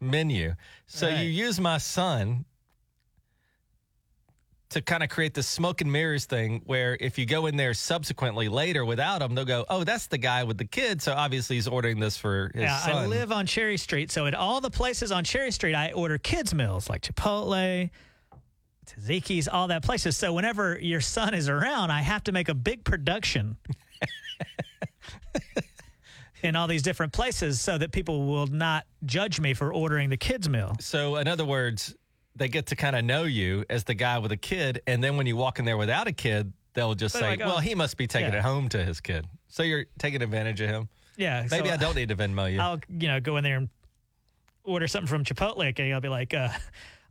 menu. 0.00 0.54
So 0.86 1.06
Right. 1.08 1.18
you 1.18 1.28
use 1.28 1.60
my 1.60 1.76
son 1.78 2.46
to 4.70 4.80
kind 4.80 5.02
of 5.04 5.08
create 5.10 5.34
this 5.34 5.46
smoke 5.46 5.82
and 5.82 5.92
mirrors 5.92 6.24
thing 6.24 6.62
where 6.64 6.96
if 6.98 7.18
you 7.18 7.26
go 7.26 7.46
in 7.46 7.56
there 7.56 7.74
subsequently 7.74 8.48
later 8.48 8.84
without 8.84 9.20
him, 9.22 9.34
they'll 9.34 9.44
go, 9.44 9.64
oh, 9.68 9.84
that's 9.84 10.06
the 10.08 10.18
guy 10.18 10.42
with 10.42 10.56
the 10.58 10.64
kid. 10.64 11.00
So 11.02 11.12
obviously 11.12 11.56
he's 11.56 11.68
ordering 11.68 12.00
this 12.00 12.16
for 12.16 12.50
his 12.54 12.62
Yeah, 12.62 12.78
son. 12.78 12.96
I 12.96 13.06
live 13.06 13.30
on 13.30 13.46
Cherry 13.46 13.76
Street, 13.76 14.10
so 14.10 14.26
at 14.26 14.34
all 14.34 14.60
the 14.62 14.70
places 14.70 15.12
on 15.12 15.22
Cherry 15.22 15.52
Street, 15.52 15.74
I 15.74 15.92
order 15.92 16.16
kids 16.18 16.52
meals 16.54 16.88
like 16.90 17.02
Chipotle, 17.02 17.88
Tzatziki's, 18.86 19.46
all 19.48 19.68
that 19.68 19.82
places. 19.84 20.16
So 20.16 20.32
whenever 20.32 20.78
your 20.80 21.00
son 21.02 21.34
is 21.34 21.48
around, 21.48 21.90
I 21.92 22.00
have 22.02 22.24
to 22.24 22.32
make 22.32 22.48
a 22.48 22.54
big 22.54 22.84
production 22.84 23.56
in 26.44 26.54
all 26.54 26.66
these 26.66 26.82
different 26.82 27.12
places 27.12 27.60
so 27.60 27.78
that 27.78 27.90
people 27.90 28.26
will 28.26 28.46
not 28.46 28.84
judge 29.04 29.40
me 29.40 29.54
for 29.54 29.72
ordering 29.72 30.10
the 30.10 30.16
kids 30.16 30.48
meal. 30.48 30.76
so 30.78 31.16
in 31.16 31.26
other 31.26 31.44
words, 31.44 31.94
they 32.36 32.48
get 32.48 32.66
to 32.66 32.76
kind 32.76 32.94
of 32.94 33.04
know 33.04 33.24
you 33.24 33.64
as 33.70 33.84
the 33.84 33.94
guy 33.94 34.18
with 34.18 34.30
a 34.32 34.36
kid. 34.36 34.82
And 34.86 35.02
then 35.02 35.16
when 35.16 35.26
you 35.26 35.36
walk 35.36 35.58
in 35.58 35.64
there 35.64 35.76
without 35.76 36.06
a 36.06 36.12
kid, 36.12 36.52
they'll 36.74 36.94
just 36.94 37.14
say, 37.14 37.22
like, 37.22 37.40
oh, 37.40 37.46
well, 37.46 37.58
he 37.58 37.74
must 37.74 37.96
be 37.96 38.06
taking 38.06 38.32
yeah. 38.32 38.40
it 38.40 38.42
home 38.42 38.68
to 38.70 38.84
his 38.84 39.00
kid. 39.00 39.26
So 39.48 39.62
you're 39.62 39.86
taking 39.98 40.20
advantage 40.20 40.60
of 40.60 40.68
him. 40.68 40.88
Yeah, 41.16 41.46
Maybe 41.50 41.68
so 41.68 41.74
I 41.74 41.76
don't 41.76 41.94
need 41.94 42.08
to 42.08 42.16
Venmo 42.16 42.52
you. 42.52 42.60
I'll 42.60 42.80
you 42.88 43.06
know 43.06 43.20
go 43.20 43.36
in 43.36 43.44
there 43.44 43.56
and 43.56 43.68
order 44.64 44.88
something 44.88 45.06
from 45.06 45.24
Chipotle, 45.24 45.64
and 45.64 45.94
I'll 45.94 46.00
be 46.00 46.08
like, 46.08 46.34
uh, 46.34 46.48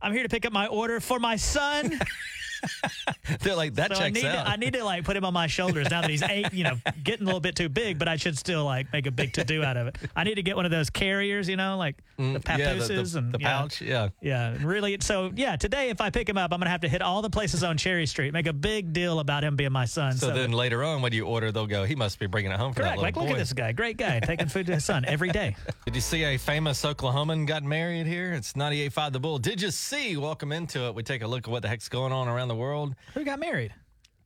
"I'm 0.02 0.12
here 0.12 0.22
to 0.22 0.28
pick 0.28 0.44
up 0.44 0.52
my 0.52 0.66
order 0.66 1.00
for 1.00 1.18
my 1.18 1.36
son." 1.36 1.98
They're 3.40 3.54
like, 3.56 3.74
that 3.74 3.96
So 3.96 4.02
I 4.02 4.10
need, 4.10 4.24
out. 4.24 4.44
to, 4.44 4.50
I 4.52 4.56
need 4.56 4.74
to 4.74 4.84
like 4.84 5.04
put 5.04 5.16
him 5.16 5.24
on 5.24 5.32
my 5.32 5.46
shoulders 5.46 5.90
now 5.90 6.00
that 6.02 6.10
he's 6.10 6.22
eight, 6.22 6.52
you 6.52 6.64
know, 6.64 6.76
getting 7.02 7.22
a 7.22 7.26
little 7.26 7.40
bit 7.40 7.56
too 7.56 7.68
big, 7.68 7.98
but 7.98 8.08
I 8.08 8.16
should 8.16 8.36
still 8.38 8.64
like 8.64 8.92
make 8.92 9.06
a 9.06 9.10
big 9.10 9.32
to 9.34 9.44
do 9.44 9.62
out 9.62 9.76
of 9.76 9.86
it. 9.86 9.96
I 10.14 10.24
need 10.24 10.34
to 10.36 10.42
get 10.42 10.56
one 10.56 10.64
of 10.64 10.70
those 10.70 10.90
carriers, 10.90 11.48
you 11.48 11.56
know, 11.56 11.76
like 11.78 11.96
the 12.16 12.22
Mm, 12.22 12.34
yeah, 12.58 12.74
the- 12.74 12.80
papooses 12.80 13.12
the, 13.14 13.18
and 13.18 13.32
the 13.32 13.38
pouch. 13.40 13.80
Yeah. 13.80 14.08
Yeah, 14.20 14.56
really. 14.62 14.96
So 15.00 15.32
yeah, 15.34 15.56
today 15.56 15.90
if 15.90 16.00
I 16.00 16.10
pick 16.10 16.28
him 16.28 16.38
up, 16.38 16.52
I'm 16.52 16.60
gonna 16.60 16.70
have 16.70 16.82
to 16.82 16.88
hit 16.88 17.02
all 17.02 17.22
the 17.22 17.30
places 17.30 17.64
on 17.64 17.76
Cherry 17.76 18.06
Street, 18.06 18.32
make 18.32 18.46
a 18.46 18.52
big 18.52 18.92
deal 18.92 19.18
about 19.18 19.42
him 19.42 19.56
being 19.56 19.72
my 19.72 19.84
son. 19.84 20.12
So, 20.14 20.32
then 20.32 20.52
later 20.52 20.84
on, 20.84 21.02
when 21.02 21.12
you 21.12 21.26
order, 21.26 21.50
they'll 21.50 21.66
go, 21.66 21.84
he 21.84 21.94
must 21.96 22.18
be 22.18 22.26
bringing 22.26 22.52
it 22.52 22.58
home 22.58 22.72
for 22.72 22.82
correct. 22.82 22.96
that 22.96 23.02
Like, 23.02 23.16
little 23.16 23.28
look 23.30 23.36
at 23.36 23.40
this 23.40 23.52
guy, 23.52 23.72
great 23.72 23.96
guy, 23.96 24.20
taking 24.20 24.48
food 24.48 24.66
to 24.66 24.74
his 24.74 24.84
son 24.84 25.04
every 25.06 25.30
day. 25.30 25.56
Did 25.86 25.94
you 25.96 26.00
see 26.00 26.22
a 26.24 26.36
famous 26.38 26.82
Oklahoman 26.84 27.46
got 27.46 27.62
married 27.64 28.06
here? 28.06 28.32
It's 28.32 28.52
98.5 28.52 29.12
The 29.12 29.20
Bull. 29.20 29.38
Did 29.38 29.60
you 29.60 29.70
see? 29.70 30.16
Welcome 30.16 30.52
into 30.52 30.86
it. 30.86 30.94
We 30.94 31.02
take 31.02 31.22
a 31.22 31.26
look 31.26 31.48
at 31.48 31.50
what 31.50 31.62
the 31.62 31.68
heck's 31.68 31.88
going 31.88 32.12
on 32.12 32.28
around 32.28 32.48
the 32.48 32.53
world. 32.54 32.94
Who 33.14 33.24
got 33.24 33.38
married? 33.38 33.74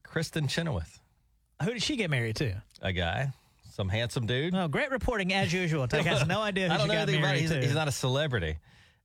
Kristin 0.06 0.48
Chenoweth, 0.48 1.00
Who 1.62 1.72
did 1.72 1.82
she 1.82 1.96
get 1.96 2.10
married 2.10 2.36
to? 2.36 2.62
a 2.80 2.92
guy, 2.92 3.32
some 3.70 3.88
handsome 3.88 4.26
dude. 4.26 4.54
Oh, 4.54 4.68
great 4.68 4.90
reporting 4.90 5.32
as 5.34 5.52
usual. 5.52 5.86
Tige 5.86 6.04
has 6.04 6.26
no 6.26 6.40
idea 6.40 6.68
who 6.68 6.74
I 6.74 6.78
don't 6.78 6.88
know 6.88 6.94
anything 6.94 7.20
about 7.20 7.36
it. 7.36 7.40
He's, 7.40 7.50
he's 7.50 7.74
not 7.74 7.88
a 7.88 7.92
celebrity. 7.92 8.56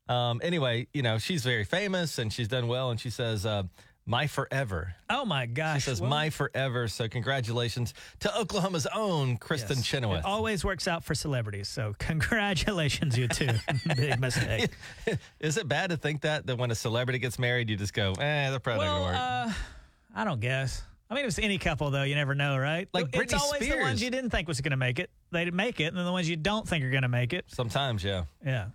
Um, 0.08 0.42
anyway, 0.44 0.88
you 0.94 1.02
know, 1.02 1.18
she's 1.18 1.44
very 1.44 1.64
famous 1.64 2.18
and 2.20 2.32
she's 2.32 2.48
done 2.48 2.68
well. 2.68 2.92
And 2.92 3.00
she 3.00 3.10
says, 3.10 3.46
uh, 3.46 3.64
my 4.06 4.28
forever. 4.28 4.96
oh 5.10 5.26
my 5.26 5.46
gosh! 5.46 5.84
She 5.84 5.90
says, 5.90 6.02
Well, 6.02 6.10
my 6.10 6.30
forever. 6.30 6.88
So 6.88 7.08
congratulations 7.08 7.94
to 8.20 8.38
Oklahoma's 8.38 8.88
own 8.88 9.38
Kristin 9.38 9.78
yes. 9.78 9.86
Chenoweth. 9.86 10.20
It 10.20 10.26
always 10.26 10.66
works 10.66 10.88
out 10.88 11.04
for 11.04 11.16
celebrities. 11.16 11.70
So 11.70 11.94
congratulations, 12.00 13.18
you 13.18 13.28
two. 13.28 13.50
Big 13.96 14.20
mistake. 14.20 14.72
Is 15.40 15.58
it 15.58 15.68
bad 15.68 15.92
to 15.92 15.98
think 15.98 16.22
that, 16.22 16.48
that 16.48 16.58
when 16.58 16.72
a 16.72 16.76
celebrity 16.76 17.20
gets 17.20 17.40
married, 17.40 17.70
you 17.70 17.78
just 17.78 17.94
go, 17.94 18.12
eh, 18.14 18.50
they're 18.50 18.60
probably 18.60 18.86
not 18.86 18.94
well, 18.94 19.04
going 19.04 19.14
to 19.14 19.20
work? 19.20 19.56
uh, 19.56 20.20
I 20.20 20.24
don't 20.26 20.40
guess. 20.40 20.84
I 21.10 21.16
mean, 21.16 21.26
if 21.26 21.30
it's 21.30 21.40
any 21.40 21.58
couple 21.58 21.90
though, 21.92 22.04
you 22.04 22.16
never 22.16 22.36
know, 22.36 22.58
right? 22.58 22.88
Like 22.94 23.12
Britney 23.12 23.24
it's 23.24 23.34
always 23.34 23.60
the 23.60 23.68
Spears. 23.68 23.84
ones 23.84 24.02
you 24.02 24.10
didn't 24.10 24.32
think 24.32 24.48
was 24.48 24.62
going 24.62 24.72
to 24.72 24.78
make 24.78 25.00
it. 25.00 25.10
They 25.32 25.46
didn't 25.46 25.58
make 25.58 25.80
it, 25.80 25.86
and 25.86 25.98
then 25.98 26.06
the 26.06 26.12
ones 26.12 26.28
you 26.28 26.36
don't 26.36 26.68
think 26.68 26.84
are 26.84 26.90
going 26.90 27.04
to 27.04 27.08
make 27.08 27.34
it. 27.34 27.46
Sometimes, 27.48 28.04
yeah. 28.04 28.24
Yeah, 28.46 28.68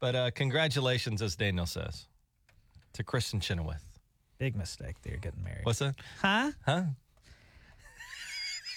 But 0.00 0.14
uh, 0.16 0.30
congratulations, 0.30 1.20
as 1.22 1.36
Daniel 1.36 1.66
says, 1.66 2.06
to 2.94 3.04
Kristin 3.04 3.40
Chenoweth. 3.40 3.93
Big 4.44 4.56
mistake. 4.56 4.96
They're 5.00 5.16
getting 5.16 5.42
married. 5.42 5.64
What's 5.64 5.78
that? 5.78 5.94
Huh? 6.20 6.50
Huh? 6.66 6.82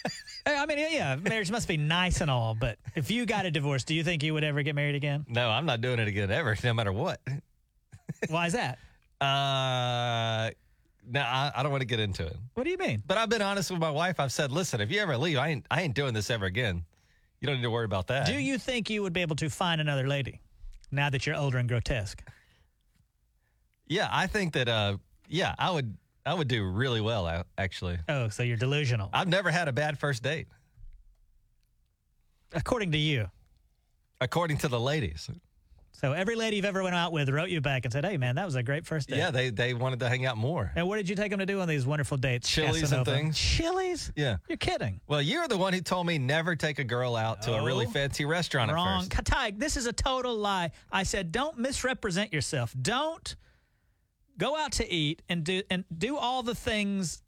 I 0.46 0.66
mean, 0.66 0.78
yeah, 0.78 1.18
marriage 1.18 1.52
must 1.52 1.68
be 1.68 1.76
nice 1.76 2.22
and 2.22 2.32
all, 2.32 2.56
but 2.56 2.78
if 2.96 3.12
you 3.12 3.26
got 3.26 3.46
a 3.46 3.52
divorce, 3.52 3.84
do 3.84 3.94
you 3.94 4.02
think 4.02 4.24
you 4.24 4.34
would 4.34 4.46
ever 4.46 4.64
get 4.64 4.76
married 4.76 4.96
again? 4.96 5.26
No, 5.28 5.50
I'm 5.50 5.66
not 5.66 5.82
doing 5.82 6.00
it 6.00 6.08
again 6.08 6.32
ever, 6.32 6.56
no 6.64 6.74
matter 6.74 6.94
what. 6.94 7.20
Why 8.30 8.48
is 8.48 8.54
that? 8.54 8.80
Uh, 9.20 10.52
no, 11.06 11.20
I, 11.20 11.52
I 11.54 11.64
don't 11.64 11.72
want 11.74 11.82
to 11.82 11.88
get 11.88 12.00
into 12.00 12.26
it. 12.26 12.38
What 12.54 12.64
do 12.64 12.70
you 12.70 12.78
mean? 12.78 13.04
But 13.06 13.18
I've 13.18 13.28
been 13.28 13.42
honest 13.42 13.70
with 13.70 13.82
my 13.82 13.92
wife. 13.92 14.22
I've 14.22 14.32
said, 14.32 14.54
listen, 14.54 14.80
if 14.80 14.90
you 14.90 15.02
ever 15.02 15.18
leave, 15.18 15.38
I 15.38 15.50
ain't, 15.50 15.66
I 15.70 15.82
ain't 15.82 15.96
doing 15.96 16.14
this 16.14 16.30
ever 16.30 16.46
again. 16.46 16.86
You 17.42 17.48
don't 17.48 17.58
need 17.58 17.64
to 17.64 17.72
worry 17.72 17.84
about 17.84 18.08
that. 18.08 18.26
Do 18.26 18.40
you 18.40 18.58
think 18.58 18.90
you 18.90 19.04
would 19.04 19.12
be 19.12 19.22
able 19.22 19.36
to 19.36 19.50
find 19.50 19.82
another 19.82 20.08
lady 20.08 20.40
now 20.94 21.10
that 21.10 21.26
you're 21.26 21.36
older 21.36 21.58
and 21.58 21.68
grotesque? 21.68 22.24
Yeah, 23.86 24.08
I 24.10 24.28
think 24.28 24.54
that. 24.54 24.70
Uh, 24.70 24.98
yeah, 25.28 25.54
I 25.58 25.72
would. 25.72 25.96
I 26.26 26.34
would 26.34 26.50
do 26.50 26.66
really 26.70 27.00
well. 27.00 27.46
Actually, 27.58 28.00
Oh, 28.10 28.28
so 28.28 28.44
you're 28.44 28.58
delusional. 28.58 29.10
I've 29.14 29.30
never 29.30 29.50
had 29.50 29.70
a 29.70 29.72
bad 29.72 29.98
first 29.98 30.24
date, 30.24 30.48
According 32.54 32.92
to 32.94 32.98
you. 32.98 33.30
according 34.20 34.58
to 34.60 34.68
the 34.68 34.80
ladies. 34.80 35.30
So 35.94 36.12
every 36.14 36.36
lady 36.36 36.58
you've 36.58 36.66
ever 36.66 36.84
went 36.84 36.96
out 36.96 37.12
with 37.12 37.28
wrote 37.30 37.50
you 37.50 37.60
back 37.60 37.86
and 37.86 37.92
said, 37.92 38.06
"Hey, 38.06 38.18
man, 38.18 38.36
that 38.36 38.46
was 38.46 38.56
a 38.56 38.62
great 38.62 38.86
first 38.86 39.08
date." 39.10 39.18
Yeah, 39.18 39.32
they 39.32 39.50
they 39.50 39.74
wanted 39.74 40.00
to 40.02 40.10
hang 40.10 40.26
out 40.26 40.38
more. 40.38 40.72
And 40.76 40.88
what 40.88 40.98
did 40.98 41.10
you 41.10 41.16
take 41.16 41.32
them 41.32 41.40
to 41.40 41.46
do 41.46 41.60
on 41.60 41.68
these 41.68 41.86
wonderful 41.88 42.18
dates? 42.18 42.48
Chili's 42.48 42.92
and 42.92 43.04
things. 43.06 43.38
Chili's? 43.38 44.12
Yeah. 44.16 44.38
You're 44.48 44.58
kidding. 44.58 45.00
Well, 45.08 45.22
you're 45.24 45.48
the 45.48 45.58
one 45.58 45.74
who 45.74 45.82
told 45.82 46.06
me 46.06 46.18
never 46.20 46.56
take 46.56 46.78
a 46.78 46.84
girl 46.84 47.16
out 47.16 47.42
to 47.44 47.54
a 47.56 47.64
really 47.64 47.88
oh, 47.88 47.90
fancy 47.90 48.26
restaurant 48.26 48.72
Wrong. 48.72 49.06
at 49.06 49.14
first. 49.14 49.26
Katai, 49.26 49.58
this 49.58 49.76
is 49.76 49.88
a 49.88 49.94
total 49.94 50.36
lie. 50.36 50.72
I 50.92 51.02
said, 51.04 51.32
don't 51.32 51.58
misrepresent 51.58 52.32
yourself. 52.32 52.76
Don't 52.80 53.36
go 54.40 54.56
out 54.58 54.72
to 54.74 54.92
eat 54.92 55.22
and 55.30 55.44
do 55.44 55.62
and 55.70 55.84
do 55.96 56.18
all 56.18 56.44
the 56.44 56.56
things 56.56 57.22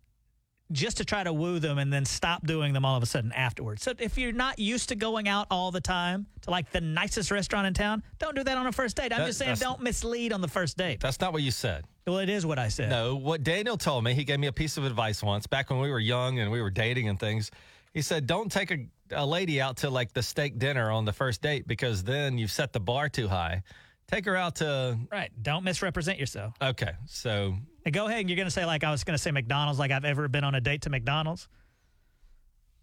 just 0.72 0.98
to 0.98 1.06
try 1.06 1.24
to 1.24 1.34
woo 1.34 1.58
them 1.58 1.80
and 1.80 1.92
then 1.92 2.06
stop 2.06 2.46
doing 2.46 2.74
them 2.74 2.86
all 2.86 2.96
of 2.96 3.02
a 3.02 3.06
sudden 3.08 3.32
afterwards. 3.32 3.82
So 3.82 3.94
if 3.98 4.20
you're 4.20 4.32
not 4.32 4.60
used 4.60 4.90
to 4.90 4.96
going 4.96 5.28
out 5.28 5.48
all 5.50 5.72
the 5.72 5.82
time 5.82 6.28
to 6.42 6.52
like 6.52 6.72
the 6.72 6.80
nicest 6.82 7.32
restaurant 7.32 7.66
in 7.66 7.74
town, 7.74 8.04
don't 8.20 8.36
do 8.36 8.44
that 8.44 8.56
on 8.56 8.68
a 8.68 8.72
first 8.72 8.96
date. 8.96 9.12
I'm 9.12 9.22
That- 9.22 9.28
just 9.28 9.40
saying 9.40 9.56
don't 9.56 9.82
mislead 9.82 10.32
on 10.32 10.42
the 10.42 10.48
first 10.48 10.78
date. 10.78 11.00
That's 11.00 11.20
not 11.20 11.34
what 11.34 11.42
you 11.42 11.50
said. 11.52 11.86
Well, 12.06 12.20
it 12.20 12.30
is 12.30 12.46
what 12.46 12.60
I 12.60 12.68
said. 12.70 12.90
No, 12.90 13.16
what 13.16 13.44
Daniel 13.44 13.78
told 13.78 14.04
me, 14.04 14.14
he 14.14 14.24
gave 14.24 14.40
me 14.40 14.48
a 14.48 14.54
piece 14.54 14.78
of 14.78 14.84
advice 14.86 15.24
once 15.24 15.48
back 15.48 15.70
when 15.72 15.80
we 15.80 15.90
were 15.90 16.00
young 16.00 16.40
and 16.40 16.52
we 16.52 16.62
were 16.62 16.72
dating 16.72 17.08
and 17.10 17.20
things. 17.20 17.50
He 17.94 18.04
said, 18.04 18.28
don't 18.28 18.52
take 18.52 18.70
a, 18.72 18.86
a 19.12 19.26
lady 19.26 19.60
out 19.60 19.78
to 19.78 19.90
like 19.90 20.14
the 20.14 20.22
steak 20.22 20.60
dinner 20.60 20.92
on 20.92 21.06
the 21.06 21.14
first 21.14 21.42
date 21.42 21.68
because 21.68 22.04
then 22.04 22.38
you've 22.38 22.52
set 22.52 22.74
the 22.74 22.80
bar 22.80 23.10
too 23.10 23.28
high. 23.28 23.64
Take 24.10 24.26
her 24.26 24.36
out 24.36 24.56
to, 24.56 24.98
Right. 25.12 25.32
Don't 25.42 25.64
misrepresent 25.64 26.18
yourself. 26.20 26.56
okay, 26.62 26.94
so 27.06 27.56
And 27.86 27.94
go 27.94 28.08
ahead 28.08 28.20
and 28.22 28.30
you're 28.30 28.36
going 28.38 28.48
to 28.48 28.52
say, 28.52 28.66
like, 28.66 28.84
I 28.84 28.90
was 28.92 29.04
going 29.04 29.14
to 29.16 29.22
say 29.22 29.30
McDonald's, 29.32 29.78
like 29.80 29.92
I've 29.92 30.04
ever 30.06 30.28
been 30.28 30.44
on 30.44 30.56
a 30.56 30.62
date 30.62 30.82
to 30.84 30.90
McDonald's. 30.90 31.48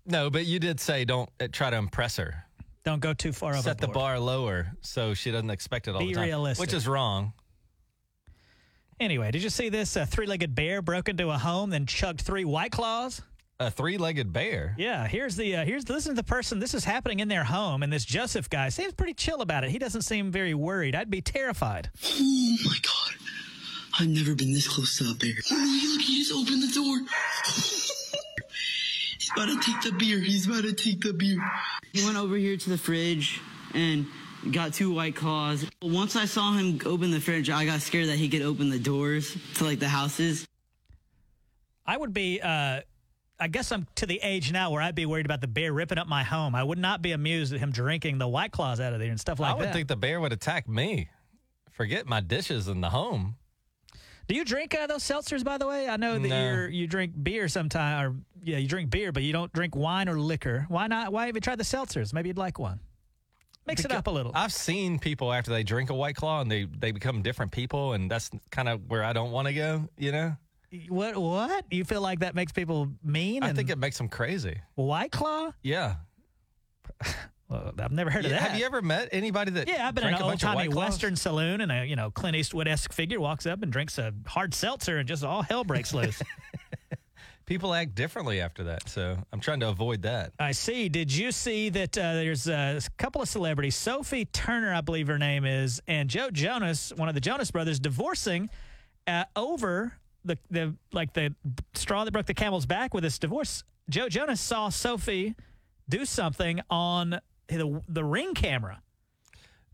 no, 0.07 0.31
but 0.31 0.47
you 0.47 0.59
did 0.61 0.79
say 0.81 1.05
don't 1.05 1.29
uh, 1.41 1.49
try 1.53 1.71
to 1.71 1.77
impress 1.77 2.17
her. 2.17 2.45
Don't 2.85 3.01
go 3.01 3.13
too 3.13 3.33
far 3.33 3.57
Set 3.57 3.79
the 3.79 3.89
bar 3.89 4.21
lower 4.21 4.71
so 4.81 5.13
she 5.15 5.33
doesn't 5.33 5.51
expect 5.51 5.89
it 5.89 5.95
all 5.95 5.99
Be 6.01 6.09
the 6.11 6.15
time. 6.15 6.25
realistic. 6.29 6.61
Which 6.61 6.73
is 6.73 6.87
wrong. 6.87 7.33
Anyway, 9.01 9.31
did 9.33 9.43
you 9.43 9.51
see 9.51 9.69
this 9.69 9.97
uh, 9.97 10.07
three-legged 10.07 10.55
bear 10.55 10.81
broke 10.81 11.09
into 11.09 11.29
a 11.31 11.37
home, 11.37 11.71
then 11.71 11.85
chugged 11.87 12.21
three 12.21 12.45
White 12.45 12.71
Claws? 12.73 13.21
A 13.59 13.71
three 13.71 13.97
legged 13.97 14.35
bear. 14.35 14.75
Yeah, 14.77 15.07
here's 15.07 15.35
the 15.35 15.57
uh, 15.57 15.65
here's 15.65 15.89
listen 15.89 16.13
to 16.13 16.17
the 16.17 16.27
person. 16.27 16.59
This 16.59 16.75
is 16.75 16.85
happening 16.85 17.21
in 17.21 17.29
their 17.29 17.45
home, 17.45 17.83
and 17.83 17.91
this 17.91 18.05
Joseph 18.05 18.51
guy 18.51 18.69
seems 18.69 18.93
pretty 18.93 19.15
chill 19.15 19.41
about 19.41 19.65
it. 19.65 19.71
He 19.71 19.79
doesn't 19.79 20.03
seem 20.03 20.31
very 20.31 20.53
worried. 20.53 20.95
I'd 20.95 21.11
be 21.11 21.23
terrified. 21.23 21.91
Oh 22.05 22.57
my 22.67 22.77
god. 22.83 23.15
I've 23.99 24.09
never 24.09 24.35
been 24.35 24.53
this 24.53 24.69
close 24.69 24.99
to 24.99 25.11
a 25.11 25.15
bear. 25.15 25.33
Oh, 25.51 25.91
look, 25.95 26.03
he 26.03 26.19
just 26.19 26.35
opened 26.35 26.63
the 26.63 26.75
door. 26.75 26.99
He's 29.19 29.31
about 29.35 29.47
to 29.47 29.59
take 29.61 29.81
the 29.81 29.93
beer. 29.93 30.21
He's 30.21 30.47
about 30.47 30.65
to 30.65 30.75
take 30.75 31.01
the 31.01 31.15
beer. 31.15 31.39
He 31.95 32.05
went 32.05 32.19
over 32.19 32.37
here 32.37 32.59
to 32.59 32.71
the 32.71 32.77
fridge 32.77 33.41
and 33.73 34.07
got 34.53 34.75
two 34.75 34.93
white 34.93 35.17
claws. 35.17 35.65
Once 35.81 36.15
I 36.15 36.27
saw 36.27 36.53
him 36.53 36.79
open 36.85 37.11
the 37.11 37.21
fridge, 37.21 37.49
I 37.49 37.65
got 37.65 37.81
scared 37.81 38.09
that 38.09 38.17
he 38.17 38.29
could 38.29 38.43
open 38.43 38.69
the 38.69 38.79
doors 38.79 39.35
to 39.55 39.65
like 39.65 39.79
the 39.79 39.89
houses. 39.89 40.47
I 41.87 41.97
would 41.97 42.13
be 42.13 42.41
uh, 42.43 42.83
I 43.39 43.49
guess 43.49 43.71
I'm 43.71 43.87
to 43.97 44.07
the 44.07 44.19
age 44.23 44.51
now 44.51 44.71
where 44.71 44.81
I'd 44.81 44.95
be 44.95 45.05
worried 45.07 45.27
about 45.27 45.41
the 45.43 45.47
bear 45.49 45.73
ripping 45.73 45.99
up 45.99 46.07
my 46.09 46.23
home. 46.25 46.55
I 46.55 46.63
would 46.63 46.79
not 46.79 47.03
be 47.03 47.13
amused 47.13 47.53
at 47.53 47.61
him 47.61 47.71
drinking 47.71 48.19
the 48.19 48.29
white 48.29 48.51
claws 48.51 48.81
out 48.81 48.93
of 48.95 48.99
there 48.99 49.11
and 49.11 49.21
stuff 49.21 49.39
like 49.39 49.51
that. 49.51 49.55
I 49.55 49.59
would 49.59 49.69
that. 49.69 49.73
think 49.75 49.89
the 49.89 49.97
bear 49.97 50.21
would 50.21 50.33
attack 50.33 50.67
me. 50.69 51.11
Forget 51.71 52.07
my 52.07 52.21
dishes 52.21 52.69
in 52.69 52.81
the 52.81 52.89
home. 52.91 53.37
Do 54.29 54.35
you 54.35 54.45
drink 54.45 54.75
uh, 54.75 54.87
those 54.87 55.05
seltzers, 55.05 55.45
by 55.45 55.59
the 55.59 55.67
way? 55.67 55.89
I 55.89 55.97
know 55.97 56.19
that 56.19 56.29
No. 56.29 56.45
you're 56.51 56.69
you 56.69 56.87
drink 56.87 57.13
beer 57.23 57.47
sometimes, 57.49 58.07
or 58.09 58.17
yeah, 58.43 58.57
you 58.57 58.67
drink 58.67 58.91
beer, 58.91 59.13
but 59.13 59.23
you 59.23 59.33
don't 59.33 59.53
drink 59.53 59.77
wine 59.77 60.09
or 60.09 60.19
liquor. 60.19 60.65
Why 60.69 60.87
not? 60.87 61.13
Why 61.13 61.27
have 61.27 61.35
you 61.37 61.41
tried 61.41 61.59
the 61.59 61.65
seltzers? 61.65 62.13
Maybe 62.13 62.31
you'd 62.31 62.39
like 62.39 62.59
one. 62.59 62.81
Mix 63.67 63.85
it 63.85 63.93
up 63.93 64.07
a 64.07 64.11
little. 64.11 64.33
I've 64.35 64.53
seen 64.53 64.99
people 64.99 65.33
after 65.33 65.51
they 65.51 65.63
drink 65.65 65.91
a 65.91 65.95
white 65.95 66.17
claw 66.17 66.41
and 66.41 66.51
they 66.51 66.65
they 66.65 66.91
become 66.93 67.23
different 67.23 67.53
people, 67.53 67.93
and 67.93 68.11
that's 68.11 68.31
kind 68.51 68.69
of 68.69 68.89
where 68.89 69.05
I 69.05 69.13
don't 69.13 69.31
want 69.31 69.47
to 69.49 69.55
go. 69.55 69.89
You 69.99 70.13
know, 70.13 70.37
what? 70.89 71.17
What? 71.17 71.65
You 71.71 71.85
feel 71.85 72.01
like 72.01 72.21
that 72.21 72.35
makes 72.35 72.53
people 72.53 72.89
mean? 73.03 73.43
I 73.43 73.49
and 73.49 73.57
think 73.57 73.71
it 73.71 73.79
makes 73.79 73.99
them 73.99 74.09
crazy. 74.09 74.61
White 74.75 75.13
Claw? 75.13 75.53
Yeah. 75.63 75.97
Well, 77.49 77.73
I've 77.79 77.93
never 77.93 78.11
heard 78.11 78.25
of 78.25 78.33
Yeah, 78.33 78.41
that. 78.41 78.51
Have 78.51 78.59
you 78.59 78.67
ever 78.67 78.83
met 78.83 79.09
anybody 79.13 79.53
that? 79.53 79.69
Yeah, 79.69 79.87
I've 79.87 79.95
been 79.95 80.03
in 80.03 80.09
drank 80.11 80.17
an 80.17 80.23
a 80.23 80.25
old 80.25 80.31
bunch 80.33 80.43
of 80.43 80.49
timey 80.49 80.67
White 80.67 80.73
Claws? 80.73 80.89
Western 80.89 81.15
saloon, 81.15 81.61
and 81.61 81.71
a 81.71 81.85
you 81.87 81.95
know 81.95 82.11
Clint 82.11 82.35
Eastwood 82.35 82.67
esque 82.67 82.93
figure 82.93 83.21
walks 83.21 83.47
up 83.47 83.63
and 83.63 83.71
drinks 83.71 83.99
a 83.99 84.13
hard 84.27 84.53
seltzer, 84.53 84.99
and 84.99 85.07
just 85.07 85.23
all 85.23 85.43
hell 85.43 85.63
breaks 85.63 85.95
loose. 85.95 86.21
People 87.47 87.73
act 87.73 87.95
differently 87.95 88.41
after 88.41 88.65
that, 88.65 88.89
so 88.89 89.17
I'm 89.33 89.39
trying 89.39 89.61
to 89.61 89.69
avoid 89.69 90.03
that. 90.03 90.33
I 90.41 90.51
see. 90.51 90.89
Did 90.89 91.15
you 91.15 91.31
see 91.31 91.69
that 91.69 91.97
uh, 91.97 92.15
there's 92.15 92.49
a 92.49 92.81
couple 92.97 93.23
of 93.23 93.29
celebrities, 93.29 93.77
Sophie 93.77 94.25
Turner, 94.25 94.75
I 94.75 94.81
believe 94.81 95.07
her 95.07 95.19
name 95.19 95.45
is, 95.45 95.81
and 95.87 96.11
Joe 96.11 96.31
Jonas, 96.33 96.93
one 96.97 97.09
of 97.09 97.15
the 97.15 97.21
Jonas 97.21 97.53
brothers, 97.53 97.79
divorcing 97.79 98.51
uh, 99.07 99.23
over 99.37 99.93
the 100.27 100.39
the 100.51 100.75
like 100.93 101.13
the 101.13 101.35
straw 101.75 102.05
that 102.05 102.11
broke 102.13 102.27
the 102.27 102.35
camel's 102.35 102.67
back 102.67 102.93
with 102.95 103.03
this 103.05 103.19
divorce. 103.19 103.65
Joe 103.89 104.09
Jonas 104.09 104.41
saw 104.41 104.69
Sophie 104.69 105.35
do 105.89 106.05
something 106.05 106.61
on 106.71 107.21
the 107.49 107.81
the 107.89 108.05
ring 108.05 108.35
camera, 108.35 108.83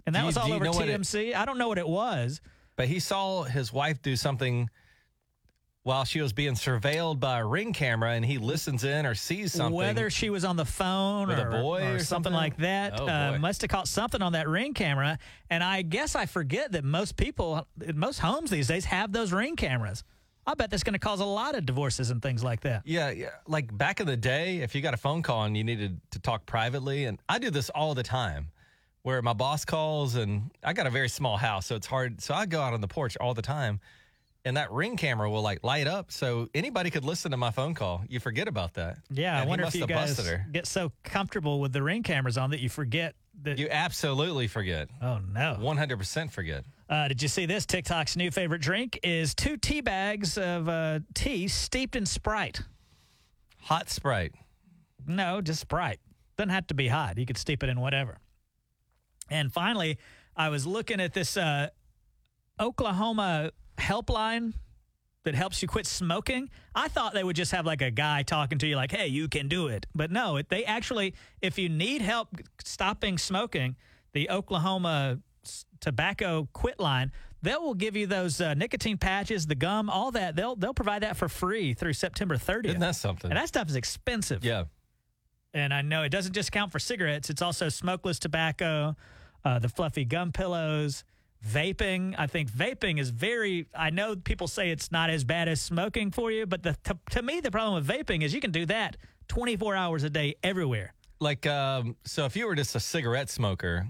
and 0.06 0.14
that 0.14 0.20
Do 0.20 0.26
was 0.26 0.36
all 0.36 0.52
over 0.52 0.70
what 0.70 0.88
it- 0.88 1.00
TMZ. 1.00 1.34
I 1.34 1.44
don't 1.44 1.58
know 1.58 1.68
what 1.68 1.78
it 1.78 1.88
was. 1.88 2.40
But 2.76 2.88
he 2.88 3.00
saw 3.00 3.42
his 3.42 3.72
wife 3.72 4.00
do 4.02 4.16
something 4.16 4.68
while 5.84 6.04
she 6.04 6.20
was 6.20 6.32
being 6.32 6.54
surveilled 6.54 7.18
by 7.18 7.40
a 7.40 7.46
ring 7.46 7.72
camera, 7.72 8.12
and 8.12 8.24
he 8.24 8.38
listens 8.38 8.84
in 8.84 9.04
or 9.04 9.14
sees 9.16 9.52
something. 9.52 9.74
Whether 9.74 10.10
she 10.10 10.30
was 10.30 10.44
on 10.44 10.56
the 10.56 10.64
phone 10.64 11.28
or, 11.30 11.50
boy 11.50 11.80
or 11.80 11.98
something 11.98 12.04
something? 12.04 12.32
like 12.32 12.56
that, 12.58 13.00
Oh, 13.00 13.08
uh, 13.08 13.38
must 13.40 13.62
have 13.62 13.70
caught 13.70 13.88
something 13.88 14.22
on 14.22 14.32
that 14.34 14.48
ring 14.48 14.74
camera. 14.74 15.18
And 15.50 15.62
I 15.64 15.82
guess 15.82 16.14
I 16.14 16.26
forget 16.26 16.72
that 16.72 16.84
most 16.84 17.16
people, 17.16 17.66
most 17.94 18.20
homes 18.20 18.50
these 18.50 18.68
days, 18.68 18.84
have 18.86 19.10
those 19.12 19.32
ring 19.32 19.56
cameras. 19.56 20.04
I 20.46 20.54
bet 20.54 20.70
that's 20.70 20.82
going 20.82 20.94
to 20.94 20.98
cause 20.98 21.20
a 21.20 21.24
lot 21.24 21.54
of 21.54 21.64
divorces 21.66 22.10
and 22.10 22.20
things 22.20 22.42
like 22.42 22.60
that. 22.62 22.82
Yeah, 22.84 23.10
yeah. 23.10 23.30
Like 23.46 23.76
back 23.76 24.00
in 24.00 24.06
the 24.06 24.16
day, 24.16 24.58
if 24.58 24.74
you 24.74 24.82
got 24.82 24.94
a 24.94 24.96
phone 24.96 25.22
call 25.22 25.44
and 25.44 25.56
you 25.56 25.62
needed 25.62 26.00
to 26.10 26.18
talk 26.18 26.46
privately, 26.46 27.04
and 27.04 27.20
I 27.28 27.38
do 27.38 27.50
this 27.50 27.70
all 27.70 27.94
the 27.94 28.02
time, 28.02 28.48
where 29.02 29.22
my 29.22 29.32
boss 29.32 29.64
calls 29.64 30.16
and 30.16 30.50
I 30.64 30.72
got 30.72 30.86
a 30.86 30.90
very 30.90 31.08
small 31.08 31.36
house, 31.36 31.66
so 31.66 31.76
it's 31.76 31.86
hard. 31.86 32.20
So 32.20 32.34
I 32.34 32.46
go 32.46 32.60
out 32.60 32.74
on 32.74 32.80
the 32.80 32.88
porch 32.88 33.16
all 33.20 33.34
the 33.34 33.42
time, 33.42 33.80
and 34.44 34.56
that 34.56 34.72
ring 34.72 34.96
camera 34.96 35.30
will 35.30 35.42
like 35.42 35.62
light 35.62 35.86
up, 35.86 36.10
so 36.10 36.48
anybody 36.54 36.90
could 36.90 37.04
listen 37.04 37.30
to 37.30 37.36
my 37.36 37.52
phone 37.52 37.74
call. 37.74 38.02
You 38.08 38.18
forget 38.18 38.48
about 38.48 38.74
that. 38.74 38.98
Yeah, 39.10 39.34
And 39.34 39.44
I 39.44 39.46
wonder 39.48 39.64
if 39.66 39.74
you 39.76 39.86
guys 39.86 40.20
get 40.50 40.66
so 40.66 40.90
comfortable 41.04 41.60
with 41.60 41.72
the 41.72 41.82
ring 41.82 42.02
cameras 42.02 42.36
on 42.36 42.50
that 42.50 42.60
you 42.60 42.68
forget 42.68 43.14
that. 43.42 43.58
You 43.58 43.68
absolutely 43.70 44.46
forget. 44.46 44.88
oh 45.00 45.18
no! 45.32 45.56
100% 45.60 46.30
forget. 46.30 46.64
Uh, 46.88 47.08
did 47.08 47.22
you 47.22 47.28
see 47.28 47.46
this? 47.46 47.64
TikTok's 47.64 48.16
new 48.16 48.30
favorite 48.30 48.60
drink 48.60 48.98
is 49.02 49.34
two 49.34 49.56
tea 49.56 49.80
bags 49.80 50.36
of 50.36 50.68
uh, 50.68 51.00
tea 51.14 51.48
steeped 51.48 51.96
in 51.96 52.04
Sprite. 52.04 52.60
Hot 53.62 53.88
Sprite. 53.88 54.34
No, 55.06 55.40
just 55.40 55.60
Sprite. 55.60 56.00
Doesn't 56.36 56.50
have 56.50 56.66
to 56.68 56.74
be 56.74 56.88
hot. 56.88 57.18
You 57.18 57.26
could 57.26 57.38
steep 57.38 57.62
it 57.62 57.68
in 57.68 57.80
whatever. 57.80 58.18
And 59.30 59.52
finally, 59.52 59.98
I 60.36 60.48
was 60.50 60.66
looking 60.66 61.00
at 61.00 61.14
this 61.14 61.36
uh, 61.36 61.68
Oklahoma 62.60 63.50
helpline 63.78 64.52
that 65.24 65.34
helps 65.34 65.62
you 65.62 65.68
quit 65.68 65.86
smoking. 65.86 66.50
I 66.74 66.88
thought 66.88 67.14
they 67.14 67.24
would 67.24 67.36
just 67.36 67.52
have 67.52 67.64
like 67.66 67.82
a 67.82 67.90
guy 67.90 68.22
talking 68.22 68.58
to 68.58 68.66
you, 68.66 68.76
like, 68.76 68.90
"Hey, 68.90 69.06
you 69.06 69.28
can 69.28 69.48
do 69.48 69.68
it." 69.68 69.86
But 69.94 70.10
no, 70.10 70.36
it, 70.36 70.48
they 70.48 70.64
actually, 70.64 71.14
if 71.40 71.58
you 71.58 71.68
need 71.68 72.02
help 72.02 72.28
stopping 72.64 73.18
smoking, 73.18 73.76
the 74.12 74.30
Oklahoma 74.30 75.20
tobacco 75.80 76.48
quit 76.52 76.78
line. 76.80 77.12
They 77.42 77.54
will 77.56 77.74
give 77.74 77.96
you 77.96 78.06
those 78.06 78.40
uh, 78.40 78.54
nicotine 78.54 78.98
patches, 78.98 79.46
the 79.46 79.56
gum, 79.56 79.90
all 79.90 80.12
that. 80.12 80.36
They'll 80.36 80.54
they'll 80.54 80.74
provide 80.74 81.02
that 81.02 81.16
for 81.16 81.28
free 81.28 81.74
through 81.74 81.94
September 81.94 82.36
30th. 82.36 82.66
Isn't 82.66 82.80
that 82.80 82.94
something? 82.94 83.30
and 83.30 83.38
that 83.38 83.48
stuff 83.48 83.68
is 83.68 83.76
expensive. 83.76 84.44
yeah. 84.44 84.64
And 85.54 85.74
I 85.74 85.82
know 85.82 86.02
it 86.02 86.08
doesn't 86.08 86.32
just 86.32 86.50
count 86.50 86.72
for 86.72 86.78
cigarettes, 86.78 87.28
it's 87.28 87.42
also 87.42 87.68
smokeless 87.68 88.18
tobacco, 88.18 88.96
uh, 89.44 89.58
the 89.58 89.68
fluffy 89.68 90.04
gum 90.06 90.32
pillows, 90.32 91.04
vaping. 91.46 92.14
I 92.18 92.26
think 92.26 92.50
vaping 92.50 92.98
is 92.98 93.10
very, 93.10 93.66
I 93.74 93.90
know 93.90 94.16
people 94.16 94.48
say 94.48 94.70
it's 94.70 94.90
not 94.92 95.10
as 95.10 95.24
bad 95.24 95.48
as 95.48 95.60
smoking 95.60 96.10
for 96.10 96.30
you, 96.30 96.46
but 96.46 96.62
the, 96.62 96.76
to, 96.84 96.98
to 97.10 97.22
me, 97.22 97.40
the 97.40 97.50
problem 97.50 97.74
with 97.74 97.86
vaping 97.86 98.22
is 98.22 98.32
you 98.34 98.40
can 98.40 98.52
do 98.52 98.66
that 98.66 98.96
24 99.28 99.74
hours 99.74 100.04
a 100.04 100.10
day 100.10 100.34
everywhere. 100.42 100.94
Like, 101.20 101.46
um, 101.46 101.96
so 102.04 102.24
if 102.24 102.36
you 102.36 102.46
were 102.46 102.54
just 102.54 102.74
a 102.74 102.80
cigarette 102.80 103.30
smoker, 103.30 103.86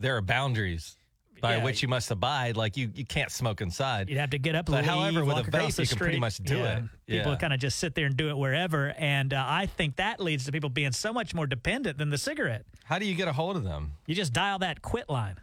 there 0.00 0.16
are 0.16 0.22
boundaries 0.22 0.96
by 1.40 1.56
Yeah. 1.56 1.64
which 1.64 1.82
you 1.82 1.88
must 1.88 2.10
abide. 2.10 2.56
Like, 2.56 2.76
you, 2.76 2.90
you 2.94 3.04
can't 3.04 3.30
smoke 3.30 3.60
inside. 3.60 4.08
You'd 4.08 4.18
have 4.18 4.30
to 4.30 4.38
get 4.38 4.54
up, 4.54 4.66
But 4.66 4.76
leave, 4.76 4.84
however, 4.84 5.24
with 5.24 5.38
a 5.38 5.42
vape, 5.42 5.78
you 5.78 5.86
can 5.86 5.98
pretty 5.98 6.20
much 6.20 6.38
do 6.38 6.56
Yeah. 6.58 6.76
it. 6.78 6.82
People 7.06 7.32
Yeah. 7.32 7.38
kind 7.38 7.52
of 7.52 7.58
just 7.60 7.78
sit 7.80 7.94
there 7.96 8.06
and 8.06 8.16
do 8.16 8.28
it 8.28 8.36
wherever. 8.38 8.90
And 8.96 9.34
uh, 9.34 9.44
I 9.46 9.66
think 9.66 9.96
that 9.96 10.20
leads 10.20 10.44
to 10.44 10.52
people 10.52 10.70
being 10.70 10.92
so 10.92 11.12
much 11.12 11.34
more 11.34 11.46
dependent 11.48 11.98
than 11.98 12.10
the 12.10 12.18
cigarette. 12.18 12.64
How 12.84 12.98
do 13.00 13.06
you 13.06 13.14
get 13.16 13.26
a 13.26 13.32
hold 13.32 13.56
of 13.56 13.64
them? 13.64 13.92
You 14.06 14.14
just 14.14 14.32
dial 14.32 14.60
that 14.60 14.82
quit 14.82 15.08
line. 15.10 15.36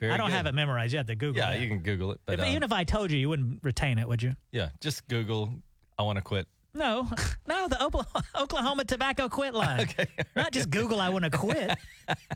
Very 0.00 0.12
I 0.12 0.16
don't 0.16 0.28
good. 0.28 0.36
have 0.36 0.46
it 0.46 0.54
memorized. 0.54 0.92
You 0.92 0.98
have 0.98 1.06
to 1.08 1.16
Google 1.16 1.42
Yeah, 1.42 1.54
you 1.54 1.68
can 1.68 1.80
Google 1.80 2.12
it. 2.12 2.20
But 2.24 2.38
If- 2.40 2.46
even 2.46 2.62
um, 2.62 2.68
if 2.68 2.72
I 2.72 2.84
told 2.84 3.10
you, 3.10 3.18
you 3.18 3.28
wouldn't 3.28 3.60
retain 3.64 3.98
it, 3.98 4.06
would 4.08 4.22
you? 4.22 4.34
yeah, 4.52 4.70
just 4.80 5.06
Google. 5.08 5.52
I 5.98 6.02
want 6.02 6.16
to 6.16 6.22
quit. 6.22 6.46
No, 6.74 7.08
no, 7.48 7.66
the 7.66 7.82
Oklahoma, 7.82 8.24
Oklahoma 8.36 8.84
tobacco 8.84 9.28
quit 9.28 9.54
line. 9.54 9.80
Okay. 9.98 10.06
Not 10.36 10.52
just 10.52 10.70
Google, 10.70 11.00
I 11.00 11.08
want 11.08 11.24
to 11.24 11.30
quit. 11.30 11.76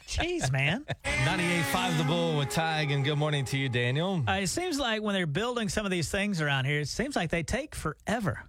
Jeez, 0.08 0.50
man. 0.50 0.84
98.5 1.04 1.98
The 1.98 2.04
Bull 2.04 2.38
with 2.38 2.48
Tige, 2.48 2.92
and 2.92 3.04
good 3.04 3.16
morning 3.18 3.44
to 3.46 3.56
you, 3.58 3.68
Daniel. 3.68 4.24
Uh, 4.26 4.32
it 4.42 4.48
seems 4.48 4.78
like 4.80 5.02
when 5.02 5.14
they're 5.14 5.26
building 5.26 5.68
some 5.68 5.84
of 5.84 5.92
these 5.92 6.08
things 6.10 6.40
around 6.40 6.64
here, 6.64 6.80
it 6.80 6.88
seems 6.88 7.14
like 7.14 7.30
they 7.30 7.42
take 7.44 7.74
forever. 7.76 8.42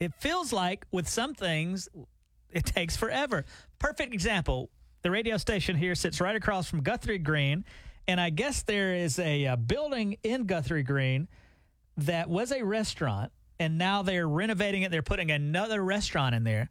It 0.00 0.12
feels 0.18 0.52
like 0.52 0.84
with 0.90 1.08
some 1.08 1.32
things, 1.34 1.88
it 2.50 2.66
takes 2.66 2.96
forever. 2.96 3.44
Perfect 3.78 4.12
example 4.12 4.68
the 5.02 5.10
radio 5.10 5.36
station 5.36 5.74
here 5.76 5.94
sits 5.96 6.20
right 6.20 6.36
across 6.36 6.68
from 6.68 6.80
Guthrie 6.82 7.18
Green, 7.18 7.64
and 8.08 8.20
I 8.20 8.30
guess 8.30 8.62
there 8.62 8.94
is 8.94 9.18
a, 9.18 9.46
uh 9.46 9.56
building 9.56 10.16
in 10.22 10.44
Guthrie 10.44 10.82
Green 10.82 11.28
that 11.96 12.28
was 12.28 12.52
a 12.52 12.62
restaurant, 12.62 13.32
and 13.60 13.78
now 13.78 14.02
they're 14.02 14.28
renovating 14.28 14.82
it. 14.82 14.90
They're 14.90 15.02
putting 15.02 15.30
another 15.30 15.82
restaurant 15.82 16.34
in 16.34 16.44
there. 16.44 16.70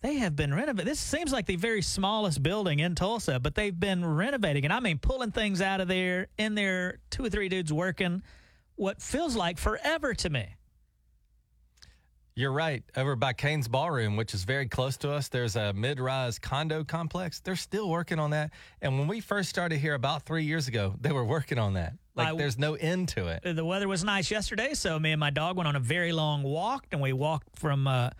They 0.00 0.14
have 0.14 0.34
been 0.34 0.52
renovating. 0.52 0.86
This 0.86 0.98
seems 0.98 1.32
like 1.32 1.46
the 1.46 1.56
very 1.56 1.80
smallest 1.80 2.42
building 2.42 2.80
in 2.80 2.96
Tulsa, 2.96 3.38
but 3.38 3.54
they've 3.54 3.78
been 3.78 4.04
renovating, 4.04 4.64
and 4.64 4.72
I 4.72 4.80
mean 4.80 4.98
pulling 4.98 5.30
things 5.30 5.60
out 5.60 5.80
of 5.80 5.88
there. 5.88 6.26
In 6.38 6.54
there, 6.54 6.98
two 7.10 7.24
or 7.24 7.30
three 7.30 7.48
dudes 7.48 7.72
working. 7.72 8.22
What 8.74 9.00
feels 9.00 9.36
like 9.36 9.58
forever 9.58 10.14
to 10.14 10.30
me. 10.30 10.56
You're 12.34 12.52
right. 12.52 12.82
Over 12.96 13.14
by 13.14 13.34
Cain's 13.34 13.68
Ballroom, 13.68 14.16
which 14.16 14.32
is 14.32 14.44
very 14.44 14.66
close 14.66 14.96
to 14.98 15.12
us, 15.12 15.28
there's 15.28 15.54
a 15.54 15.72
mid 15.74 16.00
rise 16.00 16.38
condo 16.38 16.82
complex. 16.82 17.40
They're 17.40 17.56
still 17.56 17.90
working 17.90 18.18
on 18.18 18.30
that. 18.30 18.52
And 18.80 18.98
when 18.98 19.06
we 19.06 19.20
first 19.20 19.50
started 19.50 19.78
here 19.78 19.92
about 19.94 20.22
three 20.22 20.44
years 20.44 20.66
ago, 20.66 20.94
they 20.98 21.12
were 21.12 21.24
working 21.24 21.58
on 21.58 21.74
that. 21.74 21.92
Like, 22.14 22.28
I- 22.28 22.36
there's 22.36 22.58
no 22.58 22.74
end 22.74 23.08
to 23.10 23.26
it. 23.28 23.42
The 23.56 23.64
weather 23.64 23.86
was 23.86 24.02
nice 24.02 24.30
yesterday, 24.30 24.72
so 24.72 24.98
me 24.98 25.12
and 25.12 25.20
my 25.20 25.30
dog 25.30 25.56
went 25.56 25.68
on 25.68 25.76
a 25.76 25.80
very 25.80 26.12
long 26.12 26.42
walk, 26.42 26.86
and 26.90 27.02
we 27.02 27.12
walked 27.12 27.58
from 27.58 27.86
uh, 27.86 28.10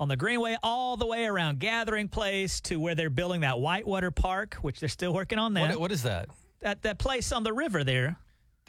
on 0.00 0.08
the 0.08 0.16
Greenway 0.16 0.56
all 0.64 0.96
the 0.96 1.06
way 1.06 1.26
around 1.26 1.60
Gathering 1.60 2.08
Place 2.08 2.60
to 2.62 2.76
where 2.80 2.96
they're 2.96 3.08
building 3.10 3.42
that 3.42 3.60
Whitewater 3.60 4.10
Park, 4.10 4.54
which 4.62 4.80
they're 4.80 4.88
still 4.88 5.12
working 5.12 5.38
on 5.38 5.54
that. 5.54 5.70
What, 5.70 5.80
what 5.80 5.92
is 5.92 6.02
that? 6.02 6.28
that 6.60 6.82
that 6.82 6.98
place 6.98 7.30
on 7.32 7.42
the 7.44 7.52
river 7.52 7.84
there. 7.84 8.16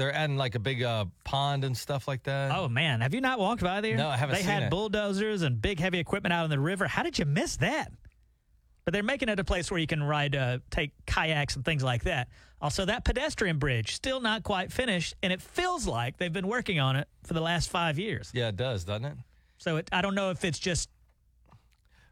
They're 0.02 0.14
adding 0.16 0.36
like 0.36 0.56
a 0.56 0.60
big 0.60 0.82
uh, 0.82 1.06
pond 1.24 1.64
and 1.64 1.78
stuff 1.78 2.08
like 2.08 2.24
that. 2.24 2.52
Oh 2.58 2.68
man, 2.68 3.02
have 3.02 3.14
you 3.14 3.22
not 3.22 3.38
walked 3.38 3.62
by 3.62 3.82
there? 3.82 3.96
No, 3.96 4.08
I 4.10 4.18
haven't 4.18 4.36
They 4.36 4.42
had 4.42 4.64
it. 4.64 4.70
bulldozers 4.72 5.44
and 5.44 5.62
big 5.62 5.80
heavy 5.80 6.00
equipment 6.00 6.34
out 6.34 6.44
in 6.44 6.50
the 6.50 6.60
river. 6.60 6.88
How 6.88 7.04
did 7.04 7.20
you 7.20 7.26
miss 7.26 7.58
that? 7.58 7.92
But 8.84 8.94
they're 8.96 9.04
making 9.04 9.30
it 9.30 9.40
a 9.40 9.44
place 9.44 9.70
where 9.70 9.80
you 9.80 9.86
can 9.86 10.02
ride, 10.02 10.36
uh, 10.36 10.58
take 10.72 10.92
kayaks 11.06 11.56
and 11.56 11.64
things 11.64 11.84
like 11.84 12.06
that. 12.06 12.30
Also, 12.64 12.84
that 12.86 13.06
pedestrian 13.06 13.60
bridge 13.60 13.94
still 13.94 14.20
not 14.22 14.42
quite 14.42 14.72
finished, 14.72 15.14
and 15.22 15.32
it 15.32 15.40
feels 15.40 15.86
like 15.86 16.18
they've 16.18 16.34
been 16.34 16.48
working 16.48 16.80
on 16.80 16.96
it 16.96 17.08
for 17.24 17.36
the 17.36 17.42
last 17.42 17.70
five 17.70 18.00
years. 18.00 18.32
Yeah, 18.34 18.48
it 18.48 18.56
does, 18.56 18.84
doesn't 18.84 19.06
it? 19.06 19.18
So 19.60 19.78
it, 19.78 19.88
I 19.92 20.02
don't 20.02 20.16
know 20.16 20.32
if 20.32 20.44
it's 20.44 20.58
just 20.58 20.90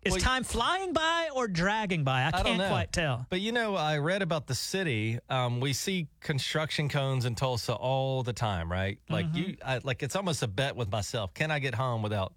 is 0.03 0.11
Well, 0.13 0.21
time 0.21 0.43
flying 0.43 0.93
by 0.93 1.29
or 1.35 1.47
dragging 1.47 2.03
by. 2.03 2.25
I 2.25 2.31
can't 2.31 2.57
quite 2.69 2.91
tell. 2.91 3.25
But 3.29 3.41
you 3.41 3.51
know, 3.51 3.75
I 3.75 3.97
read 3.97 4.21
about 4.21 4.47
the 4.47 4.55
city. 4.55 5.19
Um, 5.29 5.59
we 5.59 5.73
see 5.73 6.07
construction 6.21 6.87
cones 6.89 7.25
in 7.25 7.35
Tulsa 7.35 7.73
all 7.73 8.23
the 8.23 8.33
time, 8.33 8.71
right? 8.71 8.97
Like 9.09 9.25
Mm-hmm. 9.27 9.37
you, 9.37 9.57
I, 9.65 9.79
like 9.83 10.01
it's 10.03 10.15
almost 10.15 10.41
a 10.43 10.47
bet 10.47 10.75
with 10.75 10.89
myself. 10.91 11.33
Can 11.33 11.51
I 11.51 11.59
get 11.59 11.75
home 11.75 12.01
without 12.01 12.33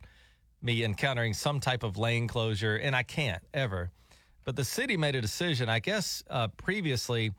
me 0.60 0.84
encountering 0.84 1.34
some 1.34 1.60
type 1.60 1.82
of 1.82 1.96
lane 1.98 2.28
closure, 2.28 2.76
and 2.76 2.94
I 2.94 3.02
can't 3.02 3.42
ever. 3.52 3.90
But 4.44 4.56
the 4.56 4.64
city 4.64 4.96
made 4.96 5.14
a 5.14 5.20
decision. 5.20 5.68
I 5.68 5.78
guess 5.78 6.22
uh, 6.28 6.48
previously 6.48 7.32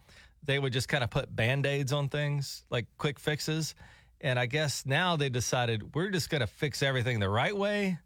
they 0.45 0.59
would 0.59 0.73
just 0.73 0.87
kind 0.89 1.03
of 1.03 1.09
put 1.09 1.33
band 1.33 1.65
aids 1.65 1.91
on 1.93 2.09
things, 2.09 2.65
like 2.69 2.85
quick 2.97 3.19
fixes. 3.19 3.75
And 4.21 4.39
I 4.39 4.45
guess 4.45 4.85
now 4.85 5.17
they 5.17 5.27
decided 5.29 5.95
we're 5.95 6.09
just 6.09 6.29
going 6.29 6.41
to 6.41 6.47
fix 6.47 6.81
everything 6.81 7.19
the 7.19 7.29
right 7.29 7.55
way. 7.55 7.97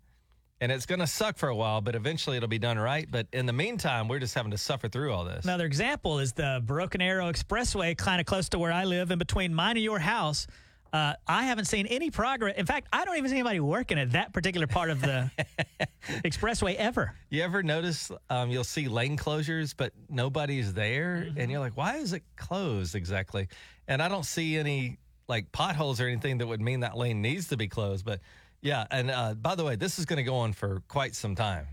And 0.59 0.71
it's 0.71 0.87
going 0.87 0.99
to 0.99 1.07
suck 1.07 1.37
for 1.37 1.49
a 1.49 1.55
while, 1.55 1.81
but 1.81 1.93
eventually 1.93 2.37
it'll 2.37 2.49
be 2.49 2.57
done 2.57 2.79
right. 2.79 3.07
But 3.09 3.27
in 3.31 3.45
the 3.45 3.53
meantime, 3.53 4.07
we're 4.07 4.19
just 4.19 4.33
having 4.33 4.51
to 4.51 4.57
suffer 4.57 4.89
through 4.89 5.13
all 5.13 5.23
this. 5.23 5.45
Another 5.45 5.65
example 5.65 6.17
is 6.17 6.33
the 6.33 6.61
Broken 6.65 6.99
Arrow 6.99 7.31
Expressway, 7.31 7.95
kind 7.95 8.19
of 8.19 8.25
close 8.25 8.49
to 8.49 8.59
where 8.59 8.71
I 8.71 8.85
live, 8.85 9.11
in 9.11 9.19
between 9.19 9.53
mine 9.53 9.77
and 9.77 9.83
your 9.83 9.99
house. 9.99 10.47
Uh, 10.91 11.13
I 11.27 11.43
haven't 11.43 11.65
seen 11.65 11.85
any 11.85 12.09
progress. 12.09 12.55
In 12.57 12.65
fact, 12.65 12.87
I 12.91 13.05
don't 13.05 13.17
even 13.17 13.29
see 13.29 13.35
anybody 13.35 13.59
working 13.59 13.99
at 13.99 14.13
that 14.13 14.33
particular 14.33 14.67
part 14.67 14.89
of 14.89 15.01
the 15.01 15.29
expressway 16.23 16.75
ever. 16.75 17.13
You 17.29 17.43
ever 17.43 17.61
notice 17.61 18.11
um, 18.29 18.49
you'll 18.49 18.63
see 18.63 18.87
lane 18.87 19.17
closures, 19.17 19.73
but 19.75 19.91
nobody's 20.09 20.73
there? 20.73 21.27
And 21.35 21.51
you're 21.51 21.59
like, 21.59 21.75
why 21.75 21.97
is 21.97 22.13
it 22.13 22.23
closed 22.35 22.95
exactly? 22.95 23.47
And 23.87 24.01
I 24.01 24.07
don't 24.07 24.25
see 24.25 24.57
any 24.57 24.97
like 25.27 25.51
potholes 25.51 25.99
or 25.99 26.07
anything 26.07 26.37
that 26.37 26.47
would 26.47 26.61
mean 26.61 26.79
that 26.79 26.97
lane 26.97 27.21
needs 27.21 27.49
to 27.49 27.57
be 27.57 27.67
closed. 27.67 28.05
But 28.05 28.21
yeah, 28.67 28.85
and 28.91 29.09
uh, 29.09 29.33
by 29.33 29.55
the 29.55 29.63
way, 29.63 29.77
this 29.77 29.97
is 29.97 30.05
going 30.05 30.17
to 30.17 30.23
go 30.23 30.35
on 30.35 30.51
for 30.51 30.81
quite 30.89 31.15
some 31.15 31.35
time. 31.35 31.65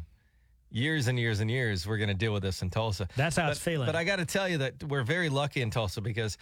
Years 0.71 1.09
and 1.09 1.19
years 1.19 1.41
and 1.41 1.51
years, 1.51 1.87
we're 1.87 1.99
going 1.99 2.09
to 2.09 2.15
deal 2.15 2.33
with 2.33 2.43
this 2.43 2.63
in 2.63 2.71
Tulsa. 2.71 3.09
That's 3.17 3.37
how 3.37 3.47
but, 3.47 3.53
it's 3.53 3.61
feeling. 3.61 3.87
But 3.87 3.97
I 3.97 4.05
got 4.05 4.17
to 4.17 4.25
tell 4.25 4.49
you 4.49 4.59
that 4.59 4.83
we're 4.85 5.03
very 5.03 5.29
lucky 5.29 5.61
in 5.61 5.71
Tulsa 5.71 6.01
because 6.01 6.39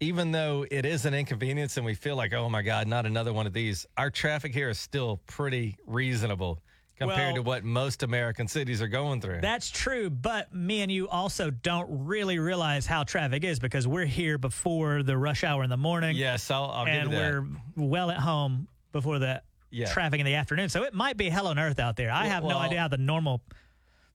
even 0.00 0.30
though 0.30 0.64
it 0.70 0.84
is 0.84 1.04
an 1.04 1.14
inconvenience 1.14 1.76
and 1.76 1.84
we 1.84 1.94
feel 1.94 2.14
like, 2.14 2.32
oh 2.32 2.48
my 2.48 2.62
God, 2.62 2.86
not 2.86 3.06
another 3.06 3.32
one 3.32 3.46
of 3.46 3.52
these, 3.52 3.86
our 3.96 4.10
traffic 4.10 4.54
here 4.54 4.68
is 4.68 4.78
still 4.78 5.20
pretty 5.26 5.76
reasonable 5.86 6.60
compared 6.96 7.34
Well- 7.34 7.34
to 7.36 7.42
what 7.42 7.64
most 7.64 8.02
American 8.04 8.46
cities 8.48 8.80
are 8.82 8.88
going 8.88 9.20
through. 9.20 9.40
That's 9.40 9.70
true, 9.70 10.10
but 10.10 10.52
me 10.54 10.80
and 10.82 10.90
you 10.90 11.08
also 11.08 11.50
don't 11.50 11.88
really 12.06 12.38
realize 12.38 12.86
how 12.86 13.04
traffic 13.04 13.44
is 13.44 13.58
because 13.58 13.86
we're 13.86 14.04
here 14.06 14.38
before 14.38 15.02
the 15.02 15.16
rush 15.16 15.42
hour 15.44 15.62
in 15.64 15.70
the 15.70 15.76
morning. 15.76 16.16
yes, 16.16 16.50
I'll, 16.50 16.64
I'll 16.64 16.86
and 16.86 17.04
give 17.04 17.12
you 17.12 17.18
that. 17.18 17.32
we're 17.76 17.86
well 17.88 18.10
at 18.10 18.18
home 18.18 18.68
before 18.90 19.18
the 19.20 19.42
Yeah. 19.70 19.86
traffic 19.92 20.20
in 20.20 20.26
the 20.26 20.34
afternoon. 20.34 20.68
So 20.68 20.82
it 20.84 20.94
might 20.94 21.16
be 21.16 21.28
hell 21.28 21.46
on 21.48 21.58
earth 21.58 21.78
out 21.78 21.96
there. 21.96 22.10
I 22.10 22.22
Well- 22.22 22.30
have 22.30 22.42
no 22.42 22.48
well, 22.48 22.58
idea 22.58 22.80
how 22.80 22.88
the 22.88 22.96
normal 22.98 23.42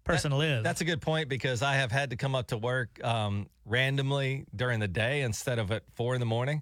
person 0.03 0.31
lives. 0.31 0.63
That's 0.63 0.81
a 0.81 0.85
good 0.85 1.01
point 1.01 1.29
because 1.29 1.61
I 1.61 1.75
have 1.75 1.91
had 1.91 2.09
to 2.09 2.15
come 2.15 2.35
up 2.35 2.47
to 2.47 2.57
work 2.57 3.01
um, 3.03 3.47
randomly 3.65 4.45
during 4.55 4.79
the 4.79 4.87
day 4.87 5.21
instead 5.21 5.59
of 5.59 5.71
at 5.71 5.83
four 5.93 6.13
in 6.15 6.19
the 6.19 6.25
morning, 6.25 6.61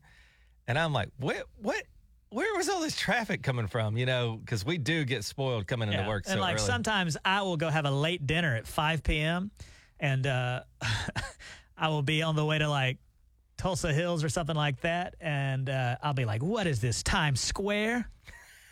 and 0.68 0.78
I'm 0.78 0.94
like, 0.94 1.10
what, 1.18 1.48
what, 1.60 1.82
where 2.30 2.56
was 2.56 2.70
all 2.70 2.82
this 2.82 2.96
traffic 2.96 3.42
coming 3.44 3.68
from? 3.68 3.98
You 3.98 4.06
know, 4.06 4.38
because 4.38 4.64
we 4.64 4.78
do 4.78 5.04
get 5.06 5.24
spoiled 5.26 5.66
coming 5.68 5.90
into 5.90 6.02
Yeah. 6.04 6.08
work 6.08 6.26
so 6.26 6.34
and 6.34 6.42
like 6.42 6.56
early. 6.58 6.66
sometimes 6.66 7.18
I 7.26 7.42
will 7.42 7.58
go 7.58 7.70
have 7.70 7.86
a 7.86 7.92
late 7.92 8.26
dinner 8.28 8.56
at 8.56 8.68
5 8.68 9.02
p.m. 9.04 9.50
and 10.00 10.28
uh, 10.28 10.62
I 11.78 11.88
will 11.88 12.04
be 12.04 12.22
on 12.22 12.36
the 12.36 12.46
way 12.46 12.58
to 12.60 12.70
like 12.70 13.00
Tulsa 13.58 13.92
Hills 13.94 14.24
or 14.24 14.30
something 14.30 14.56
like 14.56 14.82
that, 14.82 15.16
and 15.20 15.70
uh, 15.70 15.96
I'll 16.02 16.14
be 16.16 16.26
like, 16.26 16.42
"What 16.42 16.66
is 16.68 16.80
this 16.82 17.04
Times 17.04 17.40
Square?" 17.42 18.10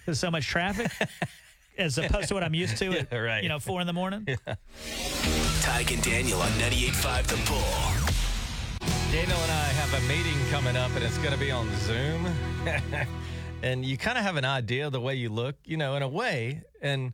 There's 0.10 0.20
so 0.20 0.32
much 0.32 0.48
traffic. 0.48 0.92
As 1.78 2.00
opposed 2.00 2.30
to 2.30 2.34
what 2.34 2.44
I'm 2.44 2.56
used 2.56 2.78
to 2.78 2.88
at 2.98 3.12
Yeah, 3.12 3.18
right. 3.20 3.44
you 3.44 3.48
know 3.48 3.60
four 3.60 3.80
in 3.80 3.86
the 3.86 3.94
morning. 3.94 4.26
Tige 4.26 5.94
and 5.94 6.02
Daniel 6.02 6.42
on 6.42 6.50
98.5 6.54 7.28
The 7.28 7.36
Bull. 7.48 8.90
Daniel 9.12 9.38
and 9.38 9.52
I 9.52 9.66
have 9.66 9.94
a 9.94 10.08
meeting 10.08 10.34
coming 10.50 10.76
up, 10.76 10.90
and 10.96 11.04
it's 11.04 11.20
going 11.20 11.34
to 11.34 11.38
be 11.38 11.52
on 11.52 11.70
Zoom. 11.82 12.28
and 13.62 13.86
you 13.86 14.00
kind 14.00 14.18
of 14.18 14.24
have 14.24 14.36
an 14.36 14.46
idea 14.46 14.88
of 14.88 14.94
the 14.94 15.00
way 15.00 15.14
you 15.14 15.30
look, 15.30 15.58
you 15.64 15.78
know, 15.78 15.96
in 15.96 16.02
a 16.02 16.10
way, 16.10 16.64
and 16.82 17.14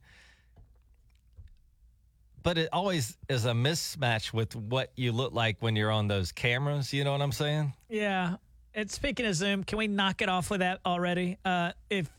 but 2.43 2.57
it 2.57 2.69
always 2.71 3.17
is 3.27 3.43
a 3.43 3.51
mismatch 3.51 4.31
with 4.31 4.55
what 4.55 4.93
you 4.95 5.11
look 5.11 5.33
like 5.33 5.57
when 5.59 5.75
you're 5.75 5.91
on 5.91 6.07
those 6.07 6.31
cameras. 6.31 6.93
You 6.93 7.03
know 7.03 7.11
what 7.11 7.21
I'm 7.21 7.33
saying? 7.33 7.73
Yeah. 7.89 8.37
And 8.73 8.89
speaking 8.89 9.25
of 9.25 9.35
Zoom, 9.35 9.65
can 9.65 9.77
we 9.79 9.87
knock 9.87 10.21
it 10.21 10.29
off 10.29 10.49
with 10.49 10.61
that 10.61 10.79
already? 10.85 11.37
Uh, 11.43 11.73
if 11.89 12.09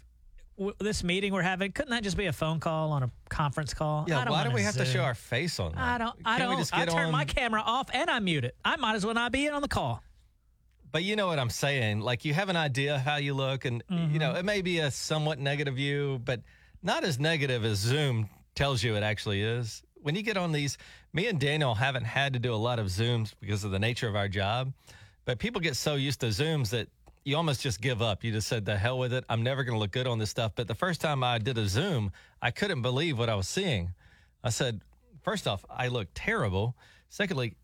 w- 0.56 0.74
this 0.78 1.02
meeting 1.04 1.32
we're 1.32 1.42
having, 1.42 1.72
couldn't 1.72 1.90
that 1.90 2.02
just 2.02 2.16
be 2.16 2.26
a 2.26 2.32
phone 2.32 2.60
call 2.60 2.92
on 2.92 3.02
a 3.02 3.10
conference 3.28 3.74
call? 3.74 4.04
I 4.06 4.10
Yeah. 4.10 4.24
don't 4.24 4.32
Why 4.32 4.42
do 4.44 4.48
wanna 4.50 4.54
we 4.54 4.62
have 4.62 4.76
to 4.76 4.84
Zoom. 4.84 4.94
show 4.94 5.02
our 5.02 5.14
face 5.14 5.58
on 5.60 5.72
that? 5.72 5.80
I 5.80 5.98
don't. 5.98 6.16
I 6.24 6.38
Can't 6.38 6.50
we 6.50 6.54
don't. 6.56 6.60
just 6.62 6.74
I 6.74 6.84
get 6.84 6.90
turn 6.92 7.06
on- 7.06 7.12
my 7.12 7.24
camera 7.24 7.62
off 7.64 7.88
and 7.92 8.08
I 8.10 8.18
mute 8.20 8.44
it. 8.44 8.56
I 8.64 8.76
might 8.76 8.94
as 8.96 9.04
well 9.04 9.14
not 9.14 9.32
be 9.32 9.46
in 9.46 9.52
on 9.54 9.62
the 9.62 9.68
call. 9.68 10.02
But 10.92 11.02
you 11.04 11.14
know 11.16 11.26
what 11.26 11.38
I'm 11.38 11.50
saying? 11.50 12.00
Like 12.00 12.24
you 12.24 12.32
have 12.34 12.48
an 12.48 12.56
idea 12.56 12.98
how 12.98 13.16
you 13.16 13.34
look, 13.34 13.64
and 13.64 13.82
you 13.90 14.18
know 14.18 14.30
Mm-hmm. 14.30 14.36
it 14.38 14.44
may 14.44 14.62
be 14.62 14.78
a 14.78 14.90
somewhat 14.90 15.38
negative 15.38 15.74
view, 15.74 16.20
but 16.24 16.40
not 16.82 17.04
as 17.04 17.18
negative 17.18 17.64
as 17.64 17.78
Zoom 17.78 18.30
tells 18.54 18.82
you 18.82 18.96
it 18.96 19.02
actually 19.02 19.42
is. 19.42 19.82
When 20.00 20.14
you 20.14 20.22
get 20.22 20.36
on 20.36 20.52
these, 20.52 20.78
me 21.12 21.26
and 21.26 21.38
Daniel 21.40 21.74
haven't 21.74 22.04
had 22.04 22.32
to 22.34 22.38
do 22.38 22.54
a 22.54 22.56
lot 22.56 22.78
of 22.78 22.86
Zooms 22.86 23.34
because 23.40 23.64
of 23.64 23.72
the 23.72 23.78
nature 23.78 24.08
of 24.08 24.14
our 24.16 24.28
job, 24.28 24.72
but 25.24 25.38
people 25.38 25.60
get 25.60 25.76
so 25.76 25.96
used 25.96 26.20
to 26.20 26.26
Zooms 26.26 26.70
that 26.70 26.88
you 27.26 27.36
almost 27.36 27.60
just 27.60 27.80
give 27.80 28.00
up. 28.00 28.22
You 28.22 28.30
just 28.30 28.46
said, 28.46 28.64
"The 28.64 28.76
hell 28.76 28.98
with 28.98 29.12
it! 29.12 29.24
I'm 29.28 29.42
never 29.42 29.64
going 29.64 29.74
to 29.74 29.80
look 29.80 29.90
good 29.90 30.06
on 30.06 30.18
this 30.18 30.30
stuff." 30.30 30.52
But 30.54 30.68
the 30.68 30.76
first 30.76 31.00
time 31.00 31.24
I 31.24 31.38
did 31.38 31.58
a 31.58 31.68
Zoom, 31.68 32.12
I 32.40 32.52
couldn't 32.52 32.82
believe 32.82 33.18
what 33.18 33.28
I 33.28 33.34
was 33.34 33.48
seeing. 33.48 33.92
I 34.44 34.50
said, 34.50 34.80
first 35.22 35.48
off, 35.48 35.64
I 35.68 35.88
look 35.88 36.06
terrible. 36.14 36.76
Secondly, 37.08 37.56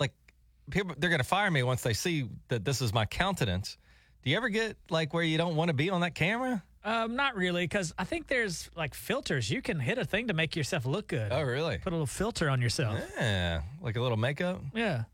like 0.00 0.12
people 0.70 0.96
they're 0.98 1.08
going 1.08 1.20
to 1.20 1.24
fire 1.24 1.50
me 1.52 1.62
once 1.62 1.82
they 1.82 1.94
see 1.94 2.28
that 2.48 2.64
this 2.64 2.82
is 2.82 2.92
my 2.92 3.06
countenance. 3.06 3.78
Do 4.24 4.30
you 4.30 4.36
ever 4.36 4.48
get 4.48 4.76
like 4.90 5.14
where 5.14 5.22
you 5.22 5.38
don't 5.38 5.54
want 5.54 5.68
to 5.68 5.74
be 5.74 5.88
on 5.88 6.00
that 6.00 6.16
camera? 6.16 6.64
Um, 6.84 7.14
not 7.14 7.36
really, 7.36 7.64
because 7.64 7.94
I 7.96 8.04
think 8.04 8.26
there's 8.26 8.68
like 8.76 8.92
filters. 8.92 9.48
You 9.48 9.62
can 9.62 9.78
hit 9.78 9.98
a 9.98 10.04
thing 10.04 10.26
to 10.26 10.34
make 10.34 10.56
yourself 10.56 10.84
look 10.84 11.06
good. 11.06 11.32
Oh, 11.32 11.42
really? 11.42 11.78
Put 11.78 11.92
a 11.92 11.96
little 11.96 12.06
filter 12.06 12.50
on 12.50 12.60
yourself. 12.60 12.98
Yeah, 13.16 13.62
like 13.80 13.96
a 13.96 14.02
little 14.02 14.18
makeup. 14.18 14.60
Yeah. 14.74 15.04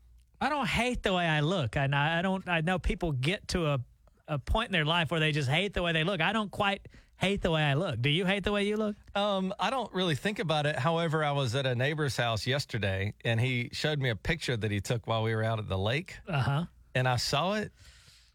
I 0.41 0.49
don't 0.49 0.67
hate 0.67 1.03
the 1.03 1.13
way 1.13 1.25
I 1.27 1.39
look. 1.41 1.77
I, 1.77 1.87
I 2.19 2.21
don't. 2.21 2.47
I 2.49 2.61
know 2.61 2.79
people 2.79 3.11
get 3.11 3.47
to 3.49 3.67
a, 3.67 3.79
a 4.27 4.39
point 4.39 4.69
in 4.69 4.71
their 4.73 4.85
life 4.85 5.11
where 5.11 5.19
they 5.19 5.31
just 5.31 5.47
hate 5.49 5.73
the 5.73 5.83
way 5.83 5.93
they 5.93 6.03
look. 6.03 6.19
I 6.19 6.33
don't 6.33 6.49
quite 6.49 6.87
hate 7.17 7.41
the 7.43 7.51
way 7.51 7.61
I 7.61 7.75
look. 7.75 8.01
Do 8.01 8.09
you 8.09 8.25
hate 8.25 8.43
the 8.43 8.51
way 8.51 8.63
you 8.65 8.75
look? 8.75 8.95
Um, 9.13 9.53
I 9.59 9.69
don't 9.69 9.93
really 9.93 10.15
think 10.15 10.39
about 10.39 10.65
it. 10.65 10.75
However, 10.75 11.23
I 11.23 11.31
was 11.33 11.53
at 11.53 11.67
a 11.67 11.75
neighbor's 11.75 12.17
house 12.17 12.47
yesterday, 12.47 13.13
and 13.23 13.39
he 13.39 13.69
showed 13.71 13.99
me 13.99 14.09
a 14.09 14.15
picture 14.15 14.57
that 14.57 14.71
he 14.71 14.81
took 14.81 15.05
while 15.05 15.21
we 15.21 15.35
were 15.35 15.43
out 15.43 15.59
at 15.59 15.69
the 15.69 15.77
lake, 15.77 16.15
Uh 16.27 16.41
huh. 16.41 16.65
and 16.95 17.07
I 17.07 17.17
saw 17.17 17.53
it. 17.53 17.71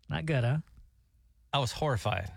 Not 0.08 0.24
good, 0.26 0.44
huh? 0.44 0.58
I 1.52 1.58
was 1.58 1.72
horrified 1.72 2.30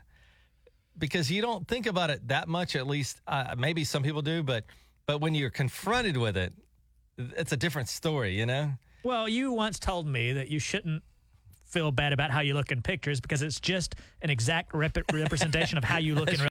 because 0.98 1.30
you 1.30 1.42
don't 1.44 1.68
think 1.68 1.86
about 1.86 2.10
it 2.10 2.28
that 2.30 2.48
much. 2.48 2.76
At 2.76 2.88
least 2.88 3.22
uh, 3.28 3.54
maybe 3.56 3.84
some 3.84 4.02
people 4.02 4.24
do, 4.24 4.42
but 4.42 4.64
but 5.06 5.22
when 5.22 5.36
you're 5.36 5.52
confronted 5.52 6.18
with 6.18 6.38
it, 6.38 6.54
it's 7.18 7.52
a 7.52 7.58
different 7.58 7.90
story. 7.90 8.36
You 8.40 8.48
know. 8.48 8.72
Well, 9.04 9.30
you 9.30 9.52
once 9.52 9.80
told 9.80 10.08
me 10.08 10.34
that 10.34 10.50
you 10.50 10.60
shouldn't 10.60 11.04
feel 11.66 11.92
bad 11.92 12.14
about 12.14 12.32
how 12.32 12.40
you 12.40 12.56
look 12.56 12.72
in 12.72 12.82
pictures 12.82 13.22
because 13.22 13.44
it's 13.44 13.60
just 13.60 13.96
an 14.24 14.30
exact 14.30 14.74
rep- 14.74 14.98
representation 15.14 15.78
of 15.78 15.84
how 15.84 16.00
you 16.00 16.16
look 16.16 16.34
in 16.34 16.40
real 16.40 16.48